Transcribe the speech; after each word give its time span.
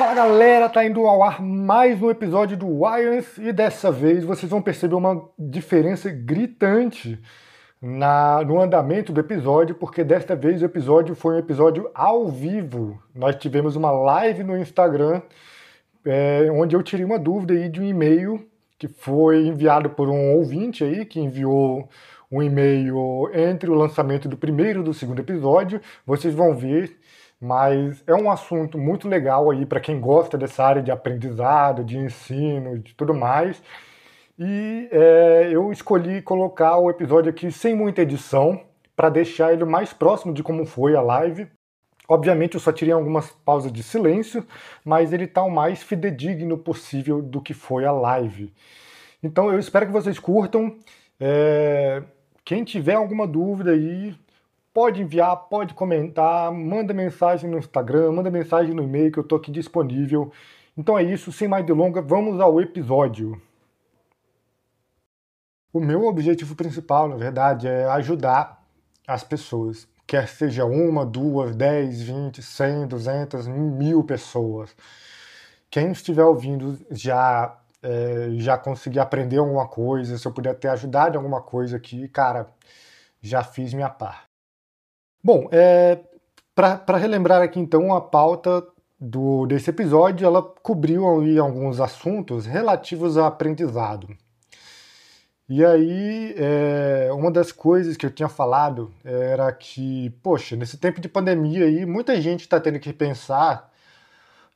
Fala 0.00 0.14
galera, 0.14 0.66
tá 0.66 0.82
indo 0.82 1.04
ao 1.06 1.22
ar 1.22 1.42
mais 1.42 2.00
um 2.00 2.08
episódio 2.08 2.56
do 2.56 2.66
Lions 2.66 3.36
e 3.36 3.52
dessa 3.52 3.92
vez 3.92 4.24
vocês 4.24 4.50
vão 4.50 4.62
perceber 4.62 4.94
uma 4.94 5.28
diferença 5.38 6.08
gritante 6.10 7.20
na, 7.82 8.42
no 8.42 8.58
andamento 8.58 9.12
do 9.12 9.20
episódio, 9.20 9.74
porque 9.74 10.02
desta 10.02 10.34
vez 10.34 10.62
o 10.62 10.64
episódio 10.64 11.14
foi 11.14 11.34
um 11.34 11.38
episódio 11.38 11.90
ao 11.94 12.30
vivo. 12.30 12.98
Nós 13.14 13.36
tivemos 13.36 13.76
uma 13.76 13.90
live 13.90 14.42
no 14.42 14.56
Instagram 14.56 15.20
é, 16.06 16.48
onde 16.50 16.74
eu 16.74 16.82
tirei 16.82 17.04
uma 17.04 17.18
dúvida 17.18 17.52
aí 17.52 17.68
de 17.68 17.78
um 17.78 17.84
e-mail 17.84 18.48
que 18.78 18.88
foi 18.88 19.48
enviado 19.48 19.90
por 19.90 20.08
um 20.08 20.34
ouvinte 20.34 20.82
aí 20.82 21.04
que 21.04 21.20
enviou 21.20 21.86
um 22.32 22.42
e-mail 22.42 23.28
entre 23.34 23.68
o 23.68 23.74
lançamento 23.74 24.30
do 24.30 24.36
primeiro 24.38 24.80
e 24.80 24.84
do 24.84 24.94
segundo 24.94 25.20
episódio. 25.20 25.78
Vocês 26.06 26.32
vão 26.32 26.54
ver, 26.54 26.96
mas 27.40 28.04
é 28.06 28.14
um 28.14 28.30
assunto 28.30 28.76
muito 28.76 29.08
legal 29.08 29.50
aí 29.50 29.64
para 29.64 29.80
quem 29.80 29.98
gosta 29.98 30.36
dessa 30.36 30.62
área 30.62 30.82
de 30.82 30.90
aprendizado, 30.90 31.82
de 31.82 31.96
ensino, 31.96 32.78
de 32.78 32.94
tudo 32.94 33.14
mais. 33.14 33.62
E 34.38 34.88
é, 34.92 35.48
eu 35.52 35.72
escolhi 35.72 36.20
colocar 36.22 36.76
o 36.76 36.90
episódio 36.90 37.30
aqui 37.30 37.50
sem 37.50 37.74
muita 37.74 38.02
edição 38.02 38.62
para 38.94 39.08
deixar 39.08 39.52
ele 39.52 39.64
mais 39.64 39.92
próximo 39.92 40.34
de 40.34 40.42
como 40.42 40.66
foi 40.66 40.94
a 40.94 41.00
live. 41.00 41.48
Obviamente 42.08 42.54
eu 42.54 42.60
só 42.60 42.72
tirei 42.72 42.92
algumas 42.92 43.30
pausas 43.30 43.72
de 43.72 43.82
silêncio, 43.82 44.44
mas 44.84 45.12
ele 45.12 45.24
está 45.24 45.42
o 45.42 45.50
mais 45.50 45.82
fidedigno 45.82 46.58
possível 46.58 47.22
do 47.22 47.40
que 47.40 47.54
foi 47.54 47.86
a 47.86 47.92
live. 47.92 48.52
Então 49.22 49.50
eu 49.50 49.58
espero 49.58 49.86
que 49.86 49.92
vocês 49.92 50.18
curtam. 50.18 50.76
É, 51.18 52.02
quem 52.44 52.64
tiver 52.64 52.94
alguma 52.94 53.26
dúvida 53.26 53.70
aí, 53.70 54.14
pode 54.72 55.02
enviar, 55.02 55.36
pode 55.48 55.74
comentar, 55.74 56.52
manda 56.52 56.94
mensagem 56.94 57.50
no 57.50 57.58
Instagram, 57.58 58.12
manda 58.12 58.30
mensagem 58.30 58.74
no 58.74 58.82
e-mail 58.82 59.12
que 59.12 59.18
eu 59.18 59.22
estou 59.22 59.38
aqui 59.38 59.50
disponível. 59.50 60.32
Então 60.76 60.98
é 60.98 61.02
isso, 61.02 61.32
sem 61.32 61.48
mais 61.48 61.66
delongas, 61.66 62.04
vamos 62.06 62.40
ao 62.40 62.60
episódio. 62.60 63.40
O 65.72 65.80
meu 65.80 66.06
objetivo 66.06 66.56
principal, 66.56 67.08
na 67.08 67.16
verdade, 67.16 67.68
é 67.68 67.84
ajudar 67.84 68.64
as 69.06 69.22
pessoas. 69.22 69.88
Quer 70.06 70.26
seja 70.26 70.64
uma, 70.64 71.06
duas, 71.06 71.54
dez, 71.54 72.02
vinte, 72.02 72.42
cem, 72.42 72.86
duzentas, 72.86 73.46
mil 73.46 74.02
pessoas. 74.02 74.74
Quem 75.70 75.92
estiver 75.92 76.24
ouvindo 76.24 76.76
já 76.90 77.56
é, 77.82 78.30
já 78.32 78.58
consegui 78.58 78.98
aprender 78.98 79.38
alguma 79.38 79.68
coisa, 79.68 80.18
se 80.18 80.26
eu 80.26 80.32
puder 80.32 80.54
ter 80.58 80.68
ajudado 80.68 81.14
em 81.14 81.18
alguma 81.18 81.40
coisa 81.40 81.76
aqui, 81.76 82.08
cara, 82.08 82.48
já 83.22 83.44
fiz 83.44 83.72
minha 83.72 83.88
parte. 83.88 84.29
Bom, 85.22 85.48
é, 85.52 85.98
para 86.54 86.96
relembrar 86.96 87.42
aqui 87.42 87.60
então 87.60 87.94
a 87.94 88.00
pauta 88.00 88.66
do, 88.98 89.46
desse 89.46 89.68
episódio, 89.68 90.26
ela 90.26 90.42
cobriu 90.42 91.04
alguns 91.04 91.78
assuntos 91.78 92.46
relativos 92.46 93.18
ao 93.18 93.26
aprendizado. 93.26 94.08
E 95.46 95.64
aí, 95.64 96.34
é, 96.38 97.10
uma 97.12 97.30
das 97.30 97.52
coisas 97.52 97.96
que 97.96 98.06
eu 98.06 98.10
tinha 98.10 98.28
falado 98.28 98.92
era 99.04 99.52
que, 99.52 100.08
poxa, 100.22 100.56
nesse 100.56 100.78
tempo 100.78 101.00
de 101.00 101.08
pandemia 101.08 101.64
aí, 101.66 101.84
muita 101.84 102.18
gente 102.20 102.42
está 102.42 102.58
tendo 102.58 102.78
que 102.78 102.92
pensar 102.92 103.70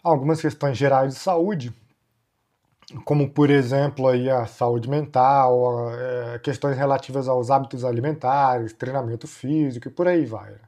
algumas 0.03 0.41
questões 0.41 0.79
gerais 0.79 1.15
de 1.15 1.21
saúde 1.21 1.75
como 3.05 3.31
por 3.31 3.51
exemplo 3.51 4.09
aí 4.09 4.29
a 4.31 4.47
saúde 4.47 4.89
mental, 4.89 5.91
é, 5.95 6.39
questões 6.41 6.77
relativas 6.77 7.29
aos 7.29 7.51
hábitos 7.51 7.85
alimentares, 7.85 8.73
treinamento 8.73 9.27
físico 9.27 9.89
e 9.89 9.91
por 9.91 10.09
aí 10.09 10.25
vai. 10.25 10.51
Né? 10.51 10.59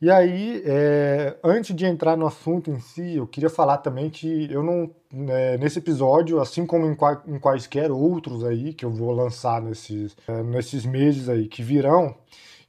E 0.00 0.10
aí, 0.10 0.62
é, 0.64 1.36
antes 1.44 1.76
de 1.76 1.84
entrar 1.84 2.16
no 2.16 2.26
assunto 2.26 2.70
em 2.70 2.80
si, 2.80 3.16
eu 3.16 3.26
queria 3.26 3.50
falar 3.50 3.76
também 3.78 4.08
que 4.08 4.50
eu 4.50 4.62
não, 4.62 4.90
é, 5.28 5.58
nesse 5.58 5.78
episódio, 5.78 6.40
assim 6.40 6.64
como 6.64 6.86
em, 6.86 6.94
qua, 6.94 7.22
em, 7.26 7.38
quaisquer 7.38 7.90
outros 7.92 8.42
aí 8.42 8.72
que 8.72 8.82
eu 8.82 8.90
vou 8.90 9.12
lançar 9.12 9.60
nesses, 9.60 10.16
é, 10.26 10.42
nesses 10.42 10.86
meses 10.86 11.28
aí 11.28 11.46
que 11.46 11.62
virão, 11.62 12.14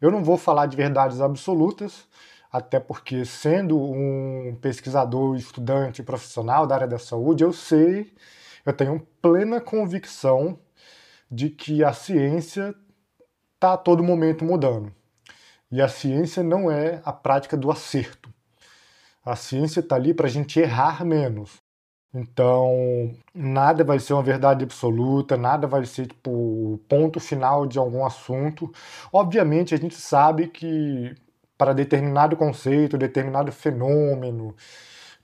eu 0.01 0.11
não 0.11 0.21
vou 0.25 0.37
falar 0.37 0.65
de 0.65 0.75
verdades 0.75 1.21
absolutas, 1.21 2.05
até 2.51 2.79
porque, 2.79 3.23
sendo 3.23 3.79
um 3.79 4.57
pesquisador, 4.61 5.35
estudante, 5.35 6.03
profissional 6.03 6.67
da 6.67 6.75
área 6.75 6.87
da 6.87 6.99
saúde, 6.99 7.43
eu 7.43 7.53
sei, 7.53 8.13
eu 8.65 8.73
tenho 8.73 9.07
plena 9.21 9.61
convicção 9.61 10.59
de 11.31 11.49
que 11.49 11.83
a 11.83 11.93
ciência 11.93 12.75
está 13.55 13.73
a 13.73 13.77
todo 13.77 14.03
momento 14.03 14.43
mudando. 14.43 14.93
E 15.71 15.81
a 15.81 15.87
ciência 15.87 16.43
não 16.43 16.69
é 16.69 17.01
a 17.05 17.13
prática 17.13 17.55
do 17.55 17.71
acerto. 17.71 18.29
A 19.23 19.35
ciência 19.35 19.79
está 19.79 19.95
ali 19.95 20.13
para 20.13 20.27
a 20.27 20.29
gente 20.29 20.59
errar 20.59 21.05
menos. 21.05 21.61
Então, 22.13 23.15
nada 23.33 23.83
vai 23.85 23.97
ser 23.99 24.13
uma 24.13 24.23
verdade 24.23 24.65
absoluta, 24.65 25.37
nada 25.37 25.65
vai 25.67 25.85
ser 25.85 26.07
tipo 26.07 26.29
o 26.29 26.77
ponto 26.89 27.19
final 27.21 27.65
de 27.65 27.79
algum 27.79 28.05
assunto. 28.05 28.69
Obviamente, 29.13 29.73
a 29.73 29.77
gente 29.77 29.95
sabe 29.95 30.47
que 30.49 31.15
para 31.61 31.75
determinado 31.75 32.35
conceito, 32.35 32.97
determinado 32.97 33.51
fenômeno, 33.51 34.55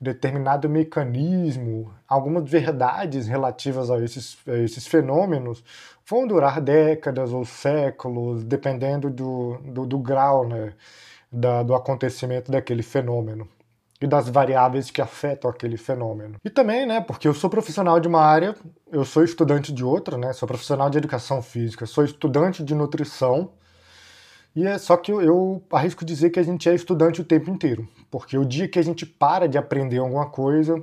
determinado 0.00 0.68
mecanismo, 0.68 1.92
algumas 2.06 2.48
verdades 2.48 3.26
relativas 3.26 3.90
a 3.90 3.98
esses, 3.98 4.38
a 4.46 4.56
esses 4.58 4.86
fenômenos 4.86 5.64
vão 6.08 6.28
durar 6.28 6.60
décadas 6.60 7.32
ou 7.32 7.44
séculos, 7.44 8.44
dependendo 8.44 9.10
do, 9.10 9.58
do, 9.64 9.84
do 9.84 9.98
grau 9.98 10.46
né, 10.46 10.74
da, 11.32 11.64
do 11.64 11.74
acontecimento 11.74 12.52
daquele 12.52 12.84
fenômeno 12.84 13.48
e 14.00 14.06
das 14.06 14.28
variáveis 14.28 14.92
que 14.92 15.02
afetam 15.02 15.50
aquele 15.50 15.76
fenômeno. 15.76 16.36
E 16.44 16.48
também, 16.48 16.86
né, 16.86 17.00
porque 17.00 17.26
eu 17.26 17.34
sou 17.34 17.50
profissional 17.50 17.98
de 17.98 18.06
uma 18.06 18.22
área, 18.22 18.54
eu 18.92 19.04
sou 19.04 19.24
estudante 19.24 19.72
de 19.72 19.84
outra, 19.84 20.16
né, 20.16 20.32
sou 20.32 20.46
profissional 20.46 20.88
de 20.88 20.98
educação 20.98 21.42
física, 21.42 21.84
sou 21.84 22.04
estudante 22.04 22.62
de 22.62 22.76
nutrição, 22.76 23.50
e 24.58 24.66
é 24.66 24.76
só 24.76 24.96
que 24.96 25.12
eu, 25.12 25.22
eu 25.22 25.62
arrisco 25.70 26.04
dizer 26.04 26.30
que 26.30 26.40
a 26.40 26.42
gente 26.42 26.68
é 26.68 26.74
estudante 26.74 27.20
o 27.20 27.24
tempo 27.24 27.48
inteiro, 27.48 27.88
porque 28.10 28.36
o 28.36 28.44
dia 28.44 28.66
que 28.66 28.78
a 28.78 28.82
gente 28.82 29.06
para 29.06 29.48
de 29.48 29.56
aprender 29.56 29.98
alguma 29.98 30.28
coisa, 30.28 30.82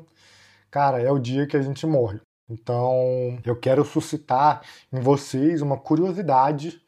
cara, 0.71 1.01
é 1.01 1.11
o 1.11 1.19
dia 1.19 1.45
que 1.45 1.57
a 1.57 1.61
gente 1.61 1.85
morre. 1.85 2.21
Então, 2.49 3.37
eu 3.43 3.53
quero 3.55 3.83
suscitar 3.83 4.61
em 4.93 5.01
vocês 5.01 5.61
uma 5.61 5.77
curiosidade 5.77 6.81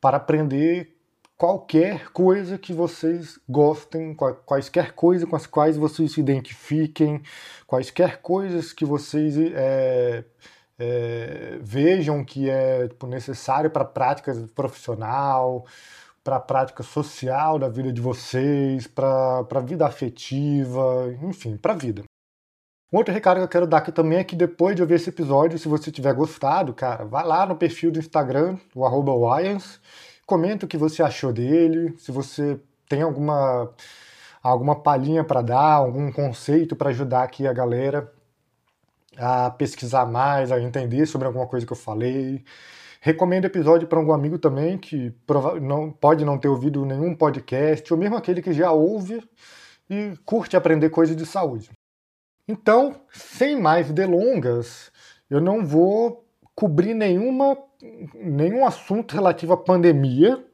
para 0.00 0.16
aprender 0.16 0.96
qualquer 1.36 2.10
coisa 2.10 2.58
que 2.58 2.72
vocês 2.72 3.38
gostem, 3.48 4.12
quaisquer 4.44 4.92
coisas 4.92 5.28
com 5.28 5.36
as 5.36 5.46
quais 5.46 5.76
vocês 5.76 6.12
se 6.12 6.20
identifiquem, 6.20 7.22
quaisquer 7.68 8.20
coisas 8.20 8.72
que 8.72 8.84
vocês 8.84 9.38
é, 9.38 10.24
é, 10.76 11.58
vejam 11.60 12.24
que 12.24 12.50
é 12.50 12.88
tipo, 12.88 13.06
necessário 13.06 13.70
para 13.70 13.82
a 13.82 13.86
prática 13.86 14.34
profissional, 14.54 15.66
para 16.22 16.36
a 16.36 16.40
prática 16.40 16.82
social 16.82 17.58
da 17.58 17.68
vida 17.68 17.92
de 17.92 18.00
vocês, 18.00 18.86
para 18.86 19.40
a 19.40 19.60
vida 19.60 19.86
afetiva, 19.86 21.14
enfim, 21.22 21.56
para 21.56 21.72
a 21.72 21.76
vida. 21.76 22.02
Um 22.92 22.98
outro 22.98 23.14
recado 23.14 23.36
que 23.38 23.44
eu 23.44 23.48
quero 23.48 23.66
dar 23.66 23.78
aqui 23.78 23.92
também 23.92 24.18
é 24.18 24.24
que 24.24 24.34
depois 24.34 24.74
de 24.74 24.82
ouvir 24.82 24.94
esse 24.94 25.10
episódio, 25.10 25.58
se 25.58 25.68
você 25.68 25.92
tiver 25.92 26.12
gostado, 26.12 26.74
cara, 26.74 27.04
vai 27.04 27.24
lá 27.24 27.46
no 27.46 27.56
perfil 27.56 27.92
do 27.92 28.00
Instagram, 28.00 28.58
o 28.74 28.84
arroba 28.84 29.12
comenta 30.26 30.66
o 30.66 30.68
que 30.68 30.76
você 30.76 31.02
achou 31.02 31.32
dele, 31.32 31.94
se 31.98 32.10
você 32.10 32.60
tem 32.88 33.02
alguma, 33.02 33.72
alguma 34.42 34.74
palhinha 34.80 35.22
para 35.22 35.40
dar, 35.40 35.74
algum 35.74 36.10
conceito 36.10 36.74
para 36.74 36.90
ajudar 36.90 37.22
aqui 37.22 37.46
a 37.46 37.52
galera 37.52 38.12
a 39.16 39.50
pesquisar 39.50 40.06
mais, 40.06 40.50
a 40.50 40.60
entender 40.60 41.06
sobre 41.06 41.26
alguma 41.26 41.46
coisa 41.46 41.66
que 41.66 41.72
eu 41.72 41.76
falei. 41.76 42.44
Recomendo 43.02 43.44
o 43.44 43.46
episódio 43.46 43.88
para 43.88 43.98
algum 43.98 44.12
amigo 44.12 44.38
também 44.38 44.76
que 44.76 45.14
não, 45.62 45.90
pode 45.90 46.22
não 46.22 46.36
ter 46.38 46.48
ouvido 46.48 46.84
nenhum 46.84 47.14
podcast, 47.14 47.90
ou 47.90 47.98
mesmo 47.98 48.14
aquele 48.14 48.42
que 48.42 48.52
já 48.52 48.70
ouve 48.72 49.22
e 49.88 50.12
curte 50.26 50.54
aprender 50.54 50.90
coisas 50.90 51.16
de 51.16 51.24
saúde. 51.24 51.70
Então, 52.46 53.00
sem 53.10 53.58
mais 53.58 53.90
delongas, 53.90 54.92
eu 55.30 55.40
não 55.40 55.64
vou 55.64 56.26
cobrir 56.54 56.92
nenhuma, 56.92 57.56
nenhum 58.14 58.66
assunto 58.66 59.14
relativo 59.14 59.54
à 59.54 59.56
pandemia. 59.56 60.44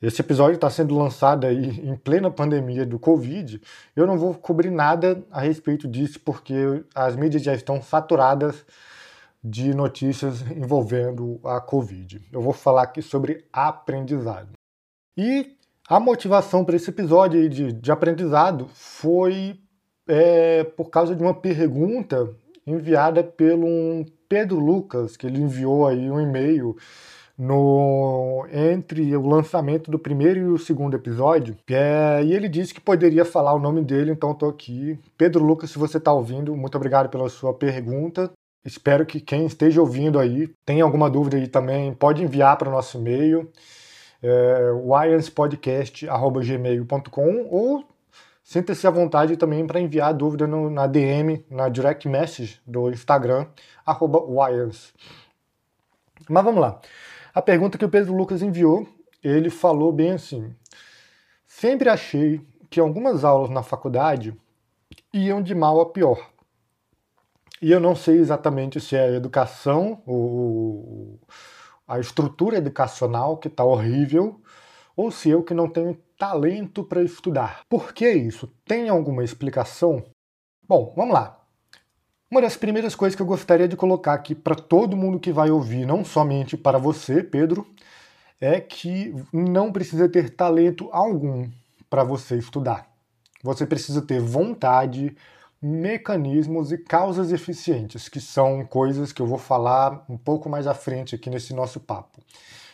Esse 0.00 0.20
episódio 0.20 0.54
está 0.54 0.70
sendo 0.70 0.96
lançado 0.96 1.44
aí 1.44 1.80
em 1.80 1.96
plena 1.96 2.30
pandemia 2.30 2.86
do 2.86 3.00
Covid. 3.00 3.60
Eu 3.96 4.06
não 4.06 4.16
vou 4.16 4.34
cobrir 4.34 4.70
nada 4.70 5.24
a 5.32 5.40
respeito 5.40 5.88
disso, 5.88 6.20
porque 6.20 6.84
as 6.94 7.16
mídias 7.16 7.42
já 7.42 7.54
estão 7.54 7.82
saturadas 7.82 8.64
de 9.44 9.74
notícias 9.74 10.40
envolvendo 10.50 11.38
a 11.44 11.60
Covid. 11.60 12.22
Eu 12.32 12.40
vou 12.40 12.54
falar 12.54 12.84
aqui 12.84 13.02
sobre 13.02 13.44
aprendizado. 13.52 14.52
E 15.16 15.54
a 15.86 16.00
motivação 16.00 16.64
para 16.64 16.76
esse 16.76 16.88
episódio 16.88 17.46
de, 17.48 17.72
de 17.72 17.92
aprendizado 17.92 18.66
foi 18.72 19.60
é, 20.08 20.64
por 20.64 20.88
causa 20.88 21.14
de 21.14 21.22
uma 21.22 21.34
pergunta 21.34 22.34
enviada 22.66 23.22
pelo 23.22 23.66
um 23.66 24.06
Pedro 24.26 24.58
Lucas, 24.58 25.16
que 25.16 25.26
ele 25.26 25.40
enviou 25.40 25.86
aí 25.86 26.10
um 26.10 26.20
e-mail 26.20 26.74
no 27.36 28.46
entre 28.50 29.14
o 29.16 29.26
lançamento 29.26 29.90
do 29.90 29.98
primeiro 29.98 30.40
e 30.40 30.44
o 30.44 30.58
segundo 30.58 30.94
episódio, 30.94 31.56
é, 31.68 32.22
e 32.24 32.32
ele 32.32 32.48
disse 32.48 32.72
que 32.72 32.80
poderia 32.80 33.24
falar 33.24 33.52
o 33.54 33.58
nome 33.58 33.82
dele, 33.82 34.12
então 34.12 34.32
estou 34.32 34.48
aqui. 34.48 34.98
Pedro 35.18 35.44
Lucas, 35.44 35.70
se 35.70 35.78
você 35.78 35.98
está 35.98 36.12
ouvindo, 36.12 36.56
muito 36.56 36.76
obrigado 36.76 37.08
pela 37.08 37.28
sua 37.28 37.52
pergunta. 37.52 38.30
Espero 38.64 39.04
que 39.04 39.20
quem 39.20 39.44
esteja 39.44 39.80
ouvindo 39.80 40.18
aí 40.18 40.48
tenha 40.64 40.84
alguma 40.84 41.10
dúvida 41.10 41.36
aí 41.36 41.46
também, 41.46 41.92
pode 41.92 42.22
enviar 42.22 42.56
para 42.56 42.68
o 42.68 42.72
nosso 42.72 42.96
e-mail, 42.96 43.52
é, 44.22 44.70
ou 47.50 47.84
sinta-se 48.42 48.86
à 48.86 48.90
vontade 48.90 49.36
também 49.36 49.66
para 49.66 49.78
enviar 49.78 50.14
dúvida 50.14 50.46
no, 50.46 50.70
na 50.70 50.86
DM, 50.86 51.44
na 51.50 51.68
direct 51.68 52.08
message 52.08 52.58
do 52.66 52.90
Instagram, 52.90 53.46
arroba 53.84 54.20
Mas 56.28 56.44
vamos 56.44 56.60
lá. 56.60 56.80
A 57.34 57.42
pergunta 57.42 57.76
que 57.76 57.84
o 57.84 57.88
Pedro 57.90 58.14
Lucas 58.14 58.40
enviou, 58.40 58.88
ele 59.22 59.50
falou 59.50 59.92
bem 59.92 60.12
assim: 60.12 60.54
Sempre 61.46 61.90
achei 61.90 62.40
que 62.70 62.80
algumas 62.80 63.24
aulas 63.24 63.50
na 63.50 63.62
faculdade 63.62 64.34
iam 65.12 65.42
de 65.42 65.54
mal 65.54 65.80
a 65.80 65.86
pior. 65.86 66.33
E 67.64 67.70
eu 67.72 67.80
não 67.80 67.96
sei 67.96 68.18
exatamente 68.18 68.78
se 68.78 68.94
é 68.94 69.04
a 69.04 69.12
educação, 69.12 70.02
ou 70.04 71.18
a 71.88 71.98
estrutura 71.98 72.58
educacional 72.58 73.38
que 73.38 73.48
está 73.48 73.64
horrível, 73.64 74.38
ou 74.94 75.10
se 75.10 75.30
eu 75.30 75.42
que 75.42 75.54
não 75.54 75.66
tenho 75.66 75.98
talento 76.18 76.84
para 76.84 77.02
estudar. 77.02 77.62
Por 77.66 77.94
que 77.94 78.06
isso? 78.10 78.52
Tem 78.66 78.90
alguma 78.90 79.24
explicação? 79.24 80.04
Bom, 80.68 80.92
vamos 80.94 81.14
lá. 81.14 81.40
Uma 82.30 82.42
das 82.42 82.54
primeiras 82.54 82.94
coisas 82.94 83.16
que 83.16 83.22
eu 83.22 83.26
gostaria 83.26 83.66
de 83.66 83.78
colocar 83.78 84.12
aqui 84.12 84.34
para 84.34 84.54
todo 84.54 84.94
mundo 84.94 85.18
que 85.18 85.32
vai 85.32 85.50
ouvir, 85.50 85.86
não 85.86 86.04
somente 86.04 86.58
para 86.58 86.76
você, 86.76 87.22
Pedro, 87.22 87.66
é 88.38 88.60
que 88.60 89.14
não 89.32 89.72
precisa 89.72 90.06
ter 90.06 90.36
talento 90.36 90.90
algum 90.92 91.48
para 91.88 92.04
você 92.04 92.36
estudar. 92.36 92.86
Você 93.42 93.64
precisa 93.64 94.02
ter 94.02 94.20
vontade, 94.20 95.16
mecanismos 95.64 96.70
e 96.72 96.76
causas 96.76 97.32
eficientes, 97.32 98.06
que 98.06 98.20
são 98.20 98.66
coisas 98.66 99.12
que 99.12 99.22
eu 99.22 99.26
vou 99.26 99.38
falar 99.38 100.04
um 100.10 100.18
pouco 100.18 100.46
mais 100.46 100.66
à 100.66 100.74
frente 100.74 101.14
aqui 101.14 101.30
nesse 101.30 101.54
nosso 101.54 101.80
papo. 101.80 102.20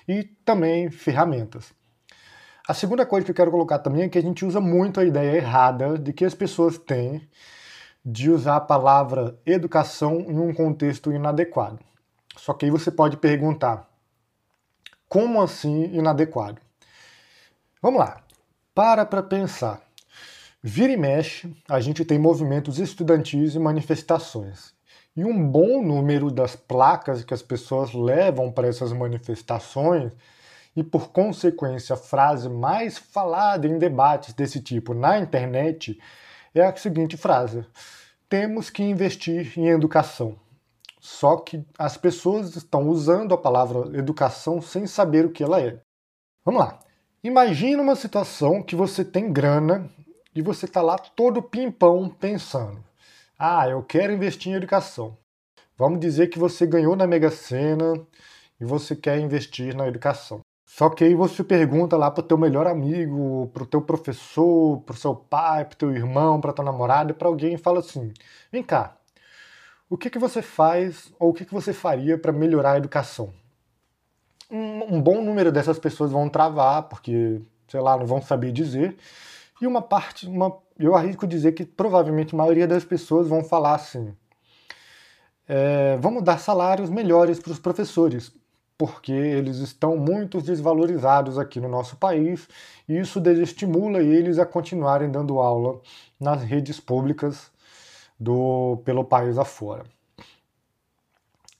E 0.08 0.24
também 0.24 0.90
ferramentas. 0.90 1.72
A 2.66 2.74
segunda 2.74 3.06
coisa 3.06 3.24
que 3.24 3.30
eu 3.30 3.34
quero 3.34 3.50
colocar 3.52 3.78
também 3.78 4.02
é 4.02 4.08
que 4.08 4.18
a 4.18 4.22
gente 4.22 4.44
usa 4.44 4.60
muito 4.60 4.98
a 4.98 5.04
ideia 5.04 5.36
errada 5.36 5.96
de 5.96 6.12
que 6.12 6.24
as 6.24 6.34
pessoas 6.34 6.78
têm 6.78 7.22
de 8.04 8.28
usar 8.28 8.56
a 8.56 8.60
palavra 8.60 9.38
educação 9.46 10.20
em 10.20 10.38
um 10.38 10.52
contexto 10.52 11.12
inadequado. 11.12 11.78
Só 12.36 12.52
que 12.52 12.64
aí 12.64 12.72
você 12.72 12.90
pode 12.90 13.16
perguntar: 13.18 13.88
como 15.08 15.40
assim 15.40 15.84
inadequado? 15.94 16.60
Vamos 17.80 18.00
lá, 18.00 18.20
para 18.74 19.06
para 19.06 19.22
pensar. 19.22 19.80
Vira 20.62 20.92
e 20.92 20.96
mexe, 20.96 21.50
a 21.66 21.80
gente 21.80 22.04
tem 22.04 22.18
movimentos 22.18 22.78
estudantis 22.78 23.54
e 23.54 23.58
manifestações. 23.58 24.74
E 25.16 25.24
um 25.24 25.48
bom 25.50 25.82
número 25.82 26.30
das 26.30 26.54
placas 26.54 27.24
que 27.24 27.32
as 27.32 27.40
pessoas 27.40 27.94
levam 27.94 28.52
para 28.52 28.68
essas 28.68 28.92
manifestações, 28.92 30.12
e 30.76 30.84
por 30.84 31.10
consequência 31.10 31.94
a 31.94 31.96
frase 31.96 32.48
mais 32.48 32.98
falada 32.98 33.66
em 33.66 33.78
debates 33.78 34.34
desse 34.34 34.60
tipo 34.60 34.92
na 34.92 35.18
internet, 35.18 35.98
é 36.54 36.62
a 36.62 36.76
seguinte 36.76 37.16
frase: 37.16 37.64
temos 38.28 38.68
que 38.68 38.82
investir 38.82 39.58
em 39.58 39.68
educação. 39.68 40.36
Só 41.00 41.36
que 41.38 41.64
as 41.78 41.96
pessoas 41.96 42.54
estão 42.54 42.86
usando 42.86 43.32
a 43.32 43.38
palavra 43.38 43.98
educação 43.98 44.60
sem 44.60 44.86
saber 44.86 45.24
o 45.24 45.32
que 45.32 45.42
ela 45.42 45.58
é. 45.58 45.80
Vamos 46.44 46.60
lá. 46.60 46.78
Imagina 47.24 47.82
uma 47.82 47.96
situação 47.96 48.62
que 48.62 48.76
você 48.76 49.02
tem 49.02 49.32
grana 49.32 49.90
e 50.34 50.42
você 50.42 50.66
está 50.66 50.80
lá 50.80 50.96
todo 50.98 51.42
pimpão 51.42 52.08
pensando: 52.08 52.82
ah, 53.38 53.68
eu 53.68 53.82
quero 53.82 54.12
investir 54.12 54.52
em 54.52 54.56
educação. 54.56 55.16
Vamos 55.76 56.00
dizer 56.00 56.28
que 56.28 56.38
você 56.38 56.66
ganhou 56.66 56.94
na 56.94 57.06
Mega 57.06 57.30
Sena 57.30 57.94
e 58.60 58.64
você 58.64 58.94
quer 58.94 59.18
investir 59.18 59.74
na 59.74 59.88
educação. 59.88 60.40
Só 60.66 60.88
que 60.88 61.02
aí 61.02 61.14
você 61.14 61.42
pergunta 61.42 61.96
lá 61.96 62.10
pro 62.10 62.22
teu 62.22 62.38
melhor 62.38 62.66
amigo, 62.66 63.50
pro 63.52 63.66
teu 63.66 63.82
professor, 63.82 64.80
pro 64.82 64.96
seu 64.96 65.14
pai, 65.14 65.64
pro 65.64 65.76
teu 65.76 65.92
irmão, 65.92 66.40
pra 66.40 66.52
tua 66.52 66.64
namorada, 66.64 67.12
para 67.12 67.28
alguém 67.28 67.54
e 67.54 67.58
fala 67.58 67.80
assim: 67.80 68.12
"Vem 68.52 68.62
cá. 68.62 68.96
O 69.88 69.96
que 69.96 70.08
que 70.10 70.18
você 70.18 70.42
faz 70.42 71.12
ou 71.18 71.30
o 71.30 71.34
que 71.34 71.44
que 71.44 71.54
você 71.54 71.72
faria 71.72 72.16
para 72.16 72.32
melhorar 72.32 72.72
a 72.72 72.78
educação?" 72.78 73.32
Um, 74.50 74.96
um 74.96 75.02
bom 75.02 75.22
número 75.22 75.50
dessas 75.52 75.78
pessoas 75.78 76.10
vão 76.12 76.28
travar, 76.28 76.84
porque, 76.84 77.40
sei 77.68 77.80
lá, 77.80 77.96
não 77.96 78.06
vão 78.06 78.20
saber 78.20 78.52
dizer. 78.52 78.96
E 79.60 79.66
uma 79.66 79.82
parte, 79.82 80.26
uma, 80.26 80.56
eu 80.78 80.96
arrisco 80.96 81.26
dizer 81.26 81.52
que 81.52 81.64
provavelmente 81.64 82.34
a 82.34 82.38
maioria 82.38 82.66
das 82.66 82.84
pessoas 82.84 83.28
vão 83.28 83.44
falar 83.44 83.74
assim: 83.74 84.14
é, 85.46 85.98
vamos 85.98 86.22
dar 86.22 86.38
salários 86.38 86.88
melhores 86.88 87.38
para 87.38 87.52
os 87.52 87.58
professores, 87.58 88.32
porque 88.78 89.12
eles 89.12 89.58
estão 89.58 89.96
muito 89.96 90.40
desvalorizados 90.40 91.38
aqui 91.38 91.60
no 91.60 91.68
nosso 91.68 91.96
país 91.96 92.48
e 92.88 92.98
isso 92.98 93.20
desestimula 93.20 94.02
eles 94.02 94.38
a 94.38 94.46
continuarem 94.46 95.10
dando 95.10 95.38
aula 95.38 95.80
nas 96.18 96.42
redes 96.42 96.80
públicas 96.80 97.50
do 98.18 98.80
pelo 98.84 99.04
país 99.04 99.36
afora. 99.36 99.84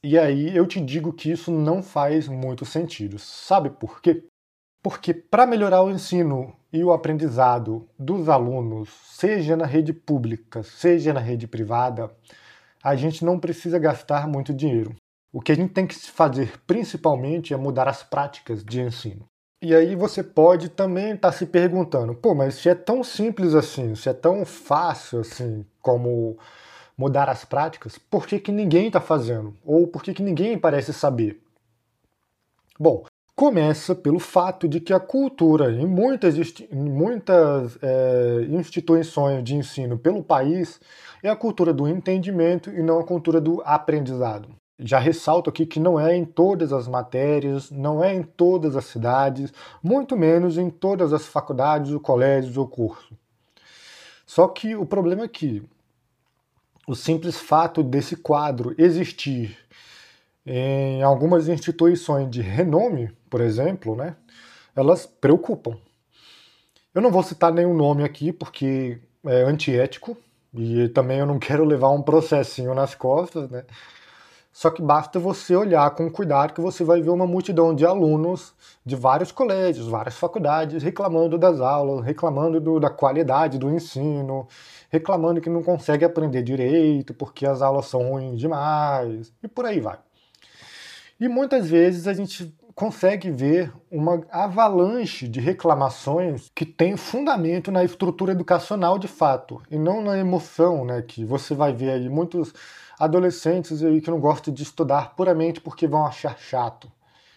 E 0.02 0.19
aí 0.19 0.56
eu 0.56 0.67
te 0.67 0.81
digo 0.81 1.12
que 1.12 1.31
isso 1.31 1.50
não 1.50 1.82
faz 1.82 2.26
muito 2.26 2.64
sentido. 2.64 3.19
Sabe 3.19 3.69
por 3.69 4.00
quê? 4.00 4.25
Porque 4.82 5.12
para 5.12 5.47
melhorar 5.47 5.82
o 5.82 5.91
ensino 5.91 6.55
e 6.72 6.84
o 6.84 6.93
aprendizado 6.93 7.88
dos 7.99 8.28
alunos, 8.28 8.88
seja 9.05 9.56
na 9.56 9.67
rede 9.67 9.93
pública, 9.93 10.62
seja 10.62 11.12
na 11.12 11.20
rede 11.20 11.46
privada, 11.46 12.11
a 12.82 12.94
gente 12.94 13.25
não 13.25 13.38
precisa 13.38 13.78
gastar 13.78 14.28
muito 14.28 14.55
dinheiro. 14.55 14.94
O 15.32 15.40
que 15.40 15.52
a 15.52 15.55
gente 15.55 15.72
tem 15.72 15.87
que 15.87 15.94
fazer 15.94 16.61
principalmente 16.67 17.52
é 17.52 17.56
mudar 17.56 17.88
as 17.88 18.02
práticas 18.02 18.64
de 18.64 18.81
ensino. 18.81 19.25
E 19.62 19.75
aí 19.75 19.94
você 19.94 20.22
pode 20.22 20.70
também 20.70 21.12
estar 21.12 21.31
tá 21.31 21.32
se 21.32 21.44
perguntando, 21.44 22.14
pô, 22.14 22.34
mas 22.34 22.55
se 22.55 22.69
é 22.69 22.75
tão 22.75 23.05
simples 23.05 23.55
assim, 23.55 23.94
se 23.94 24.08
é 24.08 24.14
tão 24.14 24.44
fácil 24.46 25.20
assim 25.20 25.66
como 25.82 26.38
mudar 26.96 27.28
as 27.28 27.44
práticas, 27.44 27.99
por 27.99 28.26
que, 28.26 28.38
que 28.38 28.50
ninguém 28.50 28.87
está 28.87 29.00
fazendo? 29.00 29.55
Ou 29.64 29.87
por 29.87 30.02
que, 30.02 30.14
que 30.14 30.23
ninguém 30.23 30.58
parece 30.58 30.93
saber? 30.93 31.43
Bom, 32.78 33.05
começa 33.40 33.94
pelo 33.94 34.19
fato 34.19 34.69
de 34.69 34.81
que 34.81 34.92
a 34.92 35.00
cultura 35.00 35.72
em 35.72 35.87
muitas, 35.87 36.37
em 36.70 36.90
muitas 36.90 37.78
é, 37.81 38.47
instituições 38.50 39.42
de 39.42 39.56
ensino 39.56 39.97
pelo 39.97 40.23
país 40.23 40.78
é 41.23 41.30
a 41.30 41.35
cultura 41.35 41.73
do 41.73 41.88
entendimento 41.88 42.68
e 42.68 42.82
não 42.82 43.00
a 43.00 43.02
cultura 43.02 43.40
do 43.40 43.62
aprendizado. 43.64 44.50
Já 44.78 44.99
ressalto 44.99 45.49
aqui 45.49 45.64
que 45.64 45.80
não 45.80 45.99
é 45.99 46.14
em 46.14 46.23
todas 46.23 46.70
as 46.70 46.87
matérias, 46.87 47.70
não 47.70 48.04
é 48.04 48.14
em 48.14 48.23
todas 48.23 48.76
as 48.76 48.85
cidades, 48.85 49.50
muito 49.82 50.18
menos 50.18 50.59
em 50.59 50.68
todas 50.68 51.11
as 51.14 51.26
faculdades, 51.26 51.92
ou 51.92 51.99
colégios 51.99 52.59
ou 52.59 52.68
curso. 52.68 53.16
Só 54.26 54.49
que 54.49 54.76
o 54.76 54.85
problema 54.85 55.25
é 55.25 55.28
que 55.28 55.62
o 56.87 56.94
simples 56.94 57.38
fato 57.38 57.82
desse 57.82 58.16
quadro 58.16 58.75
existir 58.76 59.56
em 60.47 61.02
algumas 61.02 61.49
instituições 61.49 62.30
de 62.30 62.40
renome, 62.40 63.12
por 63.28 63.40
exemplo, 63.40 63.94
né, 63.94 64.16
elas 64.75 65.06
preocupam. 65.06 65.76
Eu 66.94 67.02
não 67.02 67.11
vou 67.11 67.23
citar 67.23 67.52
nenhum 67.52 67.75
nome 67.75 68.02
aqui 68.02 68.32
porque 68.32 69.00
é 69.25 69.42
antiético 69.42 70.16
e 70.52 70.88
também 70.88 71.18
eu 71.18 71.26
não 71.26 71.38
quero 71.40 71.64
levar 71.64 71.90
um 71.90 72.02
processinho 72.02 72.75
nas 72.75 72.94
costas, 72.94 73.49
né? 73.50 73.64
Só 74.52 74.68
que 74.68 74.82
basta 74.82 75.18
você 75.18 75.54
olhar 75.54 75.88
com 75.92 76.11
cuidado 76.11 76.52
que 76.52 76.61
você 76.61 76.82
vai 76.82 77.00
ver 77.00 77.11
uma 77.11 77.26
multidão 77.26 77.73
de 77.73 77.87
alunos 77.87 78.52
de 78.85 78.97
vários 78.97 79.30
colégios, 79.30 79.87
várias 79.87 80.16
faculdades, 80.16 80.82
reclamando 80.82 81.38
das 81.38 81.61
aulas, 81.61 82.04
reclamando 82.04 82.61
do, 82.61 82.80
da 82.80 82.90
qualidade 82.90 83.59
do 83.59 83.70
ensino, 83.70 84.49
reclamando 84.90 85.40
que 85.40 85.49
não 85.49 85.62
consegue 85.62 86.04
aprender 86.04 86.42
direito 86.42 87.14
porque 87.14 87.47
as 87.47 87.62
aulas 87.62 87.87
são 87.87 88.11
ruins 88.11 88.40
demais, 88.40 89.32
e 89.42 89.47
por 89.47 89.64
aí 89.64 89.80
vai. 89.80 89.99
E 91.20 91.28
muitas 91.28 91.68
vezes 91.68 92.08
a 92.08 92.14
gente 92.14 92.56
consegue 92.74 93.30
ver 93.30 93.70
uma 93.90 94.24
avalanche 94.30 95.28
de 95.28 95.38
reclamações 95.38 96.50
que 96.54 96.64
tem 96.64 96.96
fundamento 96.96 97.70
na 97.70 97.84
estrutura 97.84 98.32
educacional 98.32 98.98
de 98.98 99.06
fato, 99.06 99.60
e 99.70 99.78
não 99.78 100.00
na 100.00 100.16
emoção, 100.16 100.82
né, 100.84 101.02
que 101.02 101.22
você 101.22 101.54
vai 101.54 101.74
ver 101.74 101.90
aí 101.90 102.08
muitos 102.08 102.54
adolescentes 102.98 103.82
aí 103.82 104.00
que 104.00 104.10
não 104.10 104.18
gostam 104.18 104.52
de 104.52 104.62
estudar 104.62 105.14
puramente 105.14 105.60
porque 105.60 105.86
vão 105.86 106.06
achar 106.06 106.38
chato 106.38 106.90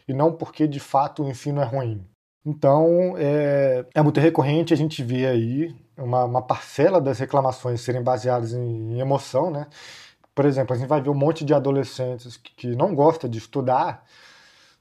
e 0.07 0.13
não 0.13 0.31
porque 0.31 0.67
de 0.67 0.79
fato 0.79 1.23
o 1.23 1.29
ensino 1.29 1.61
é 1.61 1.65
ruim. 1.65 2.05
Então 2.45 3.15
é, 3.17 3.85
é 3.93 4.01
muito 4.01 4.19
recorrente 4.19 4.73
a 4.73 4.77
gente 4.77 5.01
ver 5.03 5.27
aí 5.27 5.75
uma, 5.97 6.25
uma 6.25 6.41
parcela 6.41 6.99
das 6.99 7.19
reclamações 7.19 7.81
serem 7.81 8.03
baseadas 8.03 8.53
em, 8.53 8.93
em, 8.93 8.99
emoção, 8.99 9.49
né? 9.49 9.67
Por 10.35 10.45
exemplo, 10.45 10.73
a 10.75 10.77
gente 10.77 10.87
vai 10.87 11.01
ver 11.01 11.09
um 11.09 11.15
monte 11.15 11.45
de 11.45 11.53
adolescentes 11.53 12.37
que, 12.37 12.53
que 12.55 12.75
não 12.75 12.95
gostam 12.95 13.29
de 13.29 13.37
estudar 13.37 14.03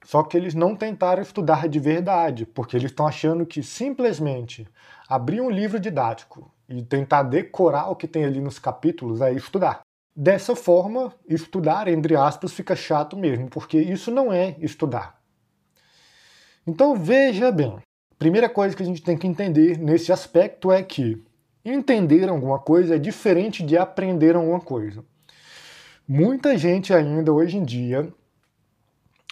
Só 0.04 0.23
que 0.23 0.37
eles 0.37 0.54
não 0.54 0.75
tentaram 0.75 1.23
estudar 1.23 1.68
de 1.68 1.78
verdade, 1.78 2.44
porque 2.47 2.76
eles 2.76 2.90
estão 2.90 3.06
achando 3.06 3.47
que 3.47 3.62
simplesmente 3.62 4.66
abrir 5.09 5.40
um 5.40 5.50
livro 5.50 5.78
didático 5.78 6.52
e 6.68 6.82
tentar 6.82 7.23
decorar 7.25 7.90
o 7.90 7.97
que 7.97 8.09
tem 8.09 8.25
ali 8.25 8.40
nos 8.40 8.59
capítulos 8.59 9.21
é 9.21 9.32
estudar. 9.32 9.80
Dessa 10.14 10.56
forma, 10.56 11.14
estudar, 11.28 11.88
entre 11.88 12.16
aspas, 12.16 12.52
fica 12.52 12.76
chato 12.76 13.16
mesmo, 13.16 13.49
porque 13.49 13.78
isso 13.78 14.11
não 14.11 14.32
é 14.32 14.56
estudar. 14.61 15.21
Então 16.66 16.94
veja 16.97 17.50
bem, 17.50 17.78
primeira 18.18 18.49
coisa 18.49 18.76
que 18.76 18.82
a 18.82 18.87
gente 18.87 19.02
tem 19.02 19.16
que 19.16 19.26
entender 19.26 19.78
nesse 19.78 20.12
aspecto 20.12 20.71
é 20.71 20.82
que 20.82 21.23
entender 21.64 22.28
alguma 22.28 22.59
coisa 22.59 22.97
é 22.97 22.99
diferente 22.99 23.62
de 23.62 23.76
aprender 23.78 24.37
alguma 24.37 24.61
coisa. 24.61 25.04
Muita 26.14 26.59
gente 26.59 26.92
ainda 26.92 27.33
hoje 27.33 27.57
em 27.57 27.64
dia 27.64 28.12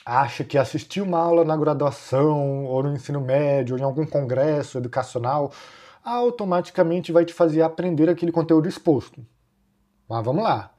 acha 0.02 0.42
que 0.42 0.56
assistir 0.56 1.02
uma 1.02 1.18
aula 1.18 1.44
na 1.44 1.54
graduação 1.54 2.64
ou 2.64 2.82
no 2.82 2.94
ensino 2.94 3.20
médio 3.20 3.75
ou 3.75 3.78
em 3.78 3.84
algum 3.84 4.06
congresso 4.06 4.78
educacional 4.78 5.52
automaticamente 6.02 7.12
vai 7.12 7.26
te 7.26 7.34
fazer 7.34 7.60
aprender 7.60 8.08
aquele 8.08 8.32
conteúdo 8.32 8.66
exposto. 8.66 9.20
Mas 10.08 10.25
vamos 10.25 10.42
lá. 10.42 10.72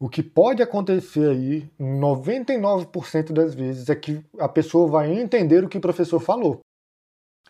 O 0.00 0.08
que 0.08 0.20
pode 0.20 0.64
acontecer 0.64 1.30
aí, 1.30 1.70
99% 1.80 3.32
das 3.32 3.54
vezes, 3.54 3.88
é 3.88 3.94
que 3.94 4.20
a 4.40 4.48
pessoa 4.48 4.88
vai 4.88 5.12
entender 5.12 5.62
o 5.62 5.68
que 5.68 5.78
o 5.78 5.80
professor 5.80 6.18
falou. 6.18 6.58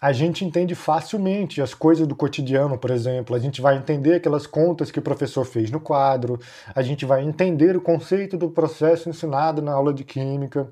A 0.00 0.12
gente 0.12 0.44
entende 0.44 0.74
facilmente 0.74 1.62
as 1.62 1.72
coisas 1.72 2.06
do 2.06 2.14
cotidiano, 2.14 2.76
por 2.76 2.90
exemplo. 2.90 3.34
A 3.34 3.38
gente 3.38 3.62
vai 3.62 3.76
entender 3.76 4.14
aquelas 4.14 4.46
contas 4.46 4.90
que 4.90 4.98
o 4.98 5.02
professor 5.02 5.44
fez 5.44 5.70
no 5.70 5.80
quadro. 5.80 6.38
A 6.74 6.82
gente 6.82 7.06
vai 7.06 7.24
entender 7.24 7.76
o 7.76 7.80
conceito 7.80 8.36
do 8.36 8.50
processo 8.50 9.08
ensinado 9.08 9.62
na 9.62 9.72
aula 9.72 9.94
de 9.94 10.04
química. 10.04 10.70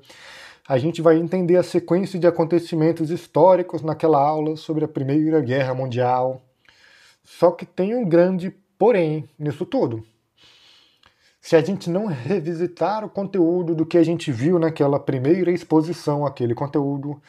A 0.67 0.77
gente 0.77 1.01
vai 1.01 1.17
entender 1.17 1.57
a 1.57 1.63
sequência 1.63 2.19
de 2.19 2.27
acontecimentos 2.27 3.09
históricos 3.09 3.81
naquela 3.81 4.19
aula 4.19 4.55
sobre 4.55 4.85
a 4.85 4.87
Primeira 4.87 5.41
Guerra 5.41 5.73
Mundial. 5.73 6.43
Só 7.23 7.49
que 7.49 7.65
tem 7.65 7.95
um 7.95 8.07
grande 8.07 8.53
porém 8.77 9.27
nisso 9.39 9.65
tudo 9.65 10.05
se 11.45 11.55
a 11.55 11.61
gente 11.61 11.91
não 11.91 12.07
revisitar 12.07 13.05
o 13.05 13.09
conteúdo 13.09 13.75
do 13.75 13.85
que 13.85 13.99
a 13.99 14.03
gente 14.03 14.31
viu 14.31 14.57
naquela 14.57 14.99
primeira 14.99 15.51
exposição, 15.51 16.25
aquele 16.25 16.55
conteúdo 16.55 17.21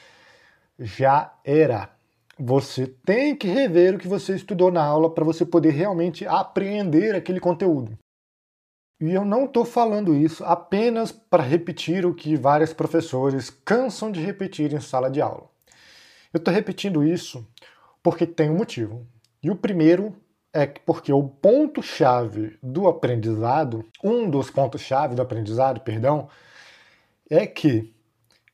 já 0.79 1.35
era. 1.45 1.91
Você 2.39 2.87
tem 2.87 3.35
que 3.35 3.49
rever 3.49 3.95
o 3.95 3.99
que 3.99 4.09
você 4.09 4.35
estudou 4.35 4.71
na 4.71 4.85
aula 4.85 5.13
para 5.13 5.25
você 5.25 5.45
poder 5.45 5.71
realmente 5.71 6.27
apreender 6.27 7.15
aquele 7.15 7.41
conteúdo. 7.41 7.99
E 9.01 9.13
eu 9.13 9.25
não 9.25 9.45
estou 9.45 9.65
falando 9.65 10.15
isso 10.15 10.45
apenas 10.45 11.13
para 11.13 11.43
repetir 11.43 12.07
o 12.07 12.15
que 12.15 12.37
vários 12.37 12.73
professores 12.73 13.51
cansam 13.51 14.11
de 14.11 14.21
repetir 14.21 14.73
em 14.73 14.81
sala 14.81 15.11
de 15.11 15.21
aula. 15.21 15.51
Eu 16.33 16.39
estou 16.39 16.53
repetindo 16.53 17.05
isso 17.05 17.47
porque 18.03 18.27
tem 18.27 18.51
um 18.51 18.57
motivo. 18.57 19.07
E 19.43 19.51
o 19.51 19.57
primeiro 19.57 20.15
é 20.53 20.67
porque 20.67 21.13
o 21.13 21.23
ponto-chave 21.23 22.59
do 22.63 22.89
aprendizado, 22.89 23.85
um 24.03 24.31
dos 24.31 24.51
pontos-chave 24.51 25.15
do 25.15 25.21
aprendizado, 25.21 25.81
perdão, 25.81 26.29
é 27.29 27.47
que 27.47 27.95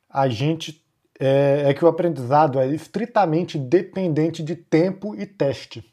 a 0.09 0.29
gente 0.29 0.82
é, 1.25 1.71
é, 1.71 1.75
que 1.75 1.85
o 1.85 1.89
aprendizado 1.89 2.59
é 2.59 2.67
estritamente 2.67 3.57
dependente 3.57 4.43
de 4.43 4.57
tempo 4.57 5.15
e 5.15 5.25
teste. 5.25 5.85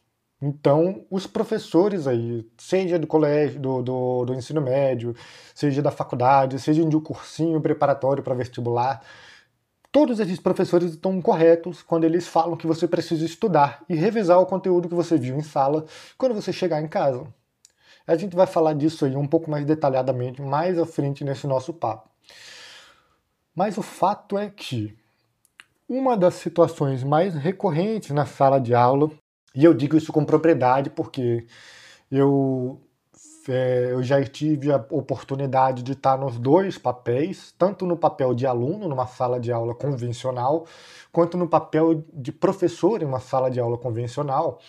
Então, 0.41 1.05
os 1.11 1.27
professores 1.27 2.07
aí, 2.07 2.49
seja 2.57 2.97
do 2.97 3.05
colégio, 3.05 3.59
do, 3.59 3.83
do, 3.83 4.25
do 4.25 4.33
ensino 4.33 4.59
médio, 4.59 5.13
seja 5.53 5.83
da 5.83 5.91
faculdade, 5.91 6.57
seja 6.57 6.83
de 6.83 6.95
um 6.95 7.01
cursinho 7.01 7.61
preparatório 7.61 8.23
para 8.23 8.33
vestibular, 8.33 9.03
Todos 9.91 10.19
esses 10.19 10.39
professores 10.39 10.91
estão 10.91 11.19
corretos 11.19 11.81
quando 11.81 12.03
eles 12.03 12.27
falam 12.27 12.55
que 12.55 12.67
você 12.67 12.87
precisa 12.87 13.25
estudar 13.25 13.83
e 13.89 13.95
revisar 13.95 14.39
o 14.39 14.45
conteúdo 14.45 14.87
que 14.87 14.93
você 14.93 15.17
viu 15.17 15.35
em 15.35 15.41
sala 15.41 15.83
quando 16.15 16.35
você 16.35 16.53
chegar 16.53 16.79
em 16.79 16.87
casa. 16.87 17.25
A 18.05 18.15
gente 18.15 18.35
vai 18.35 18.45
falar 18.45 18.73
disso 18.73 19.03
aí 19.03 19.15
um 19.15 19.25
pouco 19.25 19.49
mais 19.49 19.65
detalhadamente 19.65 20.43
mais 20.43 20.77
à 20.77 20.85
frente 20.85 21.23
nesse 21.23 21.47
nosso 21.47 21.73
papo. 21.73 22.07
Mas 23.55 23.79
o 23.79 23.81
fato 23.81 24.37
é 24.37 24.47
que 24.47 24.95
uma 25.89 26.15
das 26.15 26.35
situações 26.35 27.03
mais 27.03 27.33
recorrentes 27.33 28.11
na 28.11 28.25
sala 28.25 28.59
de 28.61 28.75
aula, 28.75 29.09
e 29.55 29.65
eu 29.65 29.73
digo 29.73 29.97
isso 29.97 30.13
com 30.13 30.23
propriedade 30.23 30.91
porque 30.91 31.47
eu 32.11 32.79
é, 33.47 33.91
eu 33.91 34.03
já 34.03 34.23
tive 34.23 34.71
a 34.71 34.77
oportunidade 34.91 35.81
de 35.81 35.93
estar 35.93 36.17
nos 36.17 36.37
dois 36.37 36.77
papéis, 36.77 37.51
tanto 37.57 37.85
no 37.85 37.97
papel 37.97 38.35
de 38.35 38.45
aluno, 38.45 38.87
numa 38.87 39.07
sala 39.07 39.39
de 39.39 39.51
aula 39.51 39.73
convencional, 39.73 40.67
quanto 41.11 41.35
no 41.35 41.47
papel 41.47 42.03
de 42.13 42.31
professor 42.31 43.01
em 43.01 43.05
uma 43.05 43.19
sala 43.19 43.49
de 43.49 43.59
aula 43.59 43.77
convencional. 43.77 44.59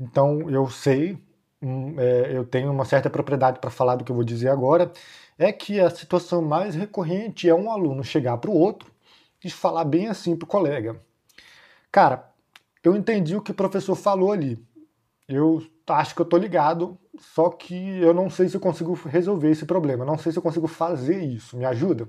Então 0.00 0.48
eu 0.50 0.68
sei, 0.70 1.18
hum, 1.60 1.94
é, 1.98 2.36
eu 2.36 2.44
tenho 2.46 2.70
uma 2.72 2.84
certa 2.86 3.10
propriedade 3.10 3.58
para 3.60 3.70
falar 3.70 3.96
do 3.96 4.04
que 4.04 4.12
eu 4.12 4.16
vou 4.16 4.24
dizer 4.24 4.48
agora, 4.48 4.90
é 5.38 5.52
que 5.52 5.78
a 5.80 5.90
situação 5.90 6.40
mais 6.42 6.74
recorrente 6.74 7.48
é 7.48 7.54
um 7.54 7.70
aluno 7.70 8.02
chegar 8.02 8.38
para 8.38 8.50
o 8.50 8.56
outro 8.56 8.90
e 9.44 9.50
falar 9.50 9.84
bem 9.84 10.08
assim 10.08 10.36
para 10.36 10.46
o 10.46 10.48
colega. 10.48 11.00
Cara, 11.90 12.30
eu 12.82 12.96
entendi 12.96 13.36
o 13.36 13.42
que 13.42 13.50
o 13.50 13.54
professor 13.54 13.94
falou 13.94 14.32
ali. 14.32 14.58
Eu 15.28 15.62
acho 15.86 16.14
que 16.14 16.20
eu 16.20 16.26
tô 16.26 16.36
ligado, 16.36 16.98
só 17.18 17.50
que 17.50 17.74
eu 18.00 18.14
não 18.14 18.30
sei 18.30 18.48
se 18.48 18.56
eu 18.56 18.60
consigo 18.60 18.94
resolver 18.94 19.50
esse 19.50 19.66
problema, 19.66 20.04
não 20.04 20.18
sei 20.18 20.32
se 20.32 20.38
eu 20.38 20.42
consigo 20.42 20.66
fazer 20.66 21.22
isso, 21.22 21.56
me 21.56 21.64
ajuda? 21.64 22.08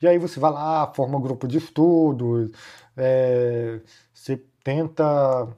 E 0.00 0.06
aí 0.08 0.18
você 0.18 0.40
vai 0.40 0.50
lá, 0.52 0.92
forma 0.94 1.18
um 1.18 1.20
grupo 1.20 1.46
de 1.46 1.58
estudos, 1.58 2.50
é, 2.96 3.80
você 4.14 4.42
tenta 4.62 5.48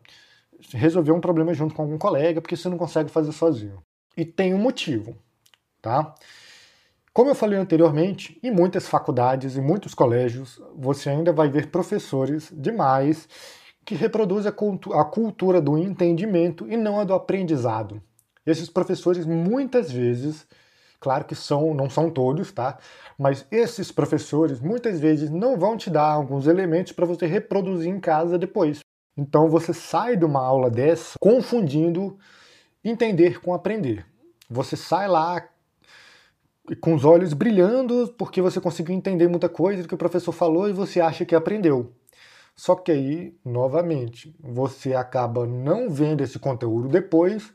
resolver 0.72 1.12
um 1.12 1.20
problema 1.20 1.54
junto 1.54 1.74
com 1.74 1.82
algum 1.82 1.98
colega, 1.98 2.40
porque 2.40 2.56
você 2.56 2.68
não 2.68 2.78
consegue 2.78 3.10
fazer 3.10 3.32
sozinho. 3.32 3.82
E 4.16 4.24
tem 4.24 4.54
um 4.54 4.58
motivo, 4.58 5.16
tá? 5.80 6.14
Como 7.14 7.28
eu 7.28 7.34
falei 7.34 7.58
anteriormente, 7.58 8.38
em 8.42 8.50
muitas 8.50 8.88
faculdades 8.88 9.54
e 9.54 9.60
muitos 9.60 9.92
colégios, 9.92 10.58
você 10.74 11.10
ainda 11.10 11.30
vai 11.30 11.46
ver 11.46 11.70
professores 11.70 12.50
demais 12.50 13.28
que 13.84 13.94
reproduz 13.94 14.46
a, 14.46 14.52
cultu 14.52 14.94
a 14.94 15.04
cultura 15.04 15.60
do 15.60 15.76
entendimento 15.76 16.66
e 16.70 16.74
não 16.74 16.98
a 16.98 17.04
do 17.04 17.12
aprendizado. 17.12 18.02
Esses 18.46 18.70
professores 18.70 19.26
muitas 19.26 19.92
vezes, 19.92 20.46
claro 20.98 21.26
que 21.26 21.34
são, 21.34 21.74
não 21.74 21.90
são 21.90 22.08
todos, 22.08 22.50
tá? 22.50 22.78
Mas 23.18 23.46
esses 23.50 23.92
professores 23.92 24.58
muitas 24.58 24.98
vezes 24.98 25.28
não 25.28 25.58
vão 25.58 25.76
te 25.76 25.90
dar 25.90 26.12
alguns 26.12 26.46
elementos 26.46 26.92
para 26.92 27.04
você 27.04 27.26
reproduzir 27.26 27.90
em 27.90 28.00
casa 28.00 28.38
depois. 28.38 28.80
Então 29.14 29.50
você 29.50 29.74
sai 29.74 30.16
de 30.16 30.24
uma 30.24 30.40
aula 30.40 30.70
dessa 30.70 31.18
confundindo 31.20 32.16
entender 32.82 33.38
com 33.38 33.52
aprender. 33.52 34.06
Você 34.48 34.76
sai 34.78 35.06
lá 35.08 35.46
com 36.80 36.94
os 36.94 37.04
olhos 37.04 37.32
brilhando 37.32 38.14
porque 38.16 38.40
você 38.40 38.60
conseguiu 38.60 38.94
entender 38.94 39.28
muita 39.28 39.48
coisa 39.48 39.82
do 39.82 39.88
que 39.88 39.94
o 39.94 39.98
professor 39.98 40.32
falou 40.32 40.68
e 40.68 40.72
você 40.72 41.00
acha 41.00 41.24
que 41.24 41.34
aprendeu. 41.34 41.92
Só 42.54 42.74
que 42.74 42.92
aí, 42.92 43.36
novamente, 43.44 44.34
você 44.38 44.94
acaba 44.94 45.46
não 45.46 45.88
vendo 45.88 46.20
esse 46.20 46.38
conteúdo 46.38 46.88
depois 46.88 47.52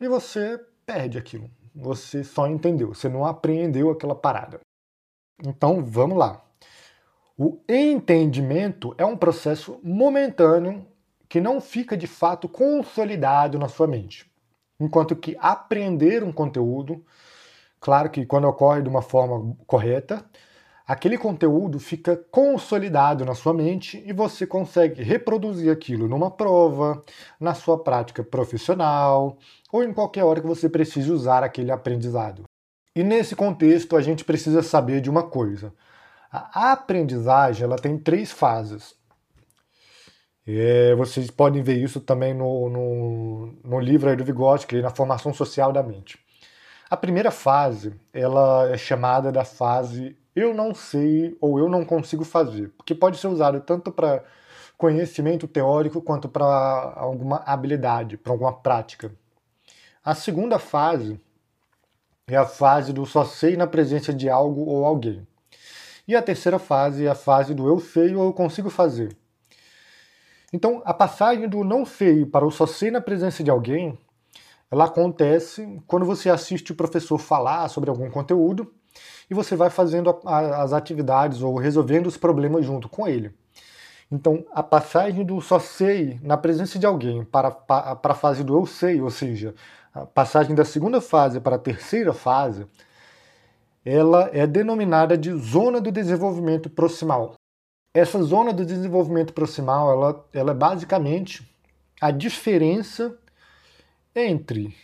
e 0.00 0.06
você 0.06 0.60
perde 0.84 1.18
aquilo. 1.18 1.50
Você 1.74 2.22
só 2.22 2.46
entendeu, 2.46 2.94
você 2.94 3.08
não 3.08 3.24
apreendeu 3.24 3.90
aquela 3.90 4.14
parada. 4.14 4.60
Então, 5.44 5.84
vamos 5.84 6.18
lá. 6.18 6.44
O 7.36 7.60
entendimento 7.68 8.94
é 8.98 9.04
um 9.04 9.16
processo 9.16 9.78
momentâneo 9.82 10.84
que 11.28 11.40
não 11.40 11.60
fica 11.60 11.96
de 11.96 12.06
fato 12.06 12.48
consolidado 12.48 13.58
na 13.58 13.68
sua 13.68 13.86
mente. 13.86 14.28
Enquanto 14.80 15.14
que 15.14 15.36
aprender 15.38 16.24
um 16.24 16.32
conteúdo, 16.32 17.04
claro 17.80 18.10
que 18.10 18.26
quando 18.26 18.48
ocorre 18.48 18.82
de 18.82 18.88
uma 18.88 19.02
forma 19.02 19.56
correta, 19.66 20.24
aquele 20.86 21.18
conteúdo 21.18 21.78
fica 21.78 22.16
consolidado 22.30 23.24
na 23.24 23.34
sua 23.34 23.52
mente 23.52 24.02
e 24.06 24.12
você 24.12 24.46
consegue 24.46 25.02
reproduzir 25.02 25.70
aquilo 25.70 26.08
numa 26.08 26.30
prova, 26.30 27.02
na 27.38 27.54
sua 27.54 27.82
prática 27.82 28.24
profissional 28.24 29.36
ou 29.72 29.84
em 29.84 29.92
qualquer 29.92 30.24
hora 30.24 30.40
que 30.40 30.46
você 30.46 30.68
precise 30.68 31.10
usar 31.12 31.44
aquele 31.44 31.70
aprendizado. 31.70 32.44
E 32.96 33.04
nesse 33.04 33.36
contexto 33.36 33.96
a 33.96 34.00
gente 34.00 34.24
precisa 34.24 34.62
saber 34.62 35.00
de 35.00 35.10
uma 35.10 35.22
coisa. 35.22 35.72
A 36.30 36.72
aprendizagem 36.72 37.64
ela 37.64 37.76
tem 37.76 37.98
três 37.98 38.32
fases. 38.32 38.94
Vocês 40.96 41.30
podem 41.30 41.62
ver 41.62 41.76
isso 41.76 42.00
também 42.00 42.32
no, 42.32 42.70
no, 42.70 43.58
no 43.62 43.78
livro 43.78 44.16
do 44.16 44.24
Vygotsky, 44.24 44.80
na 44.80 44.88
Formação 44.88 45.32
Social 45.34 45.72
da 45.72 45.82
Mente. 45.82 46.18
A 46.90 46.96
primeira 46.96 47.30
fase 47.30 47.94
ela 48.14 48.70
é 48.70 48.78
chamada 48.78 49.30
da 49.30 49.44
fase 49.44 50.16
eu 50.34 50.54
não 50.54 50.74
sei 50.74 51.36
ou 51.40 51.58
eu 51.58 51.68
não 51.68 51.84
consigo 51.84 52.24
fazer, 52.24 52.70
porque 52.78 52.94
pode 52.94 53.18
ser 53.18 53.26
usado 53.26 53.60
tanto 53.60 53.92
para 53.92 54.24
conhecimento 54.78 55.46
teórico 55.46 56.00
quanto 56.00 56.28
para 56.28 56.46
alguma 56.96 57.42
habilidade, 57.44 58.16
para 58.16 58.32
alguma 58.32 58.52
prática. 58.52 59.12
A 60.02 60.14
segunda 60.14 60.58
fase 60.58 61.20
é 62.26 62.36
a 62.36 62.46
fase 62.46 62.92
do 62.92 63.04
só 63.04 63.24
sei 63.24 63.56
na 63.56 63.66
presença 63.66 64.14
de 64.14 64.30
algo 64.30 64.64
ou 64.64 64.84
alguém. 64.84 65.26
E 66.06 66.16
a 66.16 66.22
terceira 66.22 66.58
fase 66.58 67.04
é 67.04 67.10
a 67.10 67.14
fase 67.14 67.54
do 67.54 67.68
eu 67.68 67.78
sei 67.80 68.14
ou 68.14 68.24
eu 68.24 68.32
consigo 68.32 68.70
fazer. 68.70 69.14
Então, 70.52 70.80
a 70.86 70.94
passagem 70.94 71.46
do 71.46 71.62
não 71.62 71.84
sei 71.84 72.24
para 72.24 72.46
o 72.46 72.50
só 72.50 72.66
sei 72.66 72.90
na 72.90 73.00
presença 73.02 73.44
de 73.44 73.50
alguém, 73.50 73.98
ela 74.70 74.84
acontece 74.84 75.80
quando 75.86 76.04
você 76.04 76.28
assiste 76.28 76.72
o 76.72 76.76
professor 76.76 77.18
falar 77.18 77.68
sobre 77.68 77.88
algum 77.88 78.10
conteúdo 78.10 78.72
e 79.30 79.34
você 79.34 79.56
vai 79.56 79.70
fazendo 79.70 80.18
as 80.24 80.72
atividades 80.72 81.42
ou 81.42 81.56
resolvendo 81.56 82.06
os 82.06 82.16
problemas 82.16 82.64
junto 82.64 82.88
com 82.88 83.06
ele. 83.06 83.34
Então, 84.10 84.44
a 84.52 84.62
passagem 84.62 85.24
do 85.24 85.40
só 85.40 85.58
sei 85.58 86.18
na 86.22 86.36
presença 86.36 86.78
de 86.78 86.86
alguém 86.86 87.24
para, 87.24 87.50
para, 87.50 87.94
para 87.94 88.12
a 88.12 88.16
fase 88.16 88.42
do 88.42 88.56
eu 88.56 88.64
sei, 88.64 89.00
ou 89.00 89.10
seja, 89.10 89.54
a 89.92 90.06
passagem 90.06 90.54
da 90.54 90.64
segunda 90.64 91.00
fase 91.00 91.40
para 91.40 91.56
a 91.56 91.58
terceira 91.58 92.12
fase, 92.14 92.66
ela 93.84 94.30
é 94.32 94.46
denominada 94.46 95.16
de 95.16 95.32
zona 95.32 95.80
do 95.80 95.92
desenvolvimento 95.92 96.70
proximal. 96.70 97.34
Essa 97.94 98.22
zona 98.22 98.52
do 98.52 98.64
desenvolvimento 98.64 99.32
proximal, 99.32 99.90
ela, 99.90 100.28
ela 100.32 100.50
é 100.52 100.54
basicamente 100.54 101.46
a 102.00 102.10
diferença 102.10 103.16
entre 104.18 104.74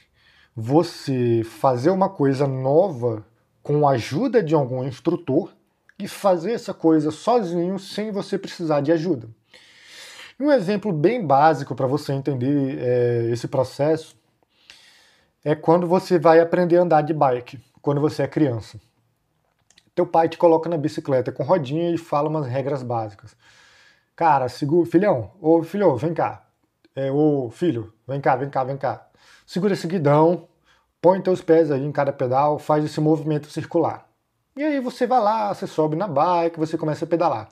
você 0.55 1.43
fazer 1.45 1.91
uma 1.91 2.09
coisa 2.09 2.47
nova 2.47 3.27
com 3.63 3.89
a 3.89 3.93
ajuda 3.93 4.43
de 4.43 4.55
algum 4.55 4.85
instrutor 4.85 5.53
e 5.99 6.07
fazer 6.07 6.53
essa 6.53 6.75
coisa 6.75 7.11
sozinho 7.11 7.79
sem 7.79 8.13
você 8.13 8.39
precisar 8.39 8.81
de 8.81 8.93
ajuda. 8.93 9.29
Um 10.39 10.51
exemplo 10.51 10.93
bem 10.93 11.25
básico 11.25 11.75
para 11.75 11.87
você 11.87 12.13
entender 12.13 12.79
é, 12.79 13.31
esse 13.31 13.47
processo 13.47 14.17
é 15.45 15.55
quando 15.55 15.87
você 15.87 16.19
vai 16.19 16.41
aprender 16.41 16.79
a 16.79 16.83
andar 16.83 17.03
de 17.03 17.15
bike, 17.15 17.61
quando 17.81 18.01
você 18.01 18.23
é 18.23 18.29
criança. 18.29 18.81
Teu 19.95 20.07
pai 20.07 20.29
te 20.29 20.37
coloca 20.37 20.69
na 20.69 20.77
bicicleta 20.77 21.31
com 21.31 21.45
rodinha 21.45 21.91
e 21.91 21.99
fala 21.99 22.29
umas 22.29 22.47
regras 22.47 22.83
básicas. 22.83 23.37
Cara, 24.17 24.49
segura, 24.49 24.91
filhão, 24.91 25.31
ô 25.41 25.63
filho, 25.63 25.97
vem 25.97 26.13
cá. 26.13 26.45
É, 26.97 27.11
ô 27.13 27.51
filho, 27.51 27.93
vem 28.07 28.21
cá, 28.21 28.37
vem 28.37 28.51
cá, 28.51 28.65
vem 28.65 28.77
cá. 28.77 29.07
Segura 29.47 29.75
esse 29.75 29.87
guidão, 29.87 30.49
põe 31.01 31.21
teus 31.21 31.41
pés 31.43 31.71
aí 31.71 31.85
em 31.85 31.93
cada 31.93 32.13
pedal, 32.13 32.59
faz 32.59 32.85
esse 32.85 33.01
movimento 33.01 33.51
circular. 33.51 34.09
E 34.57 34.63
aí 34.63 34.81
você 34.81 35.07
vai 35.07 35.21
lá, 35.21 35.53
você 35.53 35.67
sobe 35.67 35.97
na 35.97 36.07
bike, 36.07 36.59
você 36.59 36.79
começa 36.79 37.05
a 37.05 37.09
pedalar. 37.09 37.49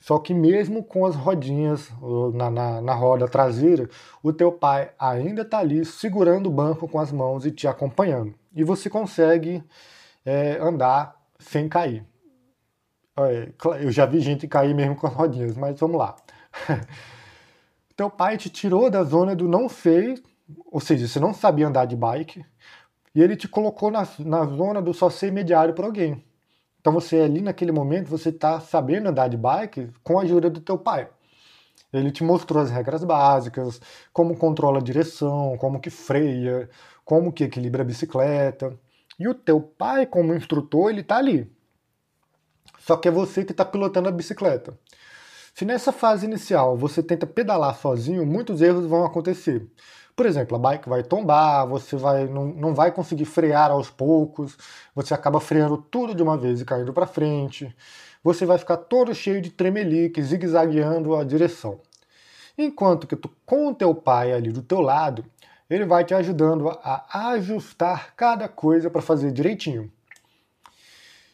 Só 0.00 0.18
que 0.18 0.32
mesmo 0.32 0.82
com 0.82 1.04
as 1.04 1.14
rodinhas 1.14 1.90
na, 2.32 2.50
na, 2.50 2.80
na 2.80 2.94
roda 2.94 3.28
traseira, 3.28 3.88
o 4.22 4.32
teu 4.32 4.50
pai 4.50 4.90
ainda 4.98 5.42
está 5.42 5.58
ali 5.58 5.84
segurando 5.84 6.46
o 6.46 6.52
banco 6.52 6.88
com 6.88 6.98
as 6.98 7.12
mãos 7.12 7.44
e 7.44 7.50
te 7.50 7.68
acompanhando. 7.68 8.34
E 8.54 8.64
você 8.64 8.88
consegue 8.88 9.62
é, 10.24 10.58
andar 10.58 11.14
sem 11.38 11.68
cair. 11.68 12.04
Eu 13.82 13.92
já 13.92 14.06
vi 14.06 14.20
gente 14.20 14.48
cair 14.48 14.74
mesmo 14.74 14.96
com 14.96 15.06
as 15.06 15.12
rodinhas, 15.12 15.56
mas 15.56 15.78
vamos 15.78 15.98
lá. 15.98 16.16
teu 17.94 18.08
pai 18.08 18.38
te 18.38 18.48
tirou 18.48 18.88
da 18.88 19.04
zona 19.04 19.36
do 19.36 19.46
não 19.46 19.68
sei, 19.68 20.14
ou 20.66 20.80
seja, 20.80 21.06
você 21.06 21.20
não 21.20 21.34
sabia 21.34 21.68
andar 21.68 21.84
de 21.84 21.96
bike, 21.96 22.44
e 23.14 23.22
ele 23.22 23.36
te 23.36 23.48
colocou 23.48 23.90
na, 23.90 24.06
na 24.20 24.44
zona 24.44 24.80
do 24.80 24.94
só 24.94 25.10
ser 25.10 25.28
imediário 25.28 25.74
para 25.74 25.86
alguém. 25.86 26.24
Então 26.80 26.92
você 26.92 27.20
ali 27.20 27.42
naquele 27.42 27.72
momento 27.72 28.08
você 28.08 28.30
está 28.30 28.60
sabendo 28.60 29.08
andar 29.08 29.28
de 29.28 29.36
bike 29.36 29.90
com 30.02 30.18
a 30.18 30.22
ajuda 30.22 30.48
do 30.48 30.60
teu 30.60 30.78
pai. 30.78 31.08
Ele 31.92 32.10
te 32.10 32.22
mostrou 32.22 32.62
as 32.62 32.70
regras 32.70 33.02
básicas, 33.02 33.80
como 34.12 34.36
controla 34.36 34.78
a 34.78 34.82
direção, 34.82 35.56
como 35.58 35.80
que 35.80 35.90
freia, 35.90 36.70
como 37.04 37.32
que 37.32 37.44
equilibra 37.44 37.82
a 37.82 37.84
bicicleta. 37.84 38.78
E 39.18 39.28
o 39.28 39.34
teu 39.34 39.60
pai, 39.60 40.06
como 40.06 40.34
instrutor, 40.34 40.90
ele 40.90 41.00
está 41.00 41.16
ali. 41.16 41.50
Só 42.78 42.96
que 42.96 43.08
é 43.08 43.10
você 43.10 43.44
que 43.44 43.52
está 43.52 43.64
pilotando 43.64 44.08
a 44.08 44.12
bicicleta. 44.12 44.78
Se 45.52 45.64
nessa 45.64 45.92
fase 45.92 46.24
inicial 46.24 46.76
você 46.76 47.02
tenta 47.02 47.26
pedalar 47.26 47.74
sozinho, 47.76 48.24
muitos 48.24 48.62
erros 48.62 48.86
vão 48.86 49.04
acontecer. 49.04 49.68
Por 50.14 50.26
exemplo, 50.26 50.56
a 50.56 50.58
bike 50.58 50.88
vai 50.88 51.02
tombar, 51.02 51.66
você 51.66 51.96
vai, 51.96 52.26
não, 52.26 52.46
não 52.46 52.74
vai 52.74 52.92
conseguir 52.92 53.24
frear 53.24 53.70
aos 53.70 53.90
poucos, 53.90 54.56
você 54.94 55.14
acaba 55.14 55.40
freando 55.40 55.78
tudo 55.78 56.14
de 56.14 56.22
uma 56.22 56.36
vez 56.36 56.60
e 56.60 56.64
caindo 56.64 56.92
para 56.92 57.06
frente, 57.06 57.74
você 58.22 58.44
vai 58.44 58.58
ficar 58.58 58.76
todo 58.76 59.14
cheio 59.14 59.40
de 59.40 59.50
tremelique, 59.50 60.22
zigue-zagueando 60.22 61.16
a 61.16 61.24
direção. 61.24 61.80
Enquanto 62.58 63.06
que 63.06 63.16
tu, 63.16 63.30
com 63.46 63.68
o 63.68 63.74
teu 63.74 63.94
pai 63.94 64.32
ali 64.32 64.52
do 64.52 64.62
teu 64.62 64.80
lado, 64.80 65.24
ele 65.70 65.84
vai 65.84 66.04
te 66.04 66.12
ajudando 66.12 66.68
a 66.68 67.30
ajustar 67.30 68.14
cada 68.14 68.48
coisa 68.48 68.90
para 68.90 69.00
fazer 69.00 69.32
direitinho. 69.32 69.90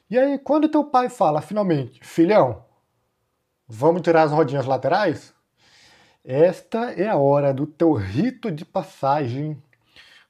E 0.08 0.16
aí, 0.16 0.38
quando 0.38 0.68
teu 0.68 0.84
pai 0.84 1.08
fala 1.08 1.40
finalmente, 1.40 1.98
filhão, 2.04 2.62
vamos 3.66 4.02
tirar 4.02 4.22
as 4.22 4.30
rodinhas 4.30 4.66
laterais? 4.66 5.34
Esta 6.28 6.90
é 6.90 7.06
a 7.06 7.14
hora 7.14 7.54
do 7.54 7.68
teu 7.68 7.92
rito 7.92 8.50
de 8.50 8.64
passagem 8.64 9.56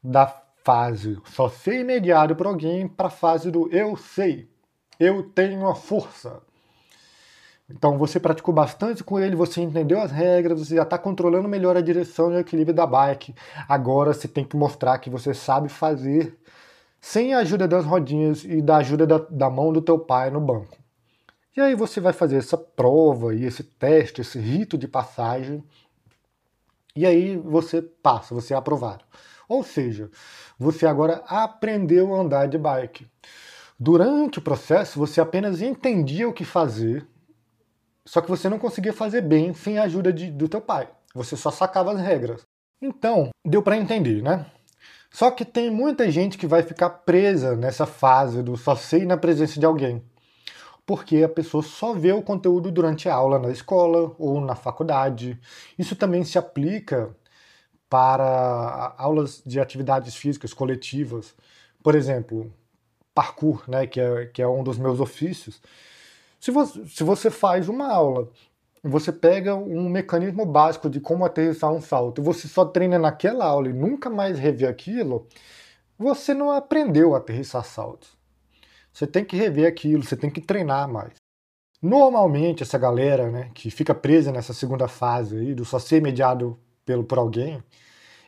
da 0.05 0.27
fase 0.63 1.19
só 1.25 1.49
ser 1.49 1.83
mediado 1.87 2.37
por 2.37 2.47
alguém 2.47 2.87
para 2.87 3.07
a 3.07 3.11
fase 3.11 3.51
do 3.51 3.67
eu 3.75 3.97
sei, 3.97 4.47
eu 5.01 5.23
tenho 5.23 5.67
a 5.67 5.75
força. 5.75 6.43
Então 7.71 7.97
você 7.97 8.21
praticou 8.21 8.53
bastante 8.53 9.03
com 9.03 9.19
ele, 9.19 9.35
você 9.35 9.63
entendeu 9.63 9.99
as 9.99 10.11
regras, 10.11 10.61
você 10.61 10.77
já 10.77 10.83
está 10.83 10.99
controlando 10.99 11.49
melhor 11.49 11.79
a 11.79 11.81
direção 11.81 12.31
e 12.31 12.37
o 12.37 12.41
equilíbrio 12.41 12.77
da 12.77 12.87
bike. 12.87 13.35
Agora 13.67 14.13
você 14.13 14.29
tem 14.29 14.45
que 14.45 14.55
mostrar 14.55 14.99
que 14.99 15.09
você 15.09 15.33
sabe 15.33 15.71
fazer 15.71 16.37
sem 17.01 17.33
a 17.33 17.39
ajuda 17.39 17.67
das 17.67 17.87
rodinhas 17.87 18.45
e 18.45 18.61
da 18.61 18.77
ajuda 18.77 19.07
da, 19.07 19.19
da 19.31 19.49
mão 19.49 19.73
do 19.73 19.81
teu 19.81 19.99
pai 19.99 20.29
no 20.29 20.43
banco. 20.43 20.77
E 21.57 21.61
aí 21.63 21.75
você 21.75 22.03
vai 22.03 22.13
fazer 22.13 22.37
essa 22.37 22.59
prova 22.59 23.35
e 23.35 23.45
esse 23.45 23.63
teste, 23.65 24.21
esse 24.21 24.39
rito 24.39 24.77
de 24.77 24.87
passagem 24.87 25.65
e 26.97 27.05
aí 27.05 27.37
você 27.37 27.83
passa, 27.83 28.35
você 28.35 28.55
é 28.55 28.57
aprovado. 28.57 29.05
Ou 29.49 29.63
seja, 29.63 30.11
você 30.59 30.87
agora 30.87 31.23
aprendeu 31.27 32.15
a 32.15 32.21
andar 32.21 32.49
de 32.49 32.59
bike. 32.59 33.07
Durante 33.79 34.39
o 34.39 34.43
processo, 34.43 34.99
você 34.99 35.21
apenas 35.21 35.61
entendia 35.61 36.29
o 36.29 36.33
que 36.33 36.45
fazer, 36.45 37.07
só 38.05 38.21
que 38.21 38.29
você 38.31 38.49
não 38.49 38.59
conseguia 38.59 38.93
fazer 38.93 39.21
bem 39.21 39.53
sem 39.53 39.79
a 39.79 39.83
ajuda 39.83 40.13
de, 40.13 40.31
do 40.31 40.49
teu 40.49 40.61
pai. 40.61 40.89
Você 41.15 41.37
só 41.37 41.51
sacava 41.51 41.93
as 41.93 42.01
regras. 42.01 42.43
Então, 42.81 43.29
deu 43.45 43.63
para 43.63 43.77
entender, 43.77 44.23
né? 44.23 44.47
Só 45.11 45.31
que 45.31 45.45
tem 45.45 45.71
muita 45.71 46.11
gente 46.11 46.37
que 46.37 46.47
vai 46.47 46.63
ficar 46.63 46.91
presa 46.91 47.55
nessa 47.55 47.87
fase 47.87 48.43
do 48.43 48.57
só 48.57 48.75
sei 48.75 49.05
na 49.05 49.17
presença 49.17 49.61
de 49.61 49.67
alguém 49.67 50.03
porque 50.87 51.25
a 51.25 51.29
pessoa 51.29 51.63
só 51.63 51.93
vê 51.93 52.13
o 52.13 52.23
conteúdo 52.23 52.71
durante 52.71 53.09
a 53.09 53.15
aula 53.15 53.39
na 53.41 53.51
escola 53.51 54.15
ou 54.19 54.41
na 54.41 54.55
faculdade. 54.55 55.39
Isso 55.77 55.97
também 55.97 56.23
se 56.25 56.39
aplica 56.39 57.15
para 57.91 58.95
aulas 58.97 59.43
de 59.45 59.61
atividades 59.61 60.15
físicas 60.15 60.55
coletivas. 60.55 61.35
Por 61.83 61.95
exemplo, 61.97 62.53
parkour, 63.15 63.65
né, 63.69 63.87
que, 63.87 64.01
é, 64.01 64.27
que 64.27 64.43
é 64.43 64.49
um 64.49 64.63
dos 64.63 64.79
meus 64.79 65.01
ofícios. 65.01 65.61
Se 66.39 66.51
você, 66.51 66.87
se 66.87 67.03
você 67.03 67.31
faz 67.31 67.69
uma 67.69 67.93
aula, 67.93 68.29
você 68.83 69.13
pega 69.13 69.55
um 69.55 69.89
mecanismo 69.89 70.47
básico 70.47 70.89
de 70.89 71.01
como 71.01 71.25
aterrissar 71.25 71.73
um 71.73 71.81
salto, 71.81 72.21
e 72.21 72.25
você 72.25 72.47
só 72.47 72.65
treina 72.65 72.99
naquela 72.99 73.45
aula 73.45 73.69
e 73.69 73.73
nunca 73.73 74.09
mais 74.11 74.39
revê 74.39 74.67
aquilo, 74.67 75.27
você 75.99 76.35
não 76.35 76.51
aprendeu 76.51 77.15
a 77.15 77.19
aterrissar 77.19 77.65
saltos. 77.65 78.16
Você 78.97 79.07
tem 79.07 79.23
que 79.23 79.37
rever 79.37 79.69
aquilo, 79.69 80.03
você 80.03 80.17
tem 80.17 80.31
que 80.31 80.41
treinar 80.41 80.91
mais. 80.91 81.13
Normalmente, 81.83 82.63
essa 82.63 82.79
galera 82.79 83.31
né, 83.31 83.51
que 83.53 83.71
fica 83.71 83.95
presa 83.95 84.33
nessa 84.33 84.55
segunda 84.55 84.89
fase 84.89 85.37
aí, 85.37 85.55
do 85.55 85.67
só 85.67 85.79
ser 85.79 86.01
mediado 86.01 86.59
pelo, 86.83 87.05
por 87.05 87.19
alguém, 87.19 87.63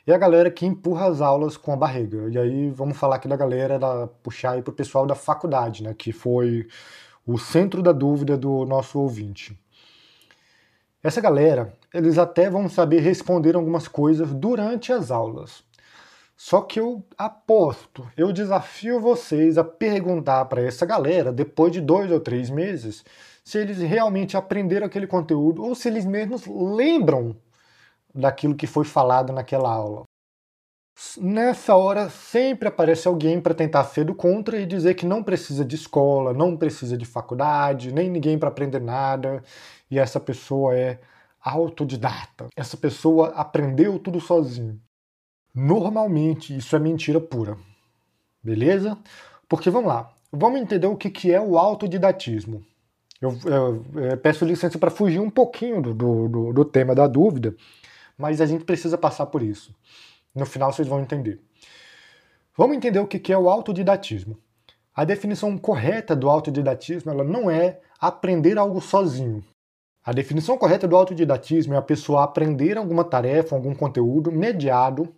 é 0.06 0.12
a 0.12 0.18
galera 0.18 0.50
que 0.50 0.66
empurra 0.66 1.06
as 1.06 1.22
aulas 1.22 1.56
com 1.56 1.72
a 1.72 1.76
barriga. 1.76 2.28
E 2.28 2.36
aí 2.36 2.68
vamos 2.68 2.98
falar 2.98 3.16
aqui 3.16 3.26
da 3.26 3.34
galera, 3.34 3.78
da, 3.78 4.08
puxar 4.22 4.56
aí 4.56 4.62
pro 4.62 4.74
pessoal 4.74 5.06
da 5.06 5.14
faculdade, 5.14 5.82
né, 5.82 5.94
que 5.94 6.12
foi 6.12 6.68
o 7.26 7.38
centro 7.38 7.82
da 7.82 7.92
dúvida 7.92 8.36
do 8.36 8.66
nosso 8.66 9.00
ouvinte. 9.00 9.58
Essa 11.02 11.22
galera, 11.22 11.72
eles 11.94 12.18
até 12.18 12.50
vão 12.50 12.68
saber 12.68 13.00
responder 13.00 13.56
algumas 13.56 13.88
coisas 13.88 14.34
durante 14.34 14.92
as 14.92 15.10
aulas. 15.10 15.64
Só 16.40 16.62
que 16.62 16.78
eu 16.78 17.04
aposto, 17.18 18.08
eu 18.16 18.32
desafio 18.32 19.00
vocês 19.00 19.58
a 19.58 19.64
perguntar 19.64 20.44
para 20.44 20.62
essa 20.62 20.86
galera, 20.86 21.32
depois 21.32 21.72
de 21.72 21.80
dois 21.80 22.12
ou 22.12 22.20
três 22.20 22.48
meses, 22.48 23.04
se 23.44 23.58
eles 23.58 23.78
realmente 23.78 24.36
aprenderam 24.36 24.86
aquele 24.86 25.08
conteúdo 25.08 25.64
ou 25.64 25.74
se 25.74 25.88
eles 25.88 26.06
mesmos 26.06 26.46
lembram 26.46 27.34
daquilo 28.14 28.54
que 28.54 28.68
foi 28.68 28.84
falado 28.84 29.32
naquela 29.32 29.68
aula. 29.68 30.04
Nessa 31.16 31.74
hora 31.74 32.08
sempre 32.08 32.68
aparece 32.68 33.08
alguém 33.08 33.40
para 33.40 33.52
tentar 33.52 33.82
ser 33.84 34.04
do 34.04 34.14
contra 34.14 34.60
e 34.60 34.66
dizer 34.66 34.94
que 34.94 35.06
não 35.06 35.24
precisa 35.24 35.64
de 35.64 35.74
escola, 35.74 36.32
não 36.32 36.56
precisa 36.56 36.96
de 36.96 37.04
faculdade, 37.04 37.92
nem 37.92 38.08
ninguém 38.08 38.38
para 38.38 38.48
aprender 38.48 38.80
nada, 38.80 39.42
e 39.90 39.98
essa 39.98 40.20
pessoa 40.20 40.76
é 40.76 41.00
autodidata. 41.40 42.46
Essa 42.56 42.76
pessoa 42.76 43.30
aprendeu 43.30 43.98
tudo 43.98 44.20
sozinho. 44.20 44.80
Normalmente 45.60 46.56
isso 46.56 46.76
é 46.76 46.78
mentira 46.78 47.20
pura. 47.20 47.58
Beleza? 48.40 48.96
Porque 49.48 49.68
vamos 49.68 49.88
lá, 49.88 50.08
vamos 50.30 50.60
entender 50.60 50.86
o 50.86 50.96
que 50.96 51.32
é 51.32 51.40
o 51.40 51.58
autodidatismo. 51.58 52.64
Eu, 53.20 53.36
eu, 53.44 54.02
eu 54.08 54.16
peço 54.18 54.44
licença 54.44 54.78
para 54.78 54.88
fugir 54.88 55.18
um 55.18 55.28
pouquinho 55.28 55.82
do, 55.82 56.28
do, 56.28 56.52
do 56.52 56.64
tema 56.64 56.94
da 56.94 57.08
dúvida, 57.08 57.56
mas 58.16 58.40
a 58.40 58.46
gente 58.46 58.64
precisa 58.64 58.96
passar 58.96 59.26
por 59.26 59.42
isso. 59.42 59.74
No 60.32 60.46
final 60.46 60.72
vocês 60.72 60.86
vão 60.86 61.00
entender. 61.00 61.40
Vamos 62.56 62.76
entender 62.76 63.00
o 63.00 63.08
que 63.08 63.32
é 63.32 63.36
o 63.36 63.50
autodidatismo. 63.50 64.38
A 64.94 65.04
definição 65.04 65.58
correta 65.58 66.14
do 66.14 66.30
autodidatismo 66.30 67.10
ela 67.10 67.24
não 67.24 67.50
é 67.50 67.80
aprender 68.00 68.58
algo 68.58 68.80
sozinho. 68.80 69.44
A 70.04 70.12
definição 70.12 70.56
correta 70.56 70.86
do 70.86 70.94
autodidatismo 70.94 71.74
é 71.74 71.78
a 71.78 71.82
pessoa 71.82 72.22
aprender 72.22 72.78
alguma 72.78 73.02
tarefa, 73.02 73.56
algum 73.56 73.74
conteúdo 73.74 74.30
mediado 74.30 75.12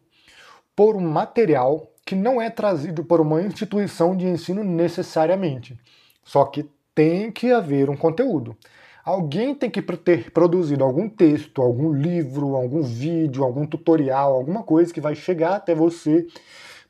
por 0.81 0.97
um 0.97 1.01
material 1.07 1.93
que 2.07 2.15
não 2.15 2.41
é 2.41 2.49
trazido 2.49 3.05
por 3.05 3.21
uma 3.21 3.43
instituição 3.43 4.17
de 4.17 4.27
ensino 4.27 4.65
necessariamente. 4.65 5.79
Só 6.25 6.47
que 6.47 6.71
tem 6.95 7.31
que 7.31 7.53
haver 7.53 7.91
um 7.91 7.97
conteúdo. 7.99 8.57
Alguém 9.05 9.55
tem 9.55 9.69
que 9.69 9.83
ter 9.83 10.31
produzido 10.31 10.83
algum 10.83 11.07
texto, 11.07 11.61
algum 11.61 11.93
livro, 11.93 12.57
algum 12.57 12.81
vídeo, 12.81 13.45
algum 13.45 13.67
tutorial, 13.67 14.33
alguma 14.33 14.63
coisa 14.63 14.91
que 14.91 15.03
vai 15.03 15.15
chegar 15.15 15.57
até 15.57 15.75
você 15.75 16.27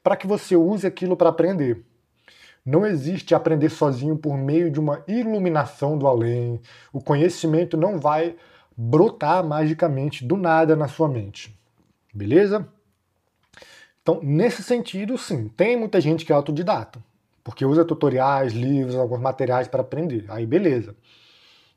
para 0.05 0.15
que 0.15 0.25
você 0.25 0.55
use 0.55 0.87
aquilo 0.87 1.17
para 1.17 1.31
aprender. 1.31 1.85
Não 2.65 2.87
existe 2.87 3.35
aprender 3.35 3.71
sozinho 3.71 4.17
por 4.17 4.39
meio 4.39 4.71
de 4.71 4.79
uma 4.79 5.03
iluminação 5.09 5.99
do 5.99 6.07
além. 6.07 6.61
O 6.93 7.03
conhecimento 7.03 7.77
não 7.77 7.99
vai 7.99 8.37
brotar 8.77 9.45
magicamente 9.45 10.25
do 10.25 10.37
nada 10.37 10.77
na 10.77 10.87
sua 10.87 11.09
mente. 11.09 11.53
Beleza? 12.15 12.69
Então, 14.03 14.21
nesse 14.23 14.63
sentido, 14.63 15.17
sim, 15.19 15.49
tem 15.49 15.77
muita 15.77 16.01
gente 16.01 16.25
que 16.25 16.33
é 16.33 16.35
autodidata, 16.35 17.03
porque 17.45 17.65
usa 17.65 17.85
tutoriais, 17.85 18.53
livros, 18.53 18.97
alguns 18.97 19.21
materiais 19.21 19.69
para 19.69 19.83
aprender. 19.83 20.25
Aí, 20.29 20.47
beleza. 20.47 20.97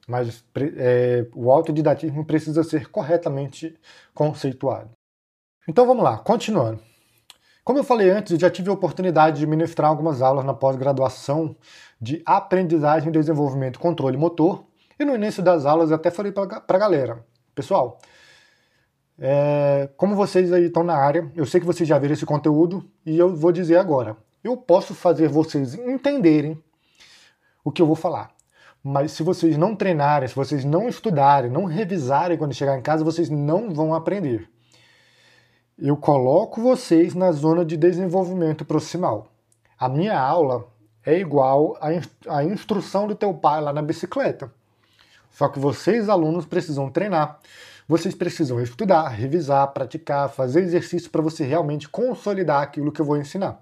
Mas 0.07 0.43
é, 0.77 1.25
o 1.33 1.51
autodidatismo 1.51 2.25
precisa 2.25 2.63
ser 2.63 2.89
corretamente 2.89 3.77
conceituado. 4.13 4.89
Então 5.67 5.86
vamos 5.86 6.03
lá, 6.03 6.17
continuando. 6.17 6.81
Como 7.63 7.79
eu 7.79 7.83
falei 7.83 8.09
antes, 8.09 8.33
eu 8.33 8.39
já 8.39 8.49
tive 8.49 8.69
a 8.69 8.73
oportunidade 8.73 9.39
de 9.39 9.47
ministrar 9.47 9.89
algumas 9.89 10.21
aulas 10.21 10.43
na 10.43 10.53
pós-graduação 10.53 11.55
de 12.01 12.21
aprendizagem, 12.25 13.09
desenvolvimento, 13.09 13.79
controle 13.79 14.17
motor. 14.17 14.65
E 14.99 15.05
no 15.05 15.15
início 15.15 15.41
das 15.41 15.65
aulas 15.65 15.89
eu 15.89 15.95
até 15.95 16.12
falei 16.12 16.33
para 16.33 16.62
a 16.67 16.77
galera, 16.77 17.25
pessoal, 17.55 17.97
é, 19.19 19.89
como 19.97 20.15
vocês 20.15 20.52
aí 20.52 20.65
estão 20.65 20.84
na 20.84 20.95
área, 20.95 21.32
eu 21.36 21.45
sei 21.45 21.60
que 21.60 21.65
vocês 21.65 21.88
já 21.88 21.97
viram 21.97 22.13
esse 22.13 22.26
conteúdo 22.26 22.84
e 23.06 23.17
eu 23.17 23.36
vou 23.36 23.52
dizer 23.52 23.78
agora. 23.78 24.17
Eu 24.43 24.58
posso 24.58 24.93
fazer 24.93 25.28
vocês 25.28 25.73
entenderem 25.76 26.62
o 27.63 27.71
que 27.71 27.82
eu 27.82 27.86
vou 27.86 27.95
falar. 27.95 28.32
Mas 28.84 29.13
se 29.13 29.23
vocês 29.23 29.58
não 29.58 29.76
treinarem, 29.76 30.28
se 30.28 30.36
vocês 30.36 30.65
não 30.65 30.89
estudarem, 30.89 31.49
não 31.49 31.63
revisarem 31.63 32.38
quando 32.38 32.54
chegar 32.54 32.78
em 32.78 32.82
casa, 32.82 33.04
vocês 33.04 33.30
não 33.30 33.73
vão 33.73 33.93
aprender 33.93 34.49
eu 35.78 35.97
coloco 35.97 36.62
vocês 36.62 37.15
na 37.15 37.32
zona 37.32 37.65
de 37.65 37.76
desenvolvimento 37.76 38.63
proximal. 38.63 39.28
A 39.78 39.89
minha 39.89 40.17
aula 40.19 40.67
é 41.06 41.17
igual 41.17 41.78
à 42.28 42.43
instrução 42.43 43.08
do 43.08 43.15
teu 43.15 43.34
pai 43.34 43.60
lá 43.62 43.73
na 43.73 43.82
bicicleta. 43.82 44.52
Só 45.32 45.49
que 45.49 45.60
vocês, 45.60 46.10
alunos, 46.10 46.45
precisam 46.45 46.89
treinar. 46.89 47.39
Vocês 47.93 48.15
precisam 48.15 48.60
estudar, 48.60 49.08
revisar, 49.10 49.71
praticar, 49.71 50.27
fazer 50.27 50.62
exercício 50.62 51.12
para 51.12 51.21
você 51.21 51.45
realmente 51.45 51.88
consolidar 51.88 52.63
aquilo 52.63 52.91
que 52.91 52.99
eu 52.99 53.06
vou 53.06 53.17
ensinar. 53.17 53.60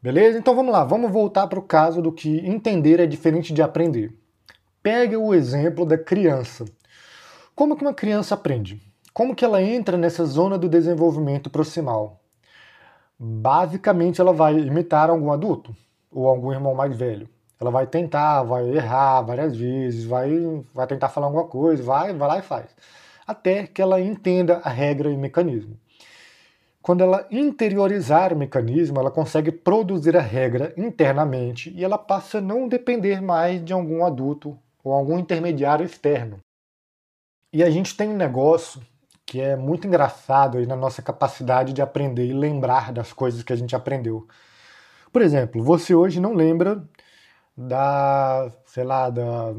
Beleza? 0.00 0.38
Então 0.38 0.54
vamos 0.54 0.70
lá, 0.72 0.84
vamos 0.84 1.10
voltar 1.10 1.48
para 1.48 1.58
o 1.58 1.62
caso 1.62 2.00
do 2.00 2.12
que 2.12 2.38
entender 2.46 3.00
é 3.00 3.06
diferente 3.06 3.52
de 3.52 3.60
aprender. 3.60 4.16
Pega 4.80 5.18
o 5.18 5.34
exemplo 5.34 5.84
da 5.84 5.98
criança. 5.98 6.64
Como 7.52 7.74
que 7.76 7.82
uma 7.82 7.92
criança 7.92 8.36
aprende? 8.36 8.80
Como 9.12 9.34
que 9.34 9.44
ela 9.44 9.60
entra 9.60 9.98
nessa 9.98 10.24
zona 10.24 10.56
do 10.56 10.68
desenvolvimento 10.68 11.50
proximal? 11.50 12.20
Basicamente, 13.18 14.20
ela 14.20 14.32
vai 14.32 14.56
imitar 14.56 15.10
algum 15.10 15.32
adulto 15.32 15.74
ou 16.12 16.28
algum 16.28 16.52
irmão 16.52 16.76
mais 16.76 16.96
velho. 16.96 17.28
Ela 17.60 17.72
vai 17.72 17.88
tentar, 17.88 18.44
vai 18.44 18.70
errar 18.70 19.22
várias 19.22 19.56
vezes, 19.56 20.04
vai, 20.04 20.64
vai 20.72 20.86
tentar 20.86 21.08
falar 21.08 21.26
alguma 21.26 21.48
coisa, 21.48 21.82
vai, 21.82 22.14
vai 22.14 22.28
lá 22.28 22.38
e 22.38 22.42
faz. 22.42 22.66
Até 23.26 23.66
que 23.66 23.80
ela 23.80 24.00
entenda 24.00 24.60
a 24.64 24.68
regra 24.68 25.10
e 25.10 25.14
o 25.14 25.18
mecanismo. 25.18 25.78
Quando 26.82 27.02
ela 27.02 27.26
interiorizar 27.30 28.32
o 28.34 28.36
mecanismo, 28.36 29.00
ela 29.00 29.10
consegue 29.10 29.50
produzir 29.50 30.16
a 30.16 30.20
regra 30.20 30.74
internamente 30.76 31.72
e 31.74 31.82
ela 31.82 31.96
passa 31.96 32.38
a 32.38 32.42
não 32.42 32.68
depender 32.68 33.22
mais 33.22 33.64
de 33.64 33.72
algum 33.72 34.04
adulto 34.04 34.58
ou 34.82 34.92
algum 34.92 35.18
intermediário 35.18 35.86
externo. 35.86 36.40
E 37.50 37.62
a 37.62 37.70
gente 37.70 37.96
tem 37.96 38.10
um 38.10 38.16
negócio 38.16 38.82
que 39.24 39.40
é 39.40 39.56
muito 39.56 39.86
engraçado 39.86 40.58
aí 40.58 40.66
na 40.66 40.76
nossa 40.76 41.00
capacidade 41.00 41.72
de 41.72 41.80
aprender 41.80 42.26
e 42.26 42.34
lembrar 42.34 42.92
das 42.92 43.12
coisas 43.12 43.42
que 43.42 43.52
a 43.52 43.56
gente 43.56 43.74
aprendeu. 43.74 44.28
Por 45.10 45.22
exemplo, 45.22 45.62
você 45.62 45.94
hoje 45.94 46.20
não 46.20 46.34
lembra 46.34 46.86
da, 47.56 48.52
sei 48.66 48.84
lá, 48.84 49.08
da, 49.08 49.54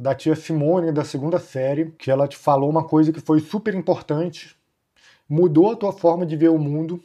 da 0.00 0.14
tia 0.14 0.34
Simone 0.34 0.90
da 0.92 1.04
segunda 1.04 1.38
série, 1.38 1.90
que 1.90 2.10
ela 2.10 2.26
te 2.26 2.34
falou 2.34 2.70
uma 2.70 2.82
coisa 2.82 3.12
que 3.12 3.20
foi 3.20 3.38
super 3.38 3.74
importante, 3.74 4.56
mudou 5.28 5.70
a 5.70 5.76
tua 5.76 5.92
forma 5.92 6.24
de 6.24 6.36
ver 6.36 6.48
o 6.48 6.58
mundo, 6.58 7.04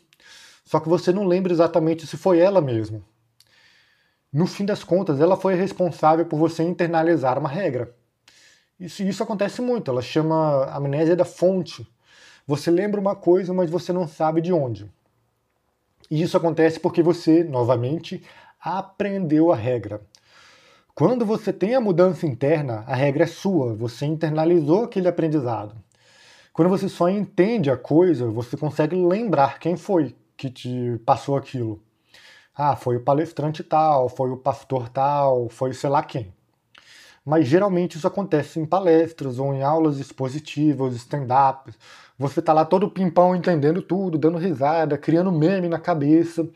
só 0.64 0.80
que 0.80 0.88
você 0.88 1.12
não 1.12 1.26
lembra 1.26 1.52
exatamente 1.52 2.08
se 2.08 2.16
foi 2.16 2.40
ela 2.40 2.62
mesma. 2.62 3.02
No 4.32 4.48
fim 4.48 4.64
das 4.66 4.82
contas, 4.82 5.20
ela 5.20 5.36
foi 5.36 5.56
responsável 5.56 6.26
por 6.26 6.40
você 6.40 6.64
internalizar 6.64 7.38
uma 7.38 7.50
regra. 7.50 7.94
Isso, 8.80 9.04
isso 9.04 9.22
acontece 9.22 9.62
muito, 9.62 9.92
ela 9.92 10.02
chama 10.02 10.64
amnésia 10.72 11.18
da 11.18 11.26
fonte. 11.26 11.86
Você 12.48 12.72
lembra 12.72 13.02
uma 13.02 13.16
coisa, 13.16 13.54
mas 13.54 13.70
você 13.70 13.92
não 13.92 14.08
sabe 14.08 14.40
de 14.40 14.54
onde. 14.54 14.90
E 16.10 16.22
isso 16.22 16.38
acontece 16.38 16.80
porque 16.80 17.04
você, 17.04 17.44
novamente, 17.44 18.24
aprendeu 18.58 19.52
a 19.52 19.56
regra. 19.56 20.02
Quando 20.96 21.26
você 21.26 21.52
tem 21.52 21.76
a 21.76 21.82
mudança 21.82 22.26
interna, 22.26 22.86
a 22.88 22.96
regra 22.96 23.26
é 23.26 23.28
sua, 23.28 23.76
você 23.76 24.06
internalizou 24.06 24.86
aquele 24.86 25.08
aprendizado. 25.10 25.76
Quando 26.54 26.70
você 26.70 26.88
só 26.88 27.10
entende 27.10 27.70
a 27.70 27.78
coisa, 27.78 28.30
você 28.30 28.56
consegue 28.56 28.96
lembrar 28.96 29.60
quem 29.60 29.76
foi 29.76 30.16
que 30.38 30.50
te 30.50 30.98
passou 31.06 31.36
aquilo. 31.36 31.84
Ah, 32.56 32.76
foi 32.78 32.96
o 32.98 33.04
palestrante 33.04 33.64
tal, 33.64 34.08
foi 34.08 34.32
o 34.32 34.38
pastor 34.38 34.88
tal, 34.90 35.50
foi 35.50 35.74
sei 35.74 35.90
lá 35.90 36.02
quem 36.02 36.34
mas 37.26 37.48
geralmente 37.48 37.98
isso 37.98 38.08
acontece 38.08 38.60
em 38.60 38.66
palestras 38.66 39.40
ou 39.40 39.52
em 39.54 39.64
aulas 39.64 39.98
expositivas, 39.98 40.94
stand-ups. 40.96 41.76
Você 42.20 42.40
tá 42.42 42.54
lá 42.54 42.64
todo 42.64 42.90
pimpão 42.90 43.36
entendendo 43.36 43.82
tudo, 43.82 44.18
dando 44.18 44.38
risada, 44.38 44.98
criando 44.98 45.32
meme 45.32 45.68
na 45.68 45.80
cabeça. 45.80 46.48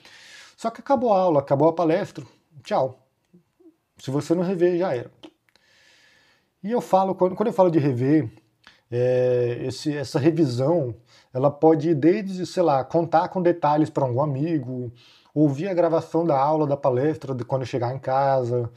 Só 0.56 0.70
que 0.70 0.80
acabou 0.80 1.12
a 1.12 1.20
aula, 1.20 1.40
acabou 1.40 1.68
a 1.68 1.74
palestra, 1.74 2.24
tchau. 2.64 3.09
Se 4.00 4.10
você 4.10 4.34
não 4.34 4.44
rever, 4.44 4.78
já 4.78 4.96
era. 4.96 5.12
E 6.64 6.72
eu 6.72 6.82
falo, 6.82 7.16
quando, 7.16 7.48
eu 7.48 7.54
falo 7.54 7.70
de 7.70 7.80
rever, 7.80 8.30
é, 8.92 9.60
esse, 9.62 9.96
essa 9.96 10.20
revisão, 10.20 10.96
ela 11.34 11.52
pode 11.52 11.90
ir 11.90 11.96
desde, 11.96 12.46
sei 12.46 12.64
lá, 12.64 12.84
contar 12.84 13.30
com 13.30 13.42
detalhes 13.42 13.90
para 13.90 14.06
algum 14.06 14.22
amigo, 14.22 14.92
ouvir 15.34 15.68
a 15.68 15.74
gravação 15.74 16.26
da 16.26 16.38
aula, 16.38 16.66
da 16.66 16.76
palestra, 16.76 17.36
de 17.36 17.46
quando 17.46 17.66
chegar 17.66 17.94
em 17.94 18.00
casa, 18.00 18.70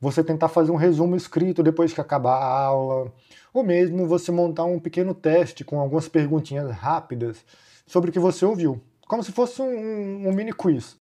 você 0.00 0.24
tentar 0.24 0.48
fazer 0.48 0.72
um 0.72 0.76
resumo 0.76 1.14
escrito 1.14 1.62
depois 1.62 1.92
que 1.92 2.00
acabar 2.00 2.36
a 2.36 2.64
aula, 2.64 3.12
ou 3.54 3.62
mesmo 3.62 4.06
você 4.06 4.32
montar 4.32 4.64
um 4.64 4.80
pequeno 4.80 5.14
teste 5.14 5.64
com 5.64 5.78
algumas 5.78 6.08
perguntinhas 6.08 6.70
rápidas 6.72 7.44
sobre 7.86 8.10
o 8.10 8.12
que 8.12 8.18
você 8.18 8.44
ouviu, 8.44 8.82
como 9.06 9.22
se 9.22 9.30
fosse 9.30 9.62
um, 9.62 10.28
um 10.28 10.32
mini 10.32 10.52
quiz. 10.52 10.96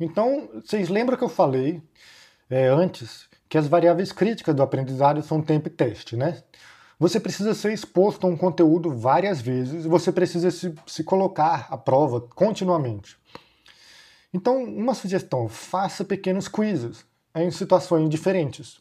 Então, 0.00 0.48
vocês 0.54 0.88
lembram 0.88 1.16
que 1.16 1.24
eu 1.24 1.28
falei 1.28 1.82
é, 2.54 2.68
antes 2.68 3.26
que 3.48 3.58
as 3.58 3.66
variáveis 3.66 4.12
críticas 4.12 4.54
do 4.54 4.62
aprendizado 4.62 5.20
são 5.22 5.42
tempo 5.42 5.66
e 5.66 5.70
teste, 5.72 6.16
né? 6.16 6.40
Você 7.00 7.18
precisa 7.18 7.52
ser 7.52 7.72
exposto 7.72 8.24
a 8.24 8.30
um 8.30 8.36
conteúdo 8.36 8.96
várias 8.96 9.40
vezes, 9.40 9.84
você 9.84 10.12
precisa 10.12 10.52
se, 10.52 10.72
se 10.86 11.02
colocar 11.02 11.66
à 11.68 11.76
prova 11.76 12.20
continuamente. 12.20 13.16
Então, 14.32 14.62
uma 14.62 14.94
sugestão: 14.94 15.48
faça 15.48 16.04
pequenos 16.04 16.46
quizzes 16.46 17.04
em 17.34 17.50
situações 17.50 18.08
diferentes. 18.08 18.80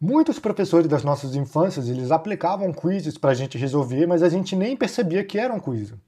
Muitos 0.00 0.38
professores 0.38 0.86
das 0.86 1.02
nossas 1.02 1.34
infâncias, 1.34 1.88
eles 1.88 2.12
aplicavam 2.12 2.72
quizzes 2.72 3.18
para 3.18 3.32
a 3.32 3.34
gente 3.34 3.58
resolver, 3.58 4.06
mas 4.06 4.22
a 4.22 4.28
gente 4.28 4.54
nem 4.54 4.76
percebia 4.76 5.24
que 5.24 5.36
eram 5.36 5.58
quizzes, 5.58 5.98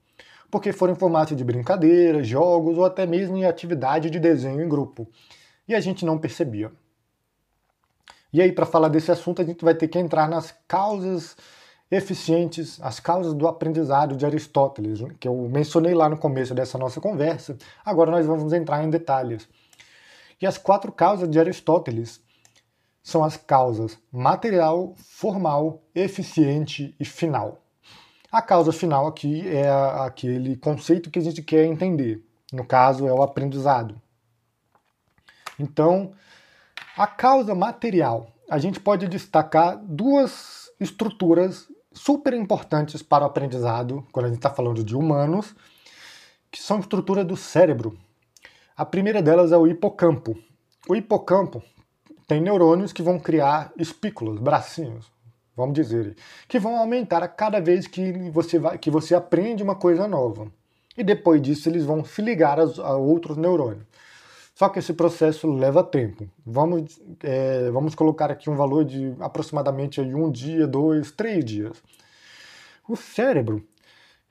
porque 0.49 0.73
foram 0.73 0.93
em 0.93 0.97
formato 0.97 1.35
de 1.35 1.43
brincadeira, 1.43 2.23
jogos 2.23 2.79
ou 2.79 2.85
até 2.85 3.05
mesmo 3.07 3.37
em 3.37 3.45
atividade 3.45 4.09
de 4.09 4.21
desenho 4.21 4.63
em 4.63 4.69
grupo. 4.69 5.09
E 5.67 5.75
a 5.75 5.81
gente 5.81 6.05
não 6.05 6.17
percebia. 6.17 6.71
E 8.33 8.41
aí, 8.41 8.51
para 8.51 8.65
falar 8.65 8.89
desse 8.89 9.11
assunto, 9.11 9.43
a 9.43 9.45
gente 9.45 9.65
vai 9.65 9.75
ter 9.75 9.89
que 9.89 9.99
entrar 9.99 10.29
nas 10.29 10.55
causas 10.67 11.37
eficientes, 11.91 12.81
as 12.81 12.99
causas 12.99 13.35
do 13.35 13.47
aprendizado 13.47 14.17
de 14.17 14.25
Aristóteles, 14.25 15.01
né, 15.01 15.15
que 15.21 15.29
eu 15.29 15.37
mencionei 15.51 15.93
lá 15.93 16.09
no 16.09 16.17
começo 16.17 16.55
dessa 16.55 16.79
nossa 16.79 17.01
conversa. 17.01 17.59
Agora 17.85 18.11
nós 18.11 18.25
vamos 18.25 18.53
entrar 18.55 18.83
em 18.83 18.89
detalhes. 18.89 19.47
E 20.41 20.47
as 20.47 20.57
quatro 20.57 20.91
causas 20.91 21.29
de 21.29 21.39
Aristóteles 21.39 22.23
são 23.03 23.23
as 23.23 23.37
causas 23.37 23.99
material, 24.11 24.95
formal, 24.97 25.83
eficiente 25.95 26.95
e 26.99 27.05
final. 27.05 27.61
A 28.31 28.41
causa 28.41 28.73
final 28.73 29.07
aqui 29.07 29.47
é 29.47 29.69
aquele 29.71 30.57
conceito 30.57 31.11
que 31.11 31.19
a 31.19 31.23
gente 31.23 31.43
quer 31.43 31.67
entender. 31.67 32.25
No 32.51 32.65
caso, 32.65 33.07
é 33.07 33.13
o 33.13 33.23
aprendizado. 33.23 34.01
Então, 35.59 36.13
a 36.97 37.07
causa 37.07 37.55
material, 37.55 38.31
a 38.51 38.59
gente 38.59 38.79
pode 38.79 39.09
destacar 39.09 39.79
duas 39.79 40.71
estruturas 40.79 41.69
super 41.93 42.35
importantes 42.35 43.03
para 43.03 43.25
o 43.25 43.27
aprendizado, 43.27 44.07
quando 44.13 44.27
a 44.27 44.29
gente 44.29 44.39
está 44.39 44.51
falando 44.51 44.85
de 44.85 44.97
humanos, 44.97 45.55
que 46.51 46.61
são 46.61 46.81
estruturas 46.81 47.27
do 47.27 47.37
cérebro. 47.37 47.99
A 48.77 48.85
primeira 48.85 49.23
delas 49.23 49.53
é 49.53 49.57
o 49.57 49.67
hipocampo. 49.67 50.37
O 50.89 50.95
hipocampo 50.95 51.63
tem 52.27 52.41
neurônios 52.41 52.93
que 52.93 53.03
vão 53.03 53.19
criar 53.19 53.73
espículos, 53.79 54.39
bracinhos, 54.39 55.11
vamos 55.57 55.75
dizer, 55.75 56.17
que 56.49 56.59
vão 56.59 56.77
aumentar 56.77 57.23
a 57.23 57.29
cada 57.29 57.61
vez 57.61 57.87
que 57.87 58.31
você, 58.31 58.59
vai, 58.59 58.77
que 58.79 58.91
você 58.91 59.15
aprende 59.15 59.63
uma 59.63 59.75
coisa 59.75 60.07
nova. 60.07 60.51
E 60.97 61.03
depois 61.03 61.41
disso 61.41 61.69
eles 61.69 61.85
vão 61.85 62.05
se 62.05 62.21
ligar 62.21 62.59
a, 62.59 62.65
a 62.83 62.97
outros 62.97 63.37
neurônios. 63.37 63.87
Só 64.55 64.69
que 64.69 64.79
esse 64.79 64.93
processo 64.93 65.51
leva 65.51 65.83
tempo. 65.83 66.29
Vamos, 66.45 67.01
é, 67.23 67.71
vamos 67.71 67.95
colocar 67.95 68.31
aqui 68.31 68.51
um 68.51 68.57
valor 68.57 68.85
de 68.85 69.15
aproximadamente 69.21 70.01
aí 70.01 70.15
um 70.15 70.31
dia, 70.31 70.67
dois, 70.67 71.11
três 71.11 71.45
dias. 71.45 71.83
O 72.89 72.97
cérebro 72.97 73.65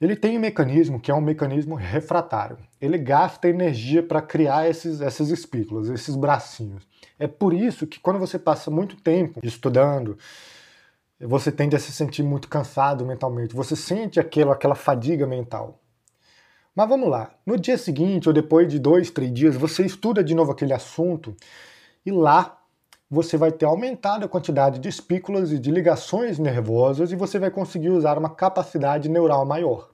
ele 0.01 0.15
tem 0.15 0.36
um 0.36 0.41
mecanismo 0.41 0.99
que 0.99 1.12
é 1.12 1.13
um 1.13 1.21
mecanismo 1.21 1.75
refratário. 1.75 2.57
Ele 2.81 2.97
gasta 2.97 3.47
energia 3.47 4.01
para 4.01 4.19
criar 4.19 4.67
esses, 4.67 4.99
essas 4.99 5.29
espículas, 5.29 5.89
esses 5.89 6.15
bracinhos. 6.15 6.88
É 7.19 7.27
por 7.27 7.53
isso 7.53 7.86
que 7.86 7.99
quando 7.99 8.17
você 8.17 8.39
passa 8.39 8.71
muito 8.71 8.95
tempo 8.95 9.39
estudando, 9.43 10.17
você 11.19 11.51
tende 11.51 11.75
a 11.75 11.79
se 11.79 11.91
sentir 11.91 12.23
muito 12.23 12.49
cansado 12.49 13.05
mentalmente. 13.05 13.53
Você 13.53 13.75
sente 13.75 14.19
aquilo, 14.19 14.51
aquela 14.51 14.73
fadiga 14.73 15.27
mental. 15.27 15.79
Mas 16.75 16.88
vamos 16.88 17.10
lá. 17.10 17.31
No 17.45 17.57
dia 17.57 17.77
seguinte, 17.77 18.29
ou 18.29 18.34
depois 18.34 18.67
de 18.67 18.79
dois, 18.79 19.12
três 19.12 19.34
dias, 19.34 19.55
você 19.55 19.86
estuda 19.86 20.23
de 20.23 20.34
novo 20.34 20.51
aquele 20.51 20.73
assunto 20.73 21.36
e 22.05 22.12
lá 22.12 22.57
você 23.10 23.36
vai 23.36 23.51
ter 23.51 23.65
aumentado 23.65 24.25
a 24.25 24.29
quantidade 24.29 24.79
de 24.79 24.88
espículas 24.88 25.51
e 25.51 25.60
de 25.60 25.69
ligações 25.69 26.39
nervosas 26.39 27.12
e 27.12 27.15
você 27.15 27.38
vai 27.38 27.51
conseguir 27.51 27.89
usar 27.89 28.17
uma 28.17 28.29
capacidade 28.29 29.10
neural 29.10 29.45
maior. 29.45 29.89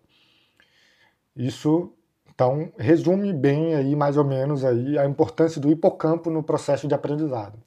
Isso, 1.36 1.92
então, 2.30 2.72
resume 2.78 3.34
bem 3.34 3.74
aí 3.74 3.96
mais 3.96 4.16
ou 4.18 4.24
menos 4.24 4.64
aí 4.64 5.00
a 5.00 5.06
importância 5.08 5.60
do 5.60 5.72
hipocampo 5.72 6.30
no 6.30 6.44
processo 6.44 6.88
de 6.88 6.94
aprendizado. 6.94 7.58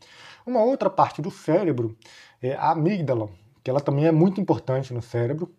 Uma 0.47 0.63
outra 0.63 0.89
parte 0.89 1.21
do 1.21 1.33
cérebro 1.33 1.97
é 2.41 2.55
a 2.55 2.71
amígdala, 2.71 3.29
que 3.65 3.71
ela 3.71 3.81
também 3.81 4.07
é 4.07 4.13
muito 4.13 4.41
importante 4.41 4.95
no 4.95 5.03
cérebro 5.03 5.53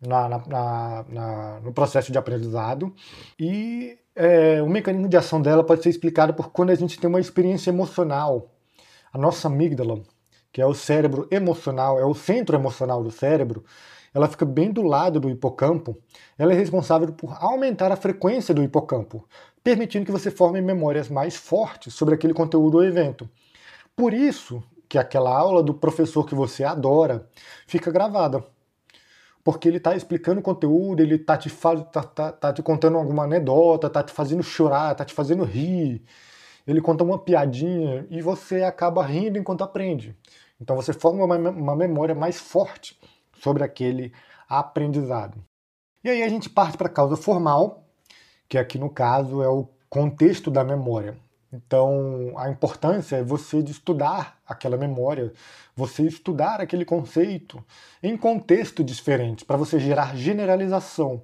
na, 0.00 0.28
na, 0.28 1.04
na, 1.08 1.60
no 1.60 1.72
processo 1.72 2.12
de 2.12 2.18
aprendizado. 2.18 2.94
E 3.38 3.98
é, 4.14 4.62
o 4.62 4.68
mecanismo 4.68 5.08
de 5.08 5.16
ação 5.16 5.40
dela 5.40 5.64
pode 5.64 5.82
ser 5.82 5.90
explicado 5.90 6.34
por 6.34 6.50
quando 6.50 6.70
a 6.70 6.74
gente 6.74 6.98
tem 6.98 7.08
uma 7.08 7.20
experiência 7.20 7.70
emocional. 7.70 8.54
A 9.12 9.18
nossa 9.18 9.48
amígdala, 9.48 10.02
que 10.52 10.60
é 10.60 10.66
o 10.66 10.74
cérebro 10.74 11.26
emocional, 11.30 11.98
é 11.98 12.04
o 12.04 12.14
centro 12.14 12.56
emocional 12.56 13.02
do 13.02 13.10
cérebro, 13.10 13.64
ela 14.14 14.28
fica 14.28 14.44
bem 14.44 14.72
do 14.72 14.82
lado 14.82 15.20
do 15.20 15.30
hipocampo. 15.30 15.96
Ela 16.38 16.52
é 16.52 16.56
responsável 16.56 17.12
por 17.12 17.36
aumentar 17.40 17.92
a 17.92 17.96
frequência 17.96 18.54
do 18.54 18.62
hipocampo, 18.62 19.28
permitindo 19.62 20.06
que 20.06 20.12
você 20.12 20.30
forme 20.30 20.60
memórias 20.60 21.08
mais 21.08 21.36
fortes 21.36 21.94
sobre 21.94 22.14
aquele 22.14 22.32
conteúdo 22.32 22.78
ou 22.78 22.84
evento. 22.84 23.28
Por 23.94 24.14
isso 24.14 24.62
que 24.88 24.96
aquela 24.96 25.36
aula 25.36 25.62
do 25.62 25.74
professor 25.74 26.24
que 26.24 26.34
você 26.34 26.64
adora 26.64 27.28
fica 27.66 27.90
gravada 27.90 28.42
porque 29.48 29.66
ele 29.66 29.78
está 29.78 29.96
explicando 29.96 30.42
conteúdo, 30.42 31.02
ele 31.02 31.14
está 31.14 31.34
te, 31.34 31.48
tá, 31.90 32.02
tá, 32.02 32.32
tá 32.32 32.52
te 32.52 32.62
contando 32.62 32.98
alguma 32.98 33.24
anedota, 33.24 33.86
está 33.86 34.02
te 34.02 34.12
fazendo 34.12 34.42
chorar, 34.42 34.92
está 34.92 35.06
te 35.06 35.14
fazendo 35.14 35.42
rir, 35.42 36.04
ele 36.66 36.82
conta 36.82 37.02
uma 37.02 37.18
piadinha 37.18 38.06
e 38.10 38.20
você 38.20 38.62
acaba 38.62 39.02
rindo 39.02 39.38
enquanto 39.38 39.64
aprende. 39.64 40.14
Então 40.60 40.76
você 40.76 40.92
forma 40.92 41.24
uma, 41.24 41.36
uma 41.48 41.74
memória 41.74 42.14
mais 42.14 42.38
forte 42.38 43.00
sobre 43.40 43.64
aquele 43.64 44.12
aprendizado. 44.46 45.42
E 46.04 46.10
aí 46.10 46.22
a 46.22 46.28
gente 46.28 46.50
parte 46.50 46.76
para 46.76 46.88
a 46.88 46.92
causa 46.92 47.16
formal, 47.16 47.88
que 48.50 48.58
aqui 48.58 48.78
no 48.78 48.90
caso 48.90 49.42
é 49.42 49.48
o 49.48 49.66
contexto 49.88 50.50
da 50.50 50.62
memória. 50.62 51.16
Então, 51.52 52.34
a 52.36 52.50
importância 52.50 53.16
é 53.16 53.22
você 53.22 53.62
de 53.62 53.72
estudar 53.72 54.38
aquela 54.46 54.76
memória, 54.76 55.32
você 55.74 56.02
estudar 56.02 56.60
aquele 56.60 56.84
conceito 56.84 57.64
em 58.02 58.16
contexto 58.16 58.84
diferente, 58.84 59.44
para 59.44 59.56
você 59.56 59.78
gerar 59.78 60.14
generalização. 60.14 61.22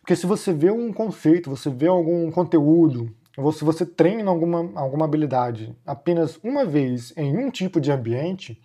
Porque 0.00 0.16
se 0.16 0.26
você 0.26 0.52
vê 0.52 0.70
um 0.70 0.92
conceito, 0.92 1.50
você 1.50 1.70
vê 1.70 1.86
algum 1.86 2.30
conteúdo, 2.30 3.14
ou 3.36 3.52
se 3.52 3.64
você 3.64 3.84
treina 3.84 4.30
alguma, 4.30 4.70
alguma 4.74 5.04
habilidade 5.04 5.76
apenas 5.84 6.38
uma 6.42 6.64
vez 6.64 7.12
em 7.16 7.36
um 7.36 7.50
tipo 7.50 7.80
de 7.80 7.92
ambiente, 7.92 8.60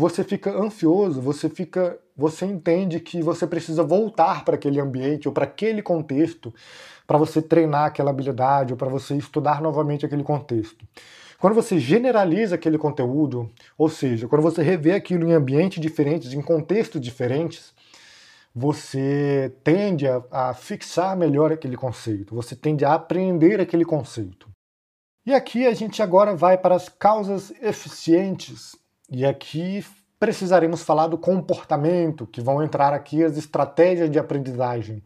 você 0.00 0.24
fica 0.24 0.50
ansioso, 0.50 1.20
você 1.20 1.50
fica, 1.50 1.98
você 2.16 2.46
entende 2.46 2.98
que 3.00 3.20
você 3.22 3.46
precisa 3.46 3.82
voltar 3.82 4.46
para 4.46 4.54
aquele 4.54 4.80
ambiente 4.80 5.28
ou 5.28 5.34
para 5.34 5.44
aquele 5.44 5.82
contexto 5.82 6.54
para 7.06 7.18
você 7.18 7.42
treinar 7.42 7.84
aquela 7.84 8.08
habilidade 8.08 8.72
ou 8.72 8.78
para 8.78 8.88
você 8.88 9.14
estudar 9.14 9.60
novamente 9.60 10.06
aquele 10.06 10.22
contexto. 10.22 10.86
Quando 11.38 11.52
você 11.52 11.78
generaliza 11.78 12.54
aquele 12.54 12.78
conteúdo, 12.78 13.50
ou 13.76 13.90
seja, 13.90 14.26
quando 14.26 14.40
você 14.40 14.62
revê 14.62 14.92
aquilo 14.92 15.28
em 15.28 15.32
ambientes 15.32 15.80
diferentes, 15.80 16.32
em 16.32 16.40
contextos 16.40 17.00
diferentes, 17.00 17.74
você 18.54 19.52
tende 19.62 20.08
a, 20.08 20.22
a, 20.30 20.54
fixar 20.54 21.14
melhor 21.14 21.52
aquele 21.52 21.76
conceito, 21.76 22.34
você 22.34 22.56
tende 22.56 22.86
a 22.86 22.94
aprender 22.94 23.60
aquele 23.60 23.84
conceito. 23.84 24.48
E 25.26 25.34
aqui 25.34 25.66
a 25.66 25.74
gente 25.74 26.02
agora 26.02 26.34
vai 26.34 26.56
para 26.56 26.74
as 26.74 26.88
causas 26.88 27.52
eficientes, 27.60 28.74
e 29.10 29.26
aqui 29.26 29.84
precisaremos 30.18 30.82
falar 30.82 31.06
do 31.06 31.18
comportamento, 31.18 32.26
que 32.26 32.40
vão 32.40 32.62
entrar 32.62 32.92
aqui 32.92 33.24
as 33.24 33.36
estratégias 33.36 34.10
de 34.10 34.18
aprendizagem. 34.18 35.02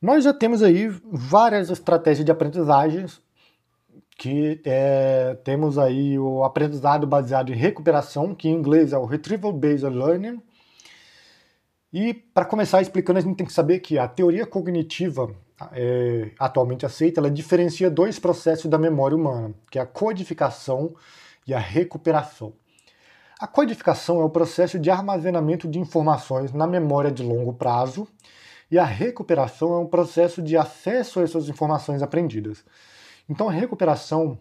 Nós 0.00 0.24
já 0.24 0.32
temos 0.32 0.62
aí 0.62 0.88
várias 1.10 1.68
estratégias 1.68 2.24
de 2.24 2.30
aprendizagens, 2.30 3.20
que 4.16 4.60
é, 4.64 5.36
temos 5.44 5.78
aí 5.78 6.18
o 6.18 6.44
aprendizado 6.44 7.06
baseado 7.06 7.52
em 7.52 7.56
recuperação, 7.56 8.34
que 8.34 8.48
em 8.48 8.54
inglês 8.54 8.92
é 8.92 8.98
o 8.98 9.04
Retrieval 9.04 9.52
Based 9.52 9.84
Learning. 9.84 10.40
E 11.92 12.14
para 12.14 12.44
começar 12.44 12.80
explicando, 12.80 13.18
a 13.18 13.22
gente 13.22 13.36
tem 13.36 13.46
que 13.46 13.52
saber 13.52 13.80
que 13.80 13.98
a 13.98 14.08
teoria 14.08 14.46
cognitiva 14.46 15.34
é, 15.72 16.30
atualmente 16.38 16.86
aceita, 16.86 17.20
ela 17.20 17.30
diferencia 17.30 17.90
dois 17.90 18.18
processos 18.18 18.70
da 18.70 18.78
memória 18.78 19.16
humana, 19.16 19.54
que 19.70 19.78
é 19.78 19.82
a 19.82 19.86
codificação 19.86 20.94
e 21.46 21.52
a 21.52 21.58
recuperação. 21.58 22.52
A 23.38 23.46
codificação 23.46 24.22
é 24.22 24.24
o 24.24 24.30
processo 24.30 24.78
de 24.78 24.90
armazenamento 24.90 25.68
de 25.68 25.78
informações 25.78 26.54
na 26.54 26.66
memória 26.66 27.12
de 27.12 27.22
longo 27.22 27.52
prazo, 27.52 28.08
e 28.70 28.78
a 28.78 28.84
recuperação 28.84 29.74
é 29.74 29.78
um 29.78 29.86
processo 29.86 30.40
de 30.40 30.56
acesso 30.56 31.20
a 31.20 31.22
essas 31.22 31.46
informações 31.46 32.02
aprendidas. 32.02 32.64
Então 33.28 33.46
a 33.46 33.52
recuperação 33.52 34.38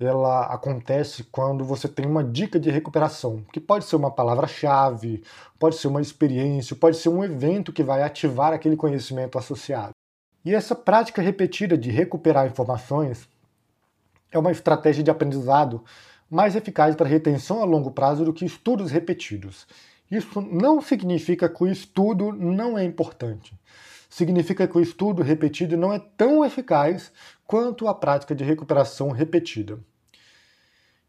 ela 0.00 0.46
acontece 0.46 1.22
quando 1.24 1.64
você 1.64 1.86
tem 1.86 2.06
uma 2.06 2.24
dica 2.24 2.58
de 2.58 2.70
recuperação, 2.70 3.44
que 3.52 3.60
pode 3.60 3.84
ser 3.84 3.96
uma 3.96 4.10
palavra-chave, 4.10 5.22
pode 5.58 5.76
ser 5.76 5.88
uma 5.88 6.00
experiência, 6.00 6.74
pode 6.74 6.96
ser 6.96 7.10
um 7.10 7.22
evento 7.22 7.74
que 7.74 7.82
vai 7.82 8.02
ativar 8.02 8.54
aquele 8.54 8.74
conhecimento 8.74 9.36
associado. 9.36 9.92
E 10.42 10.54
essa 10.54 10.74
prática 10.74 11.20
repetida 11.20 11.76
de 11.76 11.90
recuperar 11.90 12.46
informações 12.46 13.28
é 14.32 14.38
uma 14.38 14.50
estratégia 14.50 15.04
de 15.04 15.10
aprendizado 15.10 15.84
mais 16.30 16.56
eficaz 16.56 16.94
para 16.94 17.08
retenção 17.08 17.62
a 17.62 17.64
longo 17.64 17.90
prazo 17.90 18.24
do 18.24 18.32
que 18.32 18.44
estudos 18.44 18.90
repetidos. 18.90 19.66
Isso 20.10 20.40
não 20.40 20.80
significa 20.80 21.48
que 21.48 21.62
o 21.62 21.66
estudo 21.66 22.32
não 22.32 22.78
é 22.78 22.84
importante. 22.84 23.54
Significa 24.08 24.68
que 24.68 24.78
o 24.78 24.80
estudo 24.80 25.22
repetido 25.22 25.76
não 25.76 25.92
é 25.92 25.98
tão 25.98 26.44
eficaz 26.44 27.10
quanto 27.46 27.88
a 27.88 27.94
prática 27.94 28.34
de 28.34 28.44
recuperação 28.44 29.10
repetida. 29.10 29.78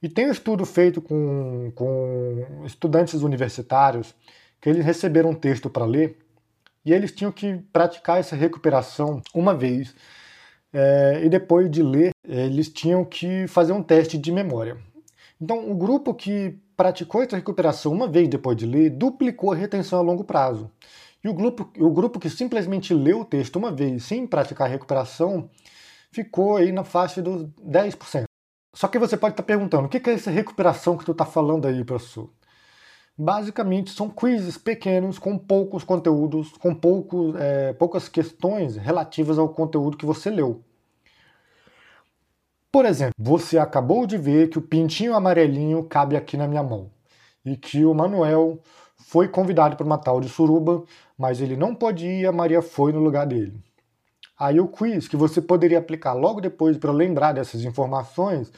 E 0.02 0.10
tem 0.10 0.28
um 0.28 0.32
estudo 0.32 0.66
feito 0.66 1.02
com, 1.02 1.72
com 1.76 2.64
estudantes 2.66 3.22
universitários 3.22 4.16
que 4.60 4.70
eles 4.70 4.86
receberam 4.86 5.32
um 5.32 5.36
texto 5.36 5.70
para 5.70 5.86
ler 5.86 6.18
e 6.86 6.94
eles 6.94 7.12
tinham 7.12 7.32
que 7.32 7.58
praticar 7.74 8.20
essa 8.20 8.36
recuperação 8.36 9.22
uma 9.34 9.56
vez. 9.56 9.96
É, 10.72 11.22
e 11.24 11.30
depois 11.30 11.70
de 11.72 11.82
ler, 11.82 12.12
eles 12.24 12.70
tinham 12.70 13.04
que 13.04 13.48
fazer 13.48 13.74
um 13.74 13.82
teste 13.82 14.18
de 14.18 14.32
memória. 14.32 14.78
Então, 15.40 15.70
o 15.70 15.76
grupo 15.76 16.14
que 16.14 16.58
praticou 16.76 17.24
essa 17.24 17.36
recuperação 17.36 17.92
uma 17.92 18.08
vez 18.08 18.28
depois 18.28 18.58
de 18.58 18.66
ler, 18.66 18.90
duplicou 18.90 19.52
a 19.52 19.56
retenção 19.56 20.00
a 20.00 20.02
longo 20.02 20.24
prazo. 20.24 20.70
E 21.24 21.30
o 21.30 21.34
grupo, 21.34 21.70
o 21.80 21.90
grupo 21.90 22.20
que 22.20 22.30
simplesmente 22.30 22.94
leu 22.94 23.22
o 23.22 23.26
texto 23.26 23.56
uma 23.56 23.72
vez 23.72 24.04
sem 24.04 24.28
praticar 24.28 24.68
a 24.68 24.70
recuperação 24.70 25.50
ficou 26.12 26.58
aí 26.58 26.72
na 26.72 26.84
faixa 26.84 27.22
dos 27.22 27.48
10%. 27.60 28.26
Só 28.74 28.88
que 28.88 29.00
você 29.00 29.18
pode 29.18 29.34
estar 29.34 29.44
perguntando, 29.44 29.86
o 29.86 29.90
que 29.90 30.10
é 30.10 30.14
essa 30.14 30.30
recuperação 30.30 30.98
que 30.98 31.06
tu 31.06 31.14
está 31.14 31.26
falando 31.26 31.66
aí, 31.66 31.84
professor? 31.84 32.30
Basicamente 33.18 33.92
são 33.92 34.10
quizzes 34.10 34.58
pequenos 34.58 35.18
com 35.18 35.38
poucos 35.38 35.84
conteúdos, 35.86 36.52
com 36.52 36.76
poucos, 36.76 37.36
é, 37.38 37.72
poucas 37.74 38.10
questões 38.10 38.76
relativas 38.76 39.40
ao 39.40 39.48
conteúdo 39.48 39.96
que 39.96 40.06
você 40.06 40.30
leu. 40.30 40.62
Por 42.76 42.84
exemplo, 42.84 43.14
você 43.18 43.58
acabou 43.58 44.06
de 44.06 44.18
ver 44.18 44.50
que 44.50 44.58
o 44.58 44.62
pintinho 44.62 45.16
amarelinho 45.16 45.82
cabe 45.86 46.18
aqui 46.18 46.36
na 46.36 46.46
minha 46.46 46.62
mão 46.62 46.92
e 47.46 47.56
que 47.56 47.86
o 47.86 47.94
Manuel 47.94 48.60
foi 48.98 49.30
convidado 49.30 49.78
para 49.78 49.86
uma 49.86 49.98
tal 49.98 50.20
de 50.20 50.28
suruba, 50.28 50.84
mas 51.18 51.40
ele 51.40 51.56
não 51.56 51.74
pode 51.74 52.06
ir 52.06 52.26
a 52.26 52.34
Maria 52.34 52.62
foi 52.62 52.92
no 52.92 53.00
lugar 53.00 53.26
dele. 53.26 53.64
Aí 54.38 54.60
o 54.60 54.68
quiz 54.68 55.08
que 55.08 55.16
você 55.16 55.42
poderia 55.42 55.80
aplicar 55.80 56.12
logo 56.12 56.42
depois 56.42 56.76
para 56.78 56.92
lembrar 56.92 57.32
dessas 57.32 57.64
informações, 57.64 58.52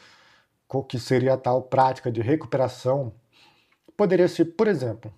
que 0.88 0.98
seria 0.98 1.34
a 1.34 1.38
tal 1.38 1.62
prática 1.62 2.10
de 2.10 2.20
recuperação, 2.20 3.12
poderia 3.96 4.26
ser, 4.26 4.46
por 4.46 4.66
exemplo, 4.66 5.14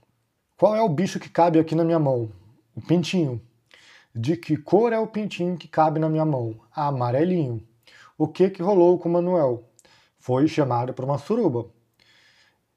qual 0.59 0.77
é 0.77 0.83
o 0.83 0.89
bicho 0.91 1.19
que 1.19 1.31
cabe 1.31 1.59
aqui 1.59 1.75
na 1.75 1.85
minha 1.85 1.99
mão? 1.99 2.31
O 2.77 2.83
pintinho. 2.83 3.41
De 4.15 4.37
que 4.37 4.59
cor 4.59 4.93
é 4.93 4.99
o 4.99 5.07
pintinho 5.07 5.57
que 5.57 5.69
cabe 5.69 5.99
na 5.99 6.11
minha 6.11 6.27
mão? 6.27 6.55
Amarelinho. 6.71 7.70
O 8.21 8.29
que 8.29 8.51
que 8.51 8.63
rolou 8.63 8.99
com 8.99 9.09
Manuel? 9.09 9.65
Foi 10.19 10.47
chamado 10.47 10.93
para 10.93 11.07
uma 11.07 11.17
suruba. 11.17 11.71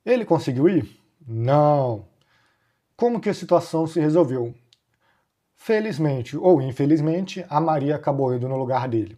Ele 0.06 0.24
conseguiu 0.24 0.70
ir? 0.70 0.90
Não. 1.28 2.06
Como 2.96 3.20
que 3.20 3.28
a 3.28 3.34
situação 3.34 3.86
se 3.86 4.00
resolveu? 4.00 4.56
Felizmente 5.54 6.38
ou 6.38 6.62
infelizmente, 6.62 7.46
a 7.50 7.60
Maria 7.60 7.98
acabou 7.98 8.34
indo 8.34 8.48
no 8.48 8.56
lugar 8.56 8.88
dele. 8.88 9.18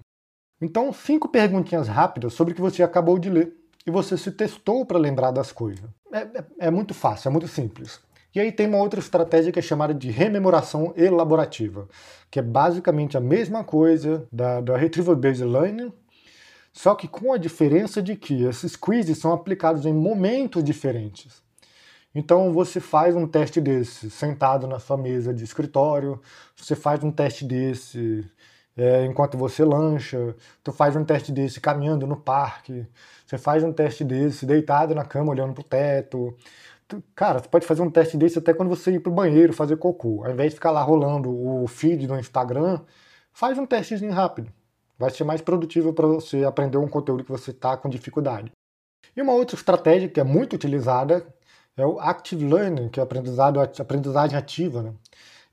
Então, 0.59 0.91
cinco 0.91 1.29
perguntinhas 1.29 1.87
rápidas 1.87 2.33
sobre 2.33 2.53
o 2.53 2.55
que 2.55 2.61
você 2.61 2.81
acabou 2.81 3.19
de 3.19 3.29
ler 3.29 3.53
e 3.85 3.91
você 3.91 4.17
se 4.17 4.31
testou 4.31 4.83
para 4.83 4.97
lembrar 4.97 5.29
das 5.29 5.51
coisas. 5.51 5.87
É, 6.11 6.21
é, 6.21 6.45
é, 6.61 6.71
muito 6.71 6.95
fácil, 6.95 7.29
é 7.29 7.31
muito 7.31 7.47
simples. 7.47 7.99
E 8.33 8.39
aí 8.39 8.51
tem 8.51 8.65
uma 8.65 8.79
outra 8.79 8.99
estratégia 8.99 9.51
que 9.51 9.59
é 9.59 9.61
chamada 9.61 9.93
de 9.93 10.09
rememoração 10.09 10.91
elaborativa, 10.97 11.87
que 12.31 12.39
é 12.39 12.41
basicamente 12.41 13.15
a 13.15 13.21
mesma 13.21 13.63
coisa 13.63 14.27
da, 14.31 14.59
da 14.59 14.75
Retrieval 14.75 15.15
Based 15.15 15.45
Learning, 15.45 15.93
só 16.75 16.93
que 16.93 17.07
com 17.07 17.31
a 17.31 17.37
diferença 17.37 18.01
de 18.01 18.17
que 18.17 18.43
esses 18.43 18.75
quizzes 18.75 19.17
são 19.17 19.31
aplicados 19.31 19.85
em 19.85 19.93
momentos 19.93 20.61
diferentes. 20.61 21.41
Então 22.13 22.51
você 22.51 22.81
faz 22.81 23.15
um 23.15 23.25
teste 23.25 23.61
desse 23.61 24.09
sentado 24.09 24.67
na 24.67 24.77
sua 24.77 24.97
mesa 24.97 25.33
de 25.33 25.43
escritório, 25.43 26.21
você 26.55 26.75
faz 26.75 27.01
um 27.01 27.11
teste 27.11 27.45
desse 27.45 28.29
é, 28.75 29.05
enquanto 29.05 29.37
você 29.37 29.63
lancha, 29.63 30.35
tu 30.61 30.73
faz 30.73 30.97
um 30.97 31.05
teste 31.05 31.31
desse 31.31 31.61
caminhando 31.61 32.05
no 32.05 32.17
parque, 32.17 32.85
você 33.25 33.37
faz 33.37 33.63
um 33.63 33.71
teste 33.71 34.03
desse 34.03 34.45
deitado 34.45 34.93
na 34.93 35.05
cama 35.05 35.31
olhando 35.31 35.53
pro 35.53 35.63
teto. 35.63 36.35
Tu, 36.87 37.01
cara, 37.15 37.39
você 37.39 37.47
pode 37.47 37.65
fazer 37.65 37.81
um 37.83 37.89
teste 37.89 38.17
desse 38.17 38.37
até 38.39 38.53
quando 38.53 38.69
você 38.69 38.91
ir 38.91 38.99
pro 38.99 39.11
banheiro 39.13 39.53
fazer 39.53 39.77
cocô. 39.77 40.25
Ao 40.25 40.31
invés 40.31 40.51
de 40.51 40.55
ficar 40.55 40.71
lá 40.71 40.81
rolando 40.83 41.29
o 41.31 41.65
feed 41.67 42.05
do 42.05 42.19
Instagram, 42.19 42.81
faz 43.31 43.57
um 43.57 43.65
testezinho 43.65 44.11
rápido. 44.11 44.51
Vai 44.97 45.09
ser 45.09 45.23
mais 45.23 45.41
produtivo 45.41 45.93
para 45.93 46.07
você 46.07 46.43
aprender 46.43 46.77
um 46.77 46.87
conteúdo 46.87 47.23
que 47.23 47.31
você 47.31 47.51
está 47.51 47.75
com 47.75 47.89
dificuldade. 47.89 48.51
E 49.15 49.21
uma 49.21 49.33
outra 49.33 49.55
estratégia 49.55 50.09
que 50.09 50.19
é 50.19 50.23
muito 50.23 50.53
utilizada 50.53 51.25
é 51.77 51.85
o 51.85 51.99
Active 51.99 52.45
Learning, 52.45 52.89
que 52.89 52.99
é 52.99 53.03
aprendizado, 53.03 53.59
aprendizagem 53.59 54.37
ativa. 54.37 54.81
Né? 54.81 54.93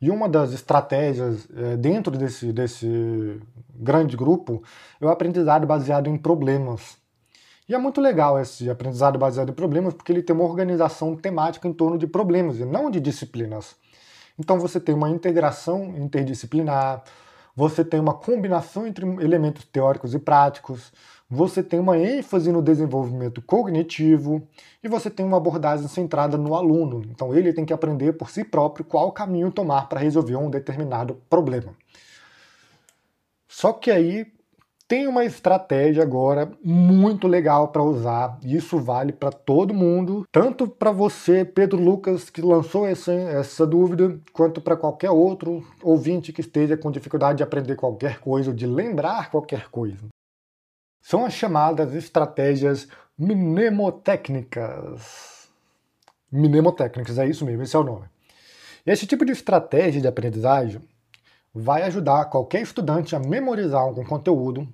E 0.01 0.11
uma 0.11 0.29
das 0.29 0.53
estratégias 0.53 1.49
é, 1.57 1.77
dentro 1.77 2.17
desse, 2.17 2.53
desse 2.53 3.41
grande 3.75 4.17
grupo 4.17 4.63
é 5.01 5.07
o 5.07 5.09
aprendizado 5.09 5.67
baseado 5.67 6.09
em 6.09 6.17
problemas. 6.17 6.97
E 7.69 7.75
é 7.75 7.79
muito 7.79 8.01
legal 8.01 8.39
esse 8.41 8.69
aprendizado 8.69 9.19
baseado 9.19 9.51
em 9.51 9.55
problemas, 9.55 9.95
porque 9.95 10.13
ele 10.13 10.23
tem 10.23 10.35
uma 10.35 10.45
organização 10.45 11.17
temática 11.17 11.67
em 11.69 11.73
torno 11.73 11.97
de 11.97 12.07
problemas 12.07 12.59
e 12.59 12.65
não 12.65 12.91
de 12.91 13.01
disciplinas. 13.01 13.77
Então 14.39 14.59
você 14.59 14.81
tem 14.81 14.95
uma 14.95 15.09
integração 15.09 15.95
interdisciplinar, 15.97 17.05
você 17.55 17.85
tem 17.85 18.01
uma 18.01 18.15
combinação 18.15 18.87
entre 18.87 19.07
elementos 19.23 19.65
teóricos 19.67 20.15
e 20.15 20.19
práticos, 20.19 20.93
você 21.29 21.63
tem 21.63 21.81
uma 21.81 21.97
ênfase 21.97 22.53
no 22.53 22.61
desenvolvimento 22.61 23.41
cognitivo 23.41 24.47
e 24.83 24.89
você 24.89 25.09
tem 25.09 25.25
uma 25.25 25.39
abordagem 25.39 25.89
centrada 25.89 26.37
no 26.37 26.55
aluno. 26.55 27.03
Então 27.11 27.35
ele 27.35 27.53
tem 27.53 27.65
que 27.65 27.73
aprender 27.73 28.13
por 28.13 28.29
si 28.31 28.45
próprio 28.45 28.85
qual 28.85 29.11
caminho 29.13 29.51
tomar 29.51 29.89
para 29.89 30.01
resolver 30.01 30.37
um 30.37 30.51
determinado 30.51 31.15
problema. 31.31 31.75
Só 33.49 33.73
que 33.73 33.91
aí 33.91 34.27
tem 34.93 35.09
uma 35.09 35.25
estratégia 35.25 36.03
agora 36.03 36.53
muito 36.63 37.27
legal 37.27 37.69
para 37.69 37.83
usar, 37.83 38.39
isso 38.45 38.79
vale 38.79 39.11
para 39.11 39.33
todo 39.33 39.73
mundo, 39.73 40.27
tanto 40.31 40.69
para 40.69 40.93
você, 40.93 41.47
Pedro 41.47 41.83
Lucas, 41.83 42.29
que 42.29 42.43
lançou 42.43 42.87
essa, 42.87 43.11
essa 43.11 43.67
dúvida, 43.67 44.21
quanto 44.35 44.61
para 44.61 44.77
qualquer 44.77 45.11
outro 45.11 45.67
ouvinte 45.83 46.31
que 46.31 46.43
esteja 46.43 46.77
com 46.77 46.91
dificuldade 46.91 47.39
de 47.39 47.43
aprender 47.43 47.75
qualquer 47.75 48.21
coisa, 48.21 48.51
ou 48.51 48.55
de 48.55 48.67
lembrar 48.67 49.31
qualquer 49.31 49.71
coisa 49.71 50.09
são 51.01 51.25
as 51.25 51.33
chamadas 51.33 51.95
estratégias 51.95 52.87
mnemotécnicas. 53.19 55.49
Mnemotécnicas, 56.31 57.19
é 57.19 57.27
isso 57.27 57.47
mesmo, 57.47 57.63
esse 57.63 57.75
é 57.75 57.79
o 57.79 57.83
nome. 57.83 58.05
Esse 58.85 59.07
tipo 59.07 59.25
de 59.25 59.33
estratégia 59.33 60.03
de 60.03 60.07
aprendizagem 60.07 60.83
vai 61.55 61.83
ajudar 61.83 62.25
qualquer 62.27 62.63
estudante 62.63 63.15
a 63.15 63.19
memorizar 63.19 63.83
algum 63.83 64.05
conteúdo. 64.05 64.67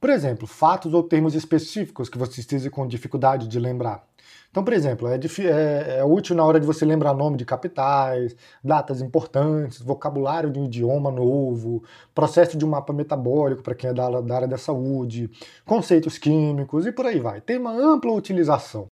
Por 0.00 0.10
exemplo, 0.10 0.46
fatos 0.46 0.94
ou 0.94 1.02
termos 1.02 1.34
específicos 1.34 2.08
que 2.08 2.16
você 2.16 2.40
esteja 2.40 2.70
com 2.70 2.86
dificuldade 2.86 3.46
de 3.46 3.58
lembrar. 3.58 4.08
Então, 4.50 4.64
por 4.64 4.72
exemplo, 4.72 5.06
é, 5.06 5.14
é, 5.16 5.98
é, 5.98 6.04
útil 6.04 6.34
na 6.34 6.44
hora 6.44 6.58
de 6.58 6.66
você 6.66 6.84
lembrar 6.84 7.14
nome 7.14 7.36
de 7.36 7.44
capitais, 7.44 8.34
datas 8.64 9.00
importantes, 9.00 9.80
vocabulário 9.80 10.50
de 10.50 10.58
um 10.58 10.64
idioma 10.64 11.10
novo, 11.10 11.84
processo 12.14 12.56
de 12.56 12.64
um 12.64 12.68
mapa 12.68 12.92
metabólico 12.92 13.62
para 13.62 13.74
quem 13.74 13.90
é 13.90 13.94
da, 13.94 14.20
da 14.20 14.34
área 14.34 14.48
da 14.48 14.58
saúde, 14.58 15.30
conceitos 15.64 16.18
químicos 16.18 16.86
e 16.86 16.92
por 16.92 17.06
aí 17.06 17.20
vai. 17.20 17.40
Tem 17.40 17.58
uma 17.58 17.72
ampla 17.72 18.12
utilização. 18.12 18.86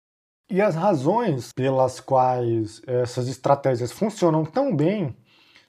E 0.51 0.61
as 0.61 0.75
razões 0.75 1.53
pelas 1.53 2.01
quais 2.01 2.83
essas 2.87 3.27
estratégias 3.27 3.91
funcionam 3.91 4.45
tão 4.45 4.77
bem 4.77 5.17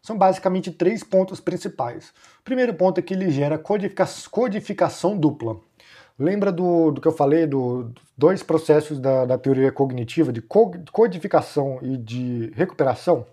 são 0.07 0.17
basicamente 0.17 0.71
três 0.71 1.03
pontos 1.03 1.41
principais. 1.41 2.13
O 2.39 2.43
primeiro 2.45 2.73
ponto 2.73 2.97
é 2.97 3.01
que 3.01 3.13
ele 3.13 3.29
gera 3.29 3.61
codificação 4.31 5.17
dupla. 5.17 5.59
Lembra 6.17 6.49
do, 6.49 6.91
do 6.91 7.01
que 7.01 7.07
eu 7.09 7.11
falei, 7.11 7.45
dos 7.45 7.87
do 7.87 7.93
dois 8.17 8.41
processos 8.41 9.01
da, 9.01 9.25
da 9.25 9.37
teoria 9.37 9.69
cognitiva, 9.69 10.31
de 10.31 10.41
codificação 10.41 11.79
e 11.81 11.97
de 11.97 12.53
recuperação? 12.55 13.27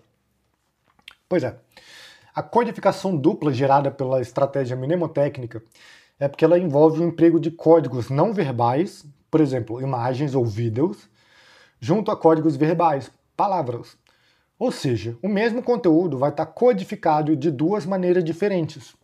Pois 1.29 1.45
é. 1.45 1.55
A 2.35 2.43
codificação 2.43 3.15
dupla 3.15 3.53
gerada 3.53 3.89
pela 3.89 4.19
estratégia 4.19 4.75
mnemotécnica 4.75 5.63
é 6.19 6.27
porque 6.27 6.43
ela 6.43 6.59
envolve 6.59 6.99
o 6.99 7.07
emprego 7.07 7.39
de 7.39 7.51
códigos 7.51 8.09
não 8.09 8.33
verbais, 8.33 9.05
por 9.31 9.39
exemplo, 9.39 9.81
imagens 9.81 10.35
ou 10.35 10.45
vídeos, 10.45 11.09
junto 11.79 12.11
a 12.11 12.17
códigos 12.17 12.57
verbais, 12.57 13.09
palavras. 13.37 13.97
Ou 14.57 14.71
seja, 14.71 15.17
o 15.21 15.27
mesmo 15.27 15.61
conteúdo 15.61 16.17
vai 16.17 16.29
estar 16.29 16.45
codificado 16.45 17.35
de 17.35 17.51
duas 17.51 17.85
maneiras 17.85 18.23
diferentes. 18.23 18.95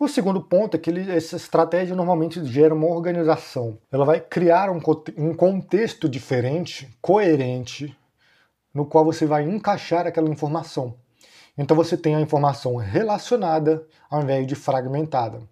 O 0.00 0.08
segundo 0.08 0.40
ponto 0.40 0.76
é 0.76 0.80
que 0.80 0.88
ele, 0.88 1.10
essa 1.10 1.36
estratégia 1.36 1.94
normalmente 1.94 2.42
gera 2.44 2.74
uma 2.74 2.86
organização. 2.86 3.76
Ela 3.92 4.04
vai 4.04 4.20
criar 4.20 4.70
um, 4.70 4.80
um 5.16 5.34
contexto 5.34 6.08
diferente, 6.08 6.88
coerente, 7.02 7.94
no 8.72 8.86
qual 8.86 9.04
você 9.04 9.26
vai 9.26 9.42
encaixar 9.42 10.06
aquela 10.06 10.30
informação. 10.30 10.94
Então 11.58 11.76
você 11.76 11.96
tem 11.96 12.14
a 12.14 12.20
informação 12.20 12.76
relacionada 12.76 13.84
ao 14.08 14.22
invés 14.22 14.46
de 14.46 14.54
fragmentada. 14.54 15.42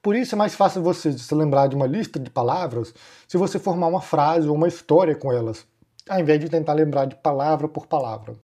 Por 0.00 0.14
isso 0.14 0.36
é 0.36 0.38
mais 0.38 0.54
fácil 0.54 0.82
você 0.82 1.12
se 1.12 1.34
lembrar 1.34 1.66
de 1.66 1.74
uma 1.74 1.86
lista 1.86 2.20
de 2.20 2.30
palavras 2.30 2.94
se 3.26 3.36
você 3.36 3.58
formar 3.58 3.88
uma 3.88 4.00
frase 4.00 4.48
ou 4.48 4.54
uma 4.54 4.68
história 4.68 5.16
com 5.16 5.32
elas, 5.32 5.66
ao 6.08 6.20
invés 6.20 6.38
de 6.38 6.48
tentar 6.48 6.74
lembrar 6.74 7.06
de 7.06 7.16
palavra 7.16 7.66
por 7.66 7.88
palavra. 7.88 8.36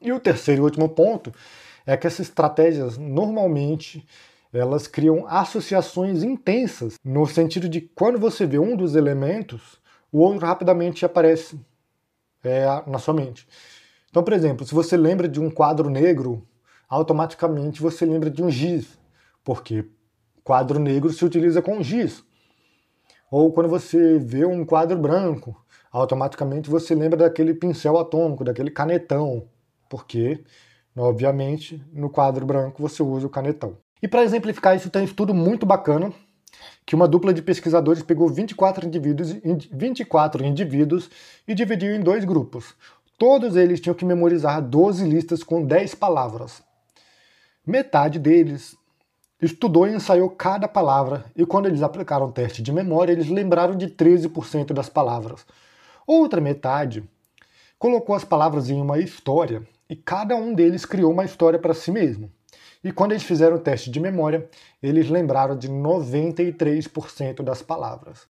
E 0.00 0.12
o 0.12 0.20
terceiro 0.20 0.62
e 0.62 0.64
último 0.64 0.88
ponto 0.88 1.32
é 1.86 1.96
que 1.96 2.06
essas 2.06 2.28
estratégias 2.28 2.96
normalmente 2.98 4.06
elas 4.52 4.86
criam 4.86 5.26
associações 5.26 6.22
intensas, 6.22 6.94
no 7.04 7.26
sentido 7.26 7.68
de 7.68 7.80
quando 7.80 8.18
você 8.18 8.46
vê 8.46 8.58
um 8.58 8.76
dos 8.76 8.94
elementos, 8.94 9.78
o 10.10 10.20
outro 10.20 10.46
rapidamente 10.46 11.04
aparece 11.04 11.60
é, 12.42 12.64
na 12.86 12.98
sua 12.98 13.12
mente. 13.12 13.46
Então, 14.10 14.22
por 14.22 14.32
exemplo, 14.32 14.66
se 14.66 14.74
você 14.74 14.96
lembra 14.96 15.28
de 15.28 15.38
um 15.38 15.50
quadro 15.50 15.90
negro, 15.90 16.46
automaticamente 16.88 17.82
você 17.82 18.06
lembra 18.06 18.30
de 18.30 18.42
um 18.42 18.50
giz, 18.50 18.98
porque 19.44 19.84
quadro 20.42 20.78
negro 20.78 21.12
se 21.12 21.24
utiliza 21.24 21.60
com 21.60 21.82
giz. 21.82 22.24
Ou 23.30 23.52
quando 23.52 23.68
você 23.68 24.18
vê 24.18 24.46
um 24.46 24.64
quadro 24.64 24.96
branco, 24.96 25.62
automaticamente 25.92 26.70
você 26.70 26.94
lembra 26.94 27.18
daquele 27.18 27.52
pincel 27.52 27.98
atômico, 27.98 28.44
daquele 28.44 28.70
canetão, 28.70 29.46
porque, 29.88 30.42
obviamente, 30.96 31.82
no 31.92 32.10
quadro 32.10 32.44
branco 32.44 32.82
você 32.82 33.02
usa 33.02 33.26
o 33.26 33.30
canetão. 33.30 33.76
E 34.02 34.08
para 34.08 34.22
exemplificar 34.22 34.76
isso, 34.76 34.90
tem 34.90 35.02
um 35.02 35.04
estudo 35.04 35.34
muito 35.34 35.66
bacana 35.66 36.12
que 36.86 36.94
uma 36.94 37.08
dupla 37.08 37.32
de 37.32 37.42
pesquisadores 37.42 38.02
pegou 38.02 38.28
24 38.28 38.86
indivíduos, 38.86 39.32
24 39.70 40.44
indivíduos 40.44 41.10
e 41.46 41.54
dividiu 41.54 41.94
em 41.94 42.00
dois 42.00 42.24
grupos. 42.24 42.74
Todos 43.18 43.56
eles 43.56 43.80
tinham 43.80 43.94
que 43.94 44.04
memorizar 44.04 44.62
12 44.62 45.04
listas 45.04 45.42
com 45.42 45.64
10 45.64 45.94
palavras. 45.96 46.62
Metade 47.66 48.18
deles 48.18 48.76
estudou 49.40 49.86
e 49.86 49.94
ensaiou 49.94 50.30
cada 50.30 50.66
palavra, 50.66 51.24
e 51.36 51.44
quando 51.44 51.66
eles 51.66 51.82
aplicaram 51.82 52.26
o 52.26 52.32
teste 52.32 52.62
de 52.62 52.72
memória, 52.72 53.12
eles 53.12 53.28
lembraram 53.28 53.76
de 53.76 53.88
13% 53.88 54.72
das 54.72 54.88
palavras. 54.88 55.44
Outra 56.06 56.40
metade 56.40 57.04
colocou 57.78 58.16
as 58.16 58.24
palavras 58.24 58.70
em 58.70 58.80
uma 58.80 58.98
história, 58.98 59.62
e 59.88 59.96
cada 59.96 60.36
um 60.36 60.54
deles 60.54 60.84
criou 60.84 61.12
uma 61.12 61.24
história 61.24 61.58
para 61.58 61.74
si 61.74 61.90
mesmo. 61.90 62.30
E 62.82 62.92
quando 62.92 63.12
eles 63.12 63.24
fizeram 63.24 63.56
o 63.56 63.60
teste 63.60 63.90
de 63.90 63.98
memória, 63.98 64.48
eles 64.82 65.08
lembraram 65.08 65.56
de 65.56 65.68
93% 65.68 67.42
das 67.42 67.62
palavras. 67.62 68.28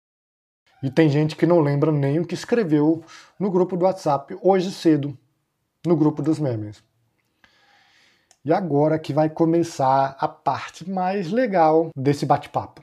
E 0.83 0.91
tem 0.91 1.09
gente 1.09 1.37
que 1.37 1.47
não 1.47 1.61
lembra 1.61 1.91
nem 1.91 2.21
o 2.21 2.27
que 2.27 2.35
escreveu 2.35 3.05
no 3.39 3.51
grupo 3.51 3.77
do 3.77 3.85
WhatsApp 3.85 4.39
hoje 4.41 4.71
cedo, 4.71 5.17
no 5.85 5.97
grupo 5.97 6.23
dos 6.23 6.39
memes. 6.39 6.83
E 8.45 8.53
agora 8.53 8.99
que 8.99 9.13
vai 9.13 9.29
começar 9.29 10.17
a 10.19 10.29
parte 10.29 10.89
mais 10.89 11.31
legal 11.31 11.91
desse 11.95 12.25
bate-papo. 12.25 12.83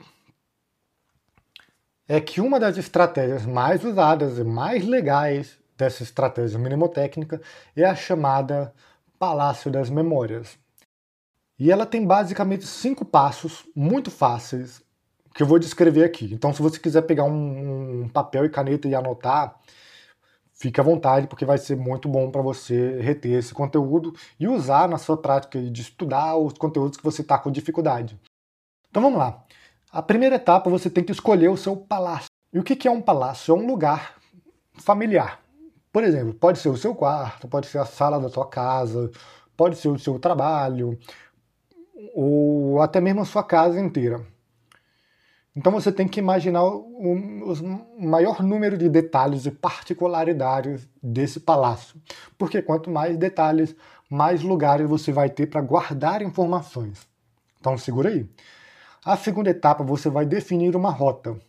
É 2.06 2.20
que 2.20 2.40
uma 2.40 2.60
das 2.60 2.76
estratégias 2.76 3.44
mais 3.44 3.82
usadas 3.82 4.38
e 4.38 4.44
mais 4.44 4.84
legais 4.84 5.58
dessa 5.76 6.02
estratégia 6.02 6.58
mnemotécnica 6.58 7.40
é 7.74 7.84
a 7.84 7.94
chamada 7.94 8.72
Palácio 9.18 9.70
das 9.70 9.90
Memórias. 9.90 10.58
E 11.58 11.70
ela 11.70 11.86
tem 11.86 12.06
basicamente 12.06 12.66
cinco 12.66 13.04
passos 13.04 13.64
muito 13.74 14.10
fáceis 14.10 14.82
que 15.34 15.42
eu 15.42 15.46
vou 15.46 15.58
descrever 15.58 16.04
aqui. 16.04 16.32
Então, 16.32 16.52
se 16.52 16.62
você 16.62 16.78
quiser 16.78 17.02
pegar 17.02 17.24
um, 17.24 18.02
um 18.02 18.08
papel 18.08 18.44
e 18.46 18.50
caneta 18.50 18.88
e 18.88 18.94
anotar, 18.94 19.58
fique 20.52 20.80
à 20.80 20.82
vontade, 20.82 21.26
porque 21.26 21.44
vai 21.44 21.58
ser 21.58 21.76
muito 21.76 22.08
bom 22.08 22.30
para 22.30 22.40
você 22.40 23.00
reter 23.00 23.32
esse 23.32 23.52
conteúdo 23.52 24.14
e 24.40 24.48
usar 24.48 24.88
na 24.88 24.96
sua 24.96 25.16
prática 25.16 25.60
de 25.60 25.82
estudar 25.82 26.36
os 26.36 26.54
conteúdos 26.54 26.96
que 26.96 27.04
você 27.04 27.20
está 27.22 27.38
com 27.38 27.50
dificuldade. 27.50 28.18
Então 28.88 29.02
vamos 29.02 29.18
lá. 29.18 29.44
A 29.92 30.02
primeira 30.02 30.36
etapa 30.36 30.70
você 30.70 30.88
tem 30.88 31.04
que 31.04 31.12
escolher 31.12 31.48
o 31.48 31.56
seu 31.56 31.76
palácio. 31.76 32.28
E 32.52 32.58
o 32.58 32.62
que 32.62 32.88
é 32.88 32.90
um 32.90 33.02
palácio? 33.02 33.54
É 33.54 33.58
um 33.58 33.66
lugar 33.66 34.14
familiar. 34.74 35.45
Por 35.96 36.04
exemplo, 36.04 36.34
pode 36.34 36.58
ser 36.58 36.68
o 36.68 36.76
seu 36.76 36.94
quarto, 36.94 37.48
pode 37.48 37.68
ser 37.68 37.78
a 37.78 37.86
sala 37.86 38.20
da 38.20 38.28
sua 38.28 38.46
casa, 38.46 39.10
pode 39.56 39.76
ser 39.76 39.88
o 39.88 39.98
seu 39.98 40.18
trabalho, 40.18 40.98
ou 42.14 42.82
até 42.82 43.00
mesmo 43.00 43.22
a 43.22 43.24
sua 43.24 43.42
casa 43.42 43.80
inteira. 43.80 44.20
Então 45.56 45.72
você 45.72 45.90
tem 45.90 46.06
que 46.06 46.20
imaginar 46.20 46.64
o, 46.64 46.80
o, 46.82 48.06
maior 48.06 48.42
número 48.42 48.76
de 48.76 48.90
detalhes 48.90 49.46
e 49.46 49.50
particularidades 49.50 50.86
desse 51.02 51.40
palácio, 51.40 51.98
porque 52.36 52.60
quanto 52.60 52.90
mais 52.90 53.16
detalhes, 53.16 53.74
mais 54.10 54.42
lugares 54.42 54.86
você 54.86 55.10
vai 55.10 55.30
ter 55.30 55.46
para 55.46 55.62
guardar 55.62 56.20
informações. 56.20 57.08
Então 57.58 57.78
segura 57.78 58.10
aí. 58.10 58.28
A 59.02 59.16
segunda 59.16 59.48
etapa 59.48 59.82
você 59.82 60.10
vai 60.10 60.26
definir 60.26 60.76
uma 60.76 60.90
rota. 60.90 61.40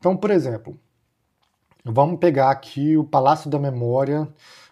Então, 0.00 0.16
por 0.16 0.32
exemplo, 0.32 0.76
vamos 1.84 2.18
pegar 2.18 2.50
aqui 2.50 2.96
o 2.96 3.04
Palácio 3.04 3.50
da 3.50 3.58
Memória, 3.58 4.28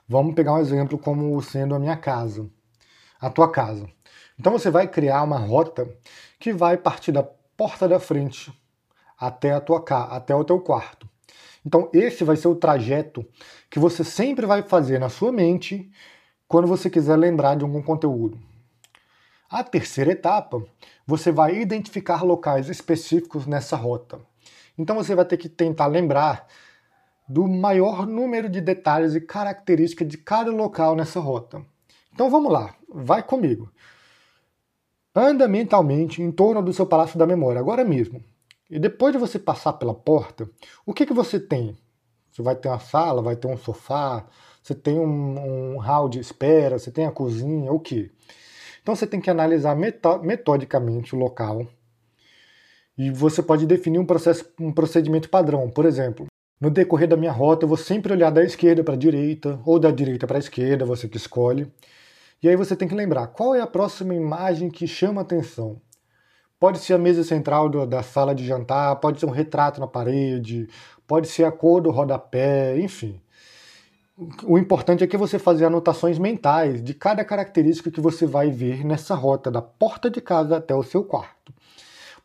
vamos 0.09 0.35
pegar 0.35 0.55
um 0.55 0.59
exemplo 0.59 0.99
como 0.99 1.41
sendo 1.43 1.75
a 1.75 1.79
minha 1.79 1.97
casa, 1.97 2.49
a 3.21 3.29
tua 3.29 3.51
casa. 3.51 3.89
Então 4.39 4.53
você 4.53 4.71
vai 4.71 4.87
criar 4.87 5.23
uma 5.23 5.39
rota 5.39 5.89
que 6.39 6.53
vai 6.53 6.77
partir 6.77 7.13
da 7.13 7.23
porta 7.23 7.89
da 7.89 7.99
frente 7.99 8.53
até 9.19 9.53
a 9.53 9.61
tua 9.61 9.85
até 10.11 10.35
o 10.35 10.45
teu 10.45 10.61
quarto. 10.61 11.09
Então 11.65 11.91
esse 11.93 12.25
vai 12.25 12.37
ser 12.37 12.49
o 12.49 12.55
trajeto 12.55 13.27
que 13.69 13.79
você 13.79 14.03
sempre 14.03 14.47
vai 14.47 14.63
fazer 14.63 14.99
na 14.99 15.09
sua 15.09 15.31
mente 15.31 15.91
quando 16.49 16.67
você 16.67 16.89
quiser 16.89 17.17
lembrar 17.17 17.57
de 17.57 17.65
algum 17.65 17.83
conteúdo. 17.83 18.39
A 19.49 19.65
terceira 19.65 20.13
etapa, 20.13 20.63
você 21.07 21.33
vai 21.33 21.61
identificar 21.61 22.23
locais 22.23 22.69
específicos 22.69 23.47
nessa 23.47 23.77
rota. 23.77 24.21
Então 24.79 24.97
você 24.97 25.15
vai 25.15 25.25
ter 25.25 25.37
que 25.37 25.49
tentar 25.49 25.87
lembrar 25.87 26.47
do 27.31 27.47
maior 27.47 28.09
número 28.09 28.49
de 28.49 28.61
detalhes 28.61 29.15
e 29.15 29.21
características 29.21 30.09
de 30.09 30.19
cada 30.19 30.51
local 30.51 30.97
nessa 30.97 31.21
rota. 31.21 31.65
Então 32.13 32.29
vamos 32.29 32.51
lá, 32.51 32.75
vai 32.93 33.23
comigo. 33.23 33.71
Anda 35.15 35.47
mentalmente 35.47 36.21
em 36.21 36.33
torno 36.33 36.61
do 36.61 36.73
seu 36.73 36.85
palácio 36.85 37.17
da 37.17 37.29
memória, 37.29 37.61
agora 37.61 37.85
mesmo. 37.85 38.21
E 38.69 38.81
depois 38.81 39.13
de 39.13 39.19
você 39.21 39.39
passar 39.39 39.75
pela 39.75 39.95
porta, 39.95 40.51
o 40.85 40.93
que, 40.93 41.07
que 41.07 41.15
você 41.15 41.39
tem? 41.39 41.79
Você 42.33 42.43
vai 42.43 42.57
ter 42.57 42.67
uma 42.67 42.81
sala, 42.81 43.23
vai 43.23 43.37
ter 43.37 43.47
um 43.47 43.57
sofá, 43.57 44.27
você 44.61 44.75
tem 44.75 44.99
um, 44.99 45.75
um 45.75 45.79
hall 45.79 46.09
de 46.09 46.19
espera, 46.19 46.81
você 46.81 46.91
tem 46.91 47.07
a 47.07 47.13
cozinha, 47.13 47.71
o 47.71 47.79
que? 47.79 48.11
Então 48.83 48.97
você 48.97 49.07
tem 49.07 49.21
que 49.21 49.31
analisar 49.31 49.77
metodicamente 49.77 51.15
o 51.15 51.19
local 51.19 51.65
e 52.99 53.09
você 53.09 53.41
pode 53.41 53.67
definir 53.67 54.01
um, 54.01 54.05
processo, 54.05 54.45
um 54.59 54.73
procedimento 54.73 55.29
padrão. 55.29 55.71
Por 55.71 55.87
exemplo, 55.87 56.27
no 56.61 56.71
decorrer 56.71 57.09
da 57.09 57.17
minha 57.17 57.33
rota, 57.33 57.65
eu 57.65 57.69
vou 57.69 57.77
sempre 57.77 58.13
olhar 58.13 58.31
da 58.31 58.45
esquerda 58.45 58.85
para 58.85 58.95
a 58.95 58.99
direita 58.99 59.59
ou 59.65 59.79
da 59.79 59.91
direita 59.91 60.27
para 60.27 60.37
a 60.37 60.41
esquerda, 60.41 60.85
você 60.85 61.09
que 61.09 61.17
escolhe. 61.17 61.73
E 62.43 62.49
aí 62.49 62.57
você 62.57 62.77
tem 62.77 62.87
que 62.87 62.95
lembrar 62.95 63.29
qual 63.29 63.55
é 63.55 63.61
a 63.61 63.67
próxima 63.67 64.15
imagem 64.15 64.71
que 64.71 64.87
chama 64.87 65.23
atenção. 65.23 65.81
Pode 66.59 66.79
ser 66.79 66.93
a 66.93 66.99
mesa 66.99 67.25
central 67.25 67.71
do, 67.71 67.87
da 67.87 68.03
sala 68.03 68.35
de 68.35 68.47
jantar, 68.47 68.97
pode 68.97 69.19
ser 69.19 69.27
um 69.27 69.31
retrato 69.31 69.81
na 69.81 69.87
parede, 69.87 70.69
pode 71.07 71.29
ser 71.29 71.45
a 71.45 71.53
cor 71.53 71.81
do 71.81 71.91
rodapé, 71.91 72.79
enfim. 72.79 73.19
O 74.45 74.59
importante 74.59 75.03
é 75.03 75.07
que 75.07 75.17
você 75.17 75.39
fazer 75.39 75.65
anotações 75.65 76.19
mentais 76.19 76.85
de 76.85 76.93
cada 76.93 77.25
característica 77.25 77.91
que 77.91 78.03
você 78.03 78.27
vai 78.27 78.51
ver 78.51 78.85
nessa 78.85 79.15
rota 79.15 79.51
da 79.51 79.63
porta 79.63 80.11
de 80.11 80.21
casa 80.21 80.59
até 80.59 80.75
o 80.75 80.83
seu 80.83 81.03
quarto. 81.03 81.55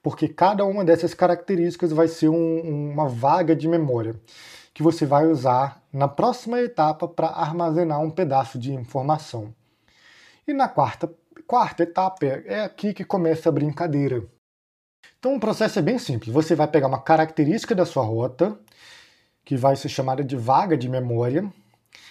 Porque 0.06 0.28
cada 0.28 0.64
uma 0.66 0.86
dessas 0.86 1.16
características 1.16 1.92
vai 1.92 2.08
ser 2.08 2.30
um, 2.30 2.92
uma 2.92 3.08
vaga 3.08 3.56
de 3.56 3.68
memória 3.68 4.16
que 4.72 4.84
você 4.84 5.04
vai 5.04 5.26
usar 5.26 5.82
na 5.92 6.08
próxima 6.08 6.62
etapa 6.62 7.08
para 7.08 7.30
armazenar 7.30 8.00
um 8.00 8.12
pedaço 8.12 8.60
de 8.60 8.72
informação. 8.72 9.52
E 10.48 10.54
na 10.54 10.70
quarta, 10.70 11.12
quarta 11.48 11.82
etapa 11.82 12.24
é 12.24 12.62
aqui 12.62 12.94
que 12.94 13.04
começa 13.04 13.50
a 13.50 13.52
brincadeira. 13.52 14.24
Então 15.18 15.36
o 15.36 15.40
processo 15.40 15.80
é 15.80 15.82
bem 15.82 15.98
simples. 15.98 16.32
Você 16.32 16.54
vai 16.54 16.68
pegar 16.68 16.86
uma 16.86 17.02
característica 17.02 17.74
da 17.74 17.84
sua 17.84 18.04
rota, 18.04 18.56
que 19.44 19.58
vai 19.58 19.76
ser 19.76 19.90
chamada 19.90 20.24
de 20.24 20.36
vaga 20.36 20.78
de 20.78 20.88
memória, 20.88 21.52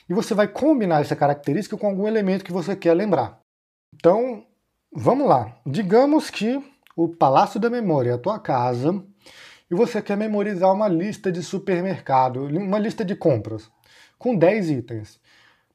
e 0.09 0.15
você 0.15 0.35
vai 0.35 0.49
combinar 0.49 1.01
essa 1.01 1.15
característica 1.15 1.77
com 1.77 1.87
algum 1.87 2.09
elemento 2.09 2.45
que 2.45 2.53
você 2.53 2.75
quer 2.75 2.95
lembrar. 2.95 3.39
Então, 3.95 4.45
vamos 4.93 5.29
lá. 5.29 5.57
Digamos 5.65 6.29
que 6.29 6.74
o 6.97 7.09
Palácio 7.09 7.59
da 7.59 7.69
Memória 7.69 8.11
é 8.11 8.15
a 8.15 8.19
tua 8.19 8.39
casa 8.39 9.03
e 9.71 9.75
você 9.75 10.01
quer 10.01 10.17
memorizar 10.17 10.73
uma 10.73 10.87
lista 10.87 11.33
de 11.33 11.43
supermercado, 11.43 12.45
uma 12.45 12.79
lista 12.79 13.05
de 13.05 13.17
compras, 13.17 13.71
com 14.19 14.37
10 14.37 14.71
itens. 14.71 15.21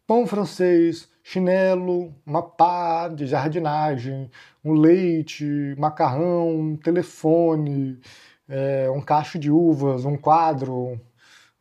Pão 0.08 0.26
francês, 0.26 1.10
chinelo, 1.22 2.14
uma 2.26 2.42
pá 2.42 3.08
de 3.10 3.28
jardinagem, 3.28 4.32
um 4.64 4.74
leite, 4.74 5.46
macarrão, 5.78 6.50
um 6.50 6.76
telefone, 6.78 8.00
é, 8.48 8.90
um 8.90 9.02
cacho 9.02 9.38
de 9.38 9.52
uvas, 9.52 10.06
um 10.06 10.18
quadro, 10.18 11.00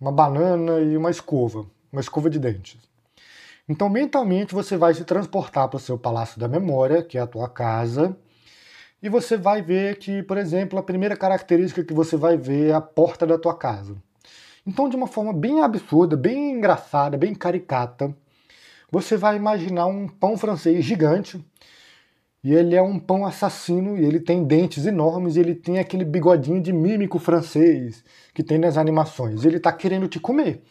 uma 0.00 0.12
banana 0.12 0.80
e 0.80 0.96
uma 0.96 1.10
escova, 1.10 1.66
uma 1.92 2.00
escova 2.00 2.30
de 2.30 2.38
dentes. 2.38 2.78
Então, 3.68 3.90
mentalmente, 3.90 4.54
você 4.54 4.76
vai 4.76 4.94
se 4.94 5.04
transportar 5.04 5.68
para 5.68 5.76
o 5.76 5.80
seu 5.80 5.98
palácio 5.98 6.40
da 6.40 6.48
memória, 6.48 7.02
que 7.02 7.18
é 7.18 7.20
a 7.20 7.26
tua 7.26 7.48
casa, 7.48 8.16
e 9.02 9.08
você 9.08 9.36
vai 9.36 9.62
ver 9.62 9.98
que, 9.98 10.22
por 10.22 10.36
exemplo, 10.36 10.78
a 10.78 10.82
primeira 10.82 11.16
característica 11.16 11.84
que 11.84 11.94
você 11.94 12.16
vai 12.16 12.36
ver 12.36 12.70
é 12.70 12.72
a 12.72 12.80
porta 12.80 13.26
da 13.26 13.38
tua 13.38 13.56
casa. 13.56 13.96
Então, 14.66 14.88
de 14.88 14.96
uma 14.96 15.06
forma 15.06 15.32
bem 15.32 15.62
absurda, 15.62 16.16
bem 16.16 16.52
engraçada, 16.52 17.16
bem 17.16 17.34
caricata, 17.34 18.14
você 18.90 19.16
vai 19.16 19.36
imaginar 19.36 19.86
um 19.86 20.08
pão 20.08 20.36
francês 20.36 20.84
gigante. 20.84 21.42
E 22.42 22.54
ele 22.54 22.74
é 22.76 22.82
um 22.82 22.98
pão 22.98 23.26
assassino 23.26 23.96
e 23.98 24.04
ele 24.04 24.20
tem 24.20 24.44
dentes 24.44 24.86
enormes 24.86 25.36
e 25.36 25.40
ele 25.40 25.54
tem 25.54 25.78
aquele 25.78 26.04
bigodinho 26.04 26.62
de 26.62 26.72
mímico 26.72 27.18
francês 27.18 28.04
que 28.32 28.44
tem 28.44 28.58
nas 28.58 28.76
animações. 28.76 29.44
Ele 29.44 29.56
está 29.56 29.72
querendo 29.72 30.06
te 30.06 30.20
comer. 30.20 30.62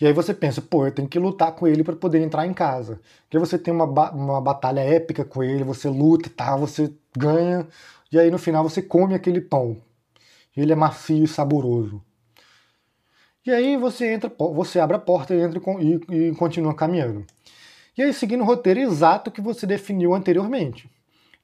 E 0.00 0.06
aí 0.06 0.12
você 0.14 0.32
pensa, 0.32 0.62
pô, 0.62 0.86
eu 0.86 0.92
tenho 0.92 1.06
que 1.08 1.18
lutar 1.18 1.52
com 1.52 1.66
ele 1.66 1.84
para 1.84 1.94
poder 1.94 2.22
entrar 2.22 2.46
em 2.46 2.54
casa. 2.54 3.00
E 3.30 3.36
aí 3.36 3.40
você 3.40 3.58
tem 3.58 3.72
uma, 3.72 3.86
ba 3.86 4.10
uma 4.12 4.40
batalha 4.40 4.80
épica 4.80 5.24
com 5.24 5.42
ele, 5.42 5.62
você 5.62 5.88
luta, 5.88 6.30
tá, 6.30 6.56
você 6.56 6.90
ganha, 7.16 7.68
e 8.10 8.18
aí 8.18 8.30
no 8.30 8.38
final 8.38 8.62
você 8.62 8.80
come 8.80 9.14
aquele 9.14 9.40
pão. 9.40 9.76
Ele 10.56 10.72
é 10.72 10.76
macio 10.76 11.24
e 11.24 11.28
saboroso. 11.28 12.02
E 13.44 13.50
aí 13.50 13.76
você 13.76 14.12
entra, 14.12 14.32
você 14.54 14.80
abre 14.80 14.96
a 14.96 15.00
porta 15.00 15.34
e 15.34 15.40
entra 15.40 15.60
e, 15.80 16.28
e 16.28 16.34
continua 16.34 16.74
caminhando. 16.74 17.26
E 17.96 18.02
aí 18.02 18.12
seguindo 18.14 18.42
o 18.42 18.46
roteiro 18.46 18.80
exato 18.80 19.30
que 19.30 19.40
você 19.40 19.66
definiu 19.66 20.14
anteriormente. 20.14 20.90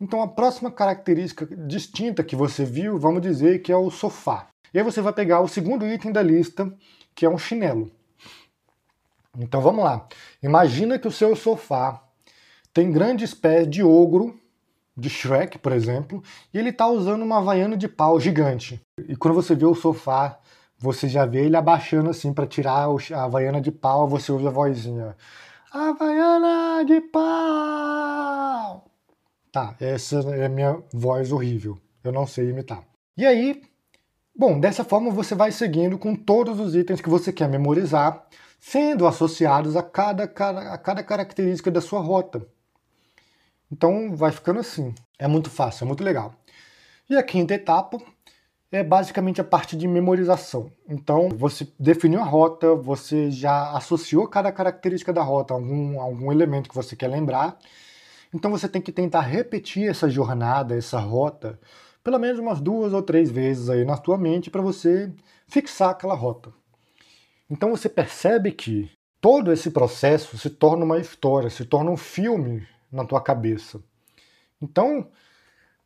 Então 0.01 0.23
a 0.23 0.29
próxima 0.29 0.71
característica 0.71 1.47
distinta 1.67 2.25
que 2.25 2.37
você 2.37 2.65
viu, 2.65 2.99
vamos 2.99 3.21
dizer 3.23 3.61
que 3.61 3.73
é 3.73 3.77
o 3.77 3.91
sofá. 3.91 4.49
E 4.73 4.79
aí 4.79 4.85
você 4.85 5.01
vai 5.01 5.13
pegar 5.13 5.41
o 5.41 5.49
segundo 5.49 5.87
item 5.87 6.13
da 6.13 6.23
lista, 6.23 6.71
que 7.15 7.25
é 7.25 7.31
um 7.31 7.39
chinelo. 7.39 7.91
Então 9.39 9.61
vamos 9.61 9.85
lá. 9.85 10.07
Imagina 10.43 10.99
que 10.99 11.09
o 11.09 11.13
seu 11.13 11.35
sofá 11.37 12.03
tem 12.73 12.91
grandes 12.91 13.35
pés 13.35 13.69
de 13.69 13.83
ogro, 13.83 14.39
de 14.97 15.11
Shrek, 15.11 15.59
por 15.59 15.73
exemplo, 15.73 16.23
e 16.53 16.59
ele 16.59 16.71
está 16.71 16.87
usando 16.87 17.23
uma 17.23 17.39
havaiana 17.39 17.77
de 17.77 17.87
pau 17.87 18.19
gigante. 18.19 18.81
E 19.09 19.15
quando 19.15 19.35
você 19.35 19.55
vê 19.55 19.67
o 19.67 19.75
sofá, 19.75 20.39
você 20.79 21.09
já 21.09 21.27
vê 21.27 21.45
ele 21.45 21.57
abaixando 21.57 22.11
assim 22.11 22.33
para 22.33 22.47
tirar 22.47 22.87
a 22.87 23.25
havaiana 23.25 23.61
de 23.61 23.71
pau, 23.71 24.09
você 24.09 24.33
ouve 24.33 24.47
a 24.47 24.51
vozinha. 24.51 25.17
Havaiana 25.73 26.85
de 26.85 27.01
pau! 27.01 28.85
Tá, 29.53 29.75
essa 29.81 30.21
é 30.35 30.47
a 30.47 30.49
minha 30.49 30.83
voz 30.93 31.33
horrível. 31.33 31.79
Eu 32.03 32.13
não 32.13 32.27
sei 32.27 32.51
imitar. 32.51 32.83
E 33.17 33.25
aí, 33.25 33.63
bom, 34.35 34.61
dessa 34.61 34.85
forma 34.85 35.11
você 35.11 35.35
vai 35.35 35.51
seguindo 35.51 35.99
com 35.99 36.15
todos 36.15 36.61
os 36.61 36.75
itens 36.75 37.01
que 37.01 37.09
você 37.09 37.33
quer 37.33 37.49
memorizar, 37.49 38.27
sendo 38.69 39.07
associados 39.07 39.77
a 39.77 39.83
cada, 39.83 40.25
a 40.25 40.77
cada 40.77 41.01
característica 41.01 41.71
da 41.71 41.81
sua 41.81 42.01
rota. 42.01 42.45
Então 43.71 44.17
vai 44.17 44.33
ficando 44.33 44.59
assim. 44.59 44.93
É 45.17 45.29
muito 45.29 45.49
fácil, 45.49 45.85
é 45.85 45.87
muito 45.87 46.03
legal. 46.03 46.35
E 47.09 47.17
a 47.17 47.23
quinta 47.23 47.55
etapa 47.55 47.97
é 48.73 48.83
basicamente 48.83 49.41
a 49.41 49.45
parte 49.45 49.77
de 49.77 49.87
memorização. 49.87 50.69
Então, 50.89 51.29
você 51.29 51.69
definiu 51.79 52.21
a 52.21 52.25
rota, 52.25 52.75
você 52.75 53.31
já 53.31 53.71
associou 53.71 54.27
cada 54.27 54.51
característica 54.51 55.13
da 55.13 55.23
rota 55.23 55.55
a 55.55 55.57
algum, 55.57 56.01
algum 56.01 56.33
elemento 56.33 56.69
que 56.69 56.75
você 56.75 56.97
quer 56.97 57.07
lembrar. 57.07 57.57
Então, 58.35 58.51
você 58.51 58.69
tem 58.69 58.83
que 58.83 58.91
tentar 58.91 59.21
repetir 59.21 59.89
essa 59.89 60.11
jornada, 60.11 60.77
essa 60.77 60.99
rota, 60.99 61.57
pelo 62.03 62.19
menos 62.19 62.41
umas 62.41 62.61
duas 62.61 62.93
ou 62.93 63.01
três 63.01 63.31
vezes 63.31 63.71
aí 63.71 63.85
na 63.85 63.97
tua 63.97 64.19
mente 64.19 64.51
para 64.51 64.61
você 64.61 65.13
fixar 65.47 65.91
aquela 65.91 66.15
rota. 66.17 66.53
Então, 67.49 67.71
você 67.71 67.89
percebe 67.89 68.53
que 68.53 68.91
todo 69.21 69.53
esse 69.53 69.71
processo 69.71 70.37
se 70.37 70.51
torna 70.51 70.85
uma 70.85 70.99
história, 70.99 71.51
se 71.51 71.65
torna 71.65 71.91
um 71.91 71.97
filme 71.97 72.67
na 72.91 73.05
tua 73.05 73.21
cabeça. 73.21 73.81
Então, 74.61 75.09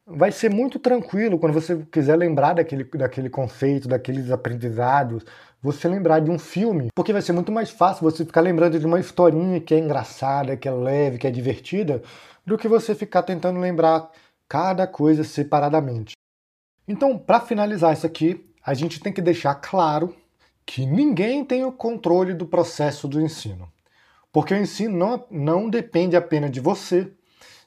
vai 0.06 0.32
ser 0.32 0.50
muito 0.50 0.78
tranquilo 0.78 1.38
quando 1.38 1.52
você 1.52 1.86
quiser 1.90 2.16
lembrar 2.16 2.54
daquele, 2.54 2.84
daquele 2.84 3.30
conceito, 3.30 3.88
daqueles 3.88 4.30
aprendizados, 4.30 5.24
você 5.62 5.88
lembrar 5.88 6.20
de 6.20 6.30
um 6.30 6.38
filme, 6.38 6.88
porque 6.94 7.12
vai 7.12 7.22
ser 7.22 7.32
muito 7.32 7.52
mais 7.52 7.70
fácil 7.70 8.02
você 8.02 8.24
ficar 8.24 8.40
lembrando 8.40 8.78
de 8.78 8.86
uma 8.86 8.98
historinha 8.98 9.60
que 9.60 9.74
é 9.74 9.78
engraçada, 9.78 10.56
que 10.56 10.68
é 10.68 10.72
leve, 10.72 11.18
que 11.18 11.26
é 11.26 11.30
divertida, 11.30 12.02
do 12.44 12.56
que 12.56 12.66
você 12.66 12.94
ficar 12.94 13.22
tentando 13.22 13.60
lembrar 13.60 14.10
cada 14.48 14.86
coisa 14.86 15.22
separadamente. 15.22 16.14
Então, 16.88 17.16
para 17.16 17.40
finalizar 17.40 17.92
isso 17.92 18.06
aqui, 18.06 18.44
a 18.64 18.74
gente 18.74 19.00
tem 19.00 19.12
que 19.12 19.22
deixar 19.22 19.54
claro 19.54 20.14
que 20.64 20.86
ninguém 20.86 21.44
tem 21.44 21.64
o 21.64 21.72
controle 21.72 22.34
do 22.34 22.46
processo 22.46 23.08
do 23.08 23.20
ensino. 23.20 23.70
Porque 24.32 24.54
o 24.54 24.56
ensino 24.56 24.96
não, 24.96 25.24
não 25.30 25.70
depende 25.70 26.16
apenas 26.16 26.50
de 26.50 26.60
você, 26.60 27.10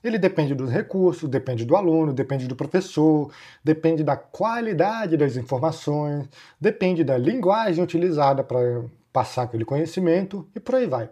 ele 0.04 0.18
depende 0.18 0.54
dos 0.54 0.70
recursos, 0.70 1.30
depende 1.30 1.64
do 1.64 1.76
aluno, 1.76 2.14
depende 2.14 2.48
do 2.48 2.56
professor, 2.56 3.32
depende 3.64 4.04
da 4.04 4.18
qualidade 4.18 5.16
das 5.16 5.38
informações, 5.38 6.28
depende 6.60 7.04
da 7.04 7.18
linguagem 7.18 7.82
utilizada 7.82 8.44
para 8.44 8.84
passar 9.14 9.44
aquele 9.44 9.64
conhecimento 9.64 10.46
e 10.54 10.60
por 10.60 10.76
aí 10.76 10.88
vai. 10.88 11.10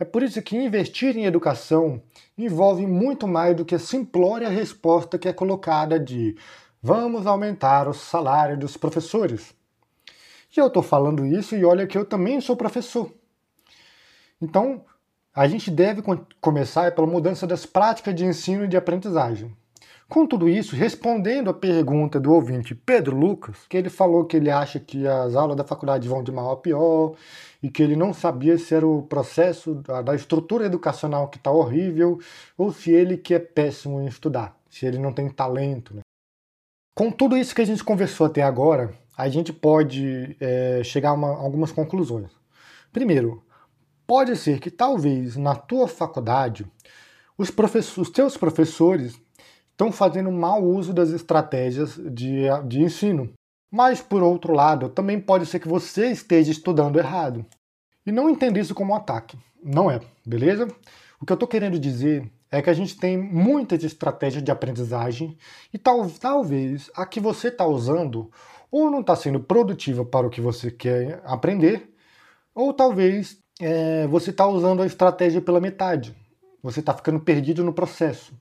É 0.00 0.04
por 0.04 0.22
isso 0.22 0.42
que 0.42 0.56
investir 0.56 1.16
em 1.16 1.24
educação 1.24 2.02
envolve 2.36 2.84
muito 2.84 3.28
mais 3.28 3.54
do 3.54 3.64
que 3.64 3.76
a 3.76 3.78
simplória 3.78 4.48
resposta 4.48 5.16
que 5.16 5.28
é 5.28 5.32
colocada 5.32 6.00
de 6.00 6.36
vamos 6.82 7.26
aumentar 7.28 7.86
o 7.86 7.94
salário 7.94 8.58
dos 8.58 8.76
professores. 8.76 9.54
E 10.56 10.60
eu 10.60 10.68
estou 10.68 10.82
falando 10.82 11.26
isso 11.26 11.56
e 11.56 11.64
olha 11.64 11.86
que 11.86 11.98
eu 11.98 12.04
também 12.04 12.40
sou 12.40 12.56
professor. 12.56 13.12
Então, 14.40 14.84
a 15.34 15.48
gente 15.48 15.70
deve 15.70 16.02
começar 16.40 16.94
pela 16.94 17.06
mudança 17.06 17.46
das 17.46 17.66
práticas 17.66 18.14
de 18.14 18.24
ensino 18.24 18.64
e 18.64 18.68
de 18.68 18.76
aprendizagem. 18.76 19.54
Com 20.08 20.26
tudo 20.26 20.48
isso, 20.48 20.76
respondendo 20.76 21.50
à 21.50 21.54
pergunta 21.54 22.20
do 22.20 22.32
ouvinte 22.32 22.74
Pedro 22.74 23.16
Lucas, 23.16 23.66
que 23.68 23.76
ele 23.76 23.88
falou 23.88 24.26
que 24.26 24.36
ele 24.36 24.50
acha 24.50 24.78
que 24.78 25.08
as 25.08 25.34
aulas 25.34 25.56
da 25.56 25.64
faculdade 25.64 26.06
vão 26.08 26.22
de 26.22 26.30
mal 26.30 26.52
a 26.52 26.56
pior 26.56 27.14
e 27.62 27.70
que 27.70 27.82
ele 27.82 27.96
não 27.96 28.12
sabia 28.12 28.56
se 28.58 28.74
era 28.74 28.86
o 28.86 29.02
processo 29.02 29.74
da 30.04 30.14
estrutura 30.14 30.66
educacional 30.66 31.28
que 31.28 31.38
está 31.38 31.50
horrível 31.50 32.20
ou 32.56 32.70
se 32.70 32.92
ele 32.92 33.16
que 33.16 33.34
é 33.34 33.38
péssimo 33.38 34.00
em 34.00 34.06
estudar, 34.06 34.54
se 34.68 34.84
ele 34.84 34.98
não 34.98 35.12
tem 35.12 35.28
talento. 35.30 35.94
Né? 35.94 36.02
Com 36.94 37.10
tudo 37.10 37.36
isso 37.36 37.54
que 37.54 37.62
a 37.62 37.66
gente 37.66 37.82
conversou 37.82 38.26
até 38.26 38.42
agora, 38.42 38.94
a 39.16 39.28
gente 39.28 39.52
pode 39.52 40.36
é, 40.40 40.82
chegar 40.84 41.10
a 41.10 41.14
uma, 41.14 41.28
algumas 41.28 41.72
conclusões. 41.72 42.30
Primeiro, 42.92 43.42
Pode 44.06 44.36
ser 44.36 44.60
que 44.60 44.70
talvez 44.70 45.34
na 45.34 45.54
tua 45.54 45.88
faculdade 45.88 46.66
os, 47.38 47.50
os 47.96 48.10
teus 48.10 48.36
professores 48.36 49.18
estão 49.70 49.90
fazendo 49.90 50.30
mau 50.30 50.62
uso 50.62 50.92
das 50.92 51.10
estratégias 51.10 51.96
de, 51.96 52.42
de 52.66 52.82
ensino. 52.82 53.32
Mas, 53.70 54.00
por 54.00 54.22
outro 54.22 54.52
lado, 54.52 54.90
também 54.90 55.18
pode 55.18 55.46
ser 55.46 55.58
que 55.58 55.66
você 55.66 56.10
esteja 56.10 56.52
estudando 56.52 56.98
errado. 56.98 57.44
E 58.06 58.12
não 58.12 58.28
entenda 58.28 58.60
isso 58.60 58.74
como 58.74 58.92
um 58.92 58.96
ataque. 58.96 59.38
Não 59.62 59.90
é, 59.90 60.00
beleza? 60.24 60.68
O 61.18 61.24
que 61.24 61.32
eu 61.32 61.34
estou 61.34 61.48
querendo 61.48 61.78
dizer 61.78 62.30
é 62.50 62.60
que 62.60 62.70
a 62.70 62.74
gente 62.74 62.96
tem 62.96 63.16
muitas 63.16 63.82
estratégias 63.82 64.44
de 64.44 64.50
aprendizagem 64.50 65.36
e 65.72 65.78
tal, 65.78 66.08
talvez 66.10 66.90
a 66.94 67.06
que 67.06 67.18
você 67.18 67.48
está 67.48 67.66
usando 67.66 68.30
ou 68.76 68.90
não 68.90 69.02
está 69.02 69.14
sendo 69.14 69.38
produtiva 69.38 70.04
para 70.04 70.26
o 70.26 70.30
que 70.30 70.40
você 70.40 70.68
quer 70.68 71.22
aprender, 71.24 71.94
ou 72.52 72.74
talvez 72.74 73.38
é, 73.60 74.04
você 74.08 74.30
está 74.30 74.48
usando 74.48 74.82
a 74.82 74.86
estratégia 74.86 75.40
pela 75.40 75.60
metade. 75.60 76.12
Você 76.60 76.80
está 76.80 76.92
ficando 76.92 77.20
perdido 77.20 77.62
no 77.62 77.72
processo. 77.72 78.34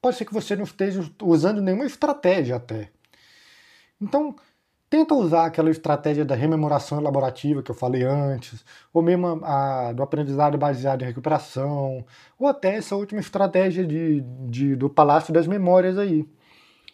Pode 0.00 0.16
ser 0.16 0.24
que 0.26 0.32
você 0.32 0.54
não 0.54 0.62
esteja 0.62 1.10
usando 1.20 1.60
nenhuma 1.60 1.84
estratégia 1.84 2.54
até. 2.54 2.88
Então, 4.00 4.36
tenta 4.88 5.12
usar 5.12 5.46
aquela 5.46 5.70
estratégia 5.70 6.24
da 6.24 6.36
rememoração 6.36 7.00
elaborativa 7.00 7.60
que 7.60 7.72
eu 7.72 7.74
falei 7.74 8.04
antes, 8.04 8.64
ou 8.92 9.02
mesmo 9.02 9.44
a, 9.44 9.92
do 9.92 10.04
aprendizado 10.04 10.56
baseado 10.56 11.02
em 11.02 11.06
recuperação, 11.06 12.06
ou 12.38 12.46
até 12.46 12.76
essa 12.76 12.94
última 12.94 13.20
estratégia 13.20 13.84
de, 13.84 14.20
de, 14.48 14.76
do 14.76 14.88
Palácio 14.88 15.34
das 15.34 15.48
Memórias 15.48 15.98
aí. 15.98 16.24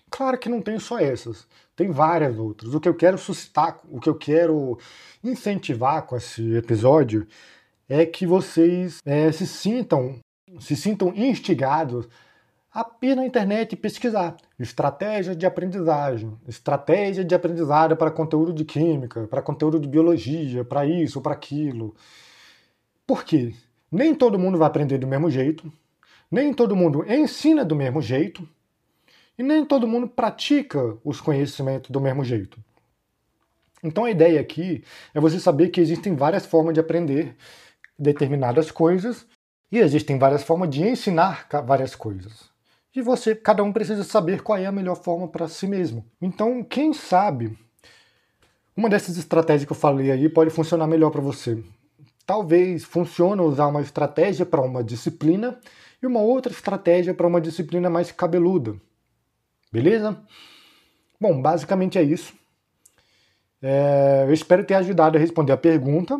Claro 0.09 0.38
que 0.38 0.49
não 0.49 0.62
tem 0.62 0.78
só 0.78 0.99
essas, 0.99 1.47
tem 1.77 1.91
várias 1.91 2.39
outras. 2.39 2.74
O 2.74 2.81
que 2.81 2.89
eu 2.89 2.95
quero 2.95 3.18
suscitar, 3.18 3.79
o 3.91 4.01
que 4.01 4.09
eu 4.09 4.14
quero 4.16 4.79
incentivar 5.22 6.03
com 6.07 6.16
esse 6.16 6.57
episódio 6.57 7.27
é 7.89 8.05
que 8.07 8.27
vocês 8.27 8.99
é, 9.05 9.31
se 9.31 9.47
sintam 9.47 10.18
se 10.59 10.77
sintam 10.77 11.12
instigados 11.14 12.09
a 12.72 12.87
ir 13.03 13.14
na 13.14 13.27
internet 13.27 13.72
e 13.72 13.77
pesquisar 13.77 14.37
estratégia 14.59 15.35
de 15.35 15.45
aprendizagem, 15.45 16.33
estratégia 16.47 17.24
de 17.24 17.35
aprendizado 17.35 17.97
para 17.97 18.11
conteúdo 18.11 18.53
de 18.53 18.64
química, 18.64 19.27
para 19.27 19.43
conteúdo 19.43 19.81
de 19.81 19.89
biologia, 19.89 20.64
para 20.64 20.87
isso, 20.87 21.20
para 21.20 21.33
aquilo. 21.33 21.95
Por 23.07 23.24
quê? 23.24 23.55
Nem 23.91 24.14
todo 24.14 24.39
mundo 24.39 24.59
vai 24.59 24.68
aprender 24.68 24.99
do 24.99 25.07
mesmo 25.07 25.31
jeito, 25.31 25.70
nem 26.31 26.53
todo 26.53 26.77
mundo 26.77 27.05
ensina 27.11 27.64
do 27.64 27.74
mesmo 27.74 28.01
jeito, 28.01 28.49
e 29.39 29.43
nem 29.43 29.64
todo 29.64 29.87
mundo 29.87 30.09
pratica 30.09 30.97
os 31.05 31.20
conhecimentos 31.20 31.91
do 31.91 32.01
mesmo 32.01 32.24
jeito. 32.24 32.59
Então 33.82 34.05
a 34.05 34.11
ideia 34.11 34.41
aqui 34.41 34.82
é 35.14 35.20
você 35.20 35.39
saber 35.39 35.68
que 35.68 35.80
existem 35.80 36.14
várias 36.14 36.47
formas 36.47 36.74
de 36.74 36.80
aprender 36.80 37.37
determinadas 37.99 38.70
coisas 38.70 39.26
e 39.70 39.78
existem 39.78 40.18
várias 40.18 40.43
formas 40.43 40.70
de 40.70 40.82
ensinar 40.82 41.47
várias 41.64 41.95
coisas. 41.95 42.51
E 42.95 43.03
você, 43.03 43.34
cada 43.34 43.62
um 43.62 43.72
precisa 43.72 44.03
saber 44.05 44.43
qual 44.43 44.59
é 44.59 44.64
a 44.64 44.72
melhor 44.72 44.97
forma 44.97 45.28
para 45.28 45.49
si 45.49 45.66
mesmo. 45.66 46.03
Então, 46.20 46.64
quem 46.64 46.95
sabe, 46.95 47.57
uma 48.74 48.89
dessas 48.89 49.18
estratégias 49.18 49.66
que 49.66 49.72
eu 49.72 49.76
falei 49.76 50.11
aí 50.11 50.28
pode 50.30 50.49
funcionar 50.49 50.87
melhor 50.87 51.11
para 51.11 51.20
você. 51.20 51.62
Talvez 52.24 52.84
funcione 52.84 53.43
usar 53.43 53.66
uma 53.66 53.82
estratégia 53.82 54.47
para 54.47 54.62
uma 54.62 54.82
disciplina 54.82 55.61
e 56.03 56.07
uma 56.07 56.20
outra 56.20 56.51
estratégia 56.51 57.12
para 57.12 57.26
uma 57.26 57.41
disciplina 57.41 57.91
mais 57.91 58.11
cabeluda. 58.11 58.76
Beleza? 59.77 60.16
Bom, 61.20 61.43
basicamente 61.43 61.99
é 61.99 62.03
isso. 62.03 62.33
É, 63.61 64.24
eu 64.27 64.33
espero 64.33 64.64
ter 64.64 64.72
ajudado 64.72 65.18
a 65.18 65.20
responder 65.20 65.53
a 65.53 65.57
pergunta 65.59 66.18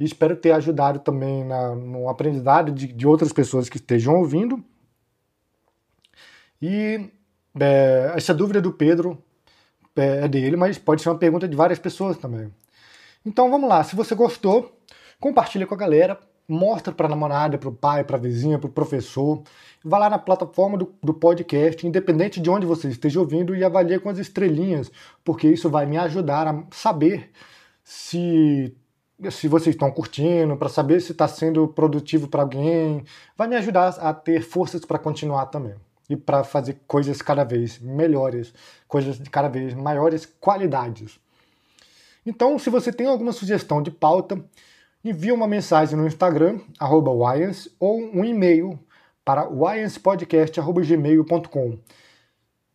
e 0.00 0.04
espero 0.04 0.34
ter 0.34 0.52
ajudado 0.52 1.00
também 1.00 1.44
na, 1.44 1.74
no 1.74 2.08
aprendizado 2.08 2.72
de, 2.72 2.86
de 2.86 3.06
outras 3.06 3.34
pessoas 3.34 3.68
que 3.68 3.76
estejam 3.76 4.14
ouvindo. 4.14 4.64
E 6.62 7.10
é, 7.60 8.12
essa 8.16 8.32
dúvida 8.32 8.62
do 8.62 8.72
Pedro 8.72 9.22
é, 9.94 10.24
é 10.24 10.28
dele, 10.28 10.56
mas 10.56 10.78
pode 10.78 11.02
ser 11.02 11.10
uma 11.10 11.18
pergunta 11.18 11.46
de 11.46 11.54
várias 11.54 11.78
pessoas 11.78 12.16
também. 12.16 12.50
Então 13.26 13.50
vamos 13.50 13.68
lá, 13.68 13.84
se 13.84 13.94
você 13.94 14.14
gostou, 14.14 14.74
compartilha 15.20 15.66
com 15.66 15.74
a 15.74 15.78
galera, 15.78 16.18
mostra 16.48 16.92
para 16.92 17.06
a 17.06 17.10
namorada, 17.10 17.58
para 17.58 17.68
o 17.68 17.74
pai, 17.74 18.04
para 18.04 18.16
a 18.16 18.20
vizinha, 18.20 18.58
para 18.58 18.68
o 18.68 18.72
professor. 18.72 19.42
Vá 19.84 19.98
lá 19.98 20.10
na 20.10 20.18
plataforma 20.18 20.78
do, 20.78 20.94
do 21.02 21.14
podcast, 21.14 21.86
independente 21.86 22.40
de 22.40 22.50
onde 22.50 22.66
você 22.66 22.88
esteja 22.88 23.20
ouvindo, 23.20 23.54
e 23.54 23.64
avalie 23.64 23.98
com 23.98 24.08
as 24.08 24.18
estrelinhas, 24.18 24.90
porque 25.24 25.48
isso 25.48 25.70
vai 25.70 25.86
me 25.86 25.96
ajudar 25.96 26.46
a 26.46 26.64
saber 26.70 27.30
se 27.84 28.74
se 29.30 29.48
vocês 29.48 29.74
estão 29.74 29.90
curtindo, 29.90 30.56
para 30.56 30.68
saber 30.68 31.00
se 31.00 31.12
está 31.12 31.26
sendo 31.26 31.66
produtivo 31.68 32.28
para 32.28 32.42
alguém, 32.42 33.02
vai 33.36 33.48
me 33.48 33.56
ajudar 33.56 33.88
a 33.98 34.12
ter 34.12 34.42
forças 34.42 34.84
para 34.84 34.98
continuar 34.98 35.46
também 35.46 35.74
e 36.08 36.16
para 36.16 36.44
fazer 36.44 36.78
coisas 36.86 37.20
cada 37.22 37.44
vez 37.44 37.78
melhores, 37.78 38.52
coisas 38.86 39.18
de 39.18 39.28
cada 39.30 39.48
vez 39.48 39.74
maiores 39.74 40.26
qualidades. 40.40 41.18
Então, 42.24 42.58
se 42.58 42.70
você 42.70 42.92
tem 42.92 43.06
alguma 43.06 43.32
sugestão 43.32 43.82
de 43.82 43.90
pauta, 43.90 44.44
envie 45.10 45.32
uma 45.32 45.48
mensagem 45.48 45.96
no 45.96 46.06
Instagram, 46.06 46.60
arroba 46.78 47.10
Wyans, 47.10 47.68
ou 47.78 47.98
um 47.98 48.24
e-mail 48.24 48.78
para 49.24 49.48
wyanspodcast.gmail.com. 49.48 51.78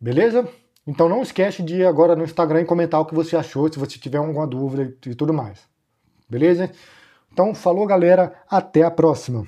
Beleza? 0.00 0.48
Então 0.86 1.08
não 1.08 1.22
esquece 1.22 1.62
de 1.62 1.76
ir 1.76 1.86
agora 1.86 2.14
no 2.16 2.24
Instagram 2.24 2.62
e 2.62 2.64
comentar 2.64 3.00
o 3.00 3.06
que 3.06 3.14
você 3.14 3.36
achou, 3.36 3.72
se 3.72 3.78
você 3.78 3.96
tiver 3.98 4.18
alguma 4.18 4.46
dúvida 4.46 4.92
e 5.06 5.14
tudo 5.14 5.32
mais. 5.32 5.60
Beleza? 6.28 6.70
Então, 7.32 7.54
falou 7.54 7.86
galera, 7.86 8.34
até 8.48 8.82
a 8.82 8.90
próxima! 8.90 9.46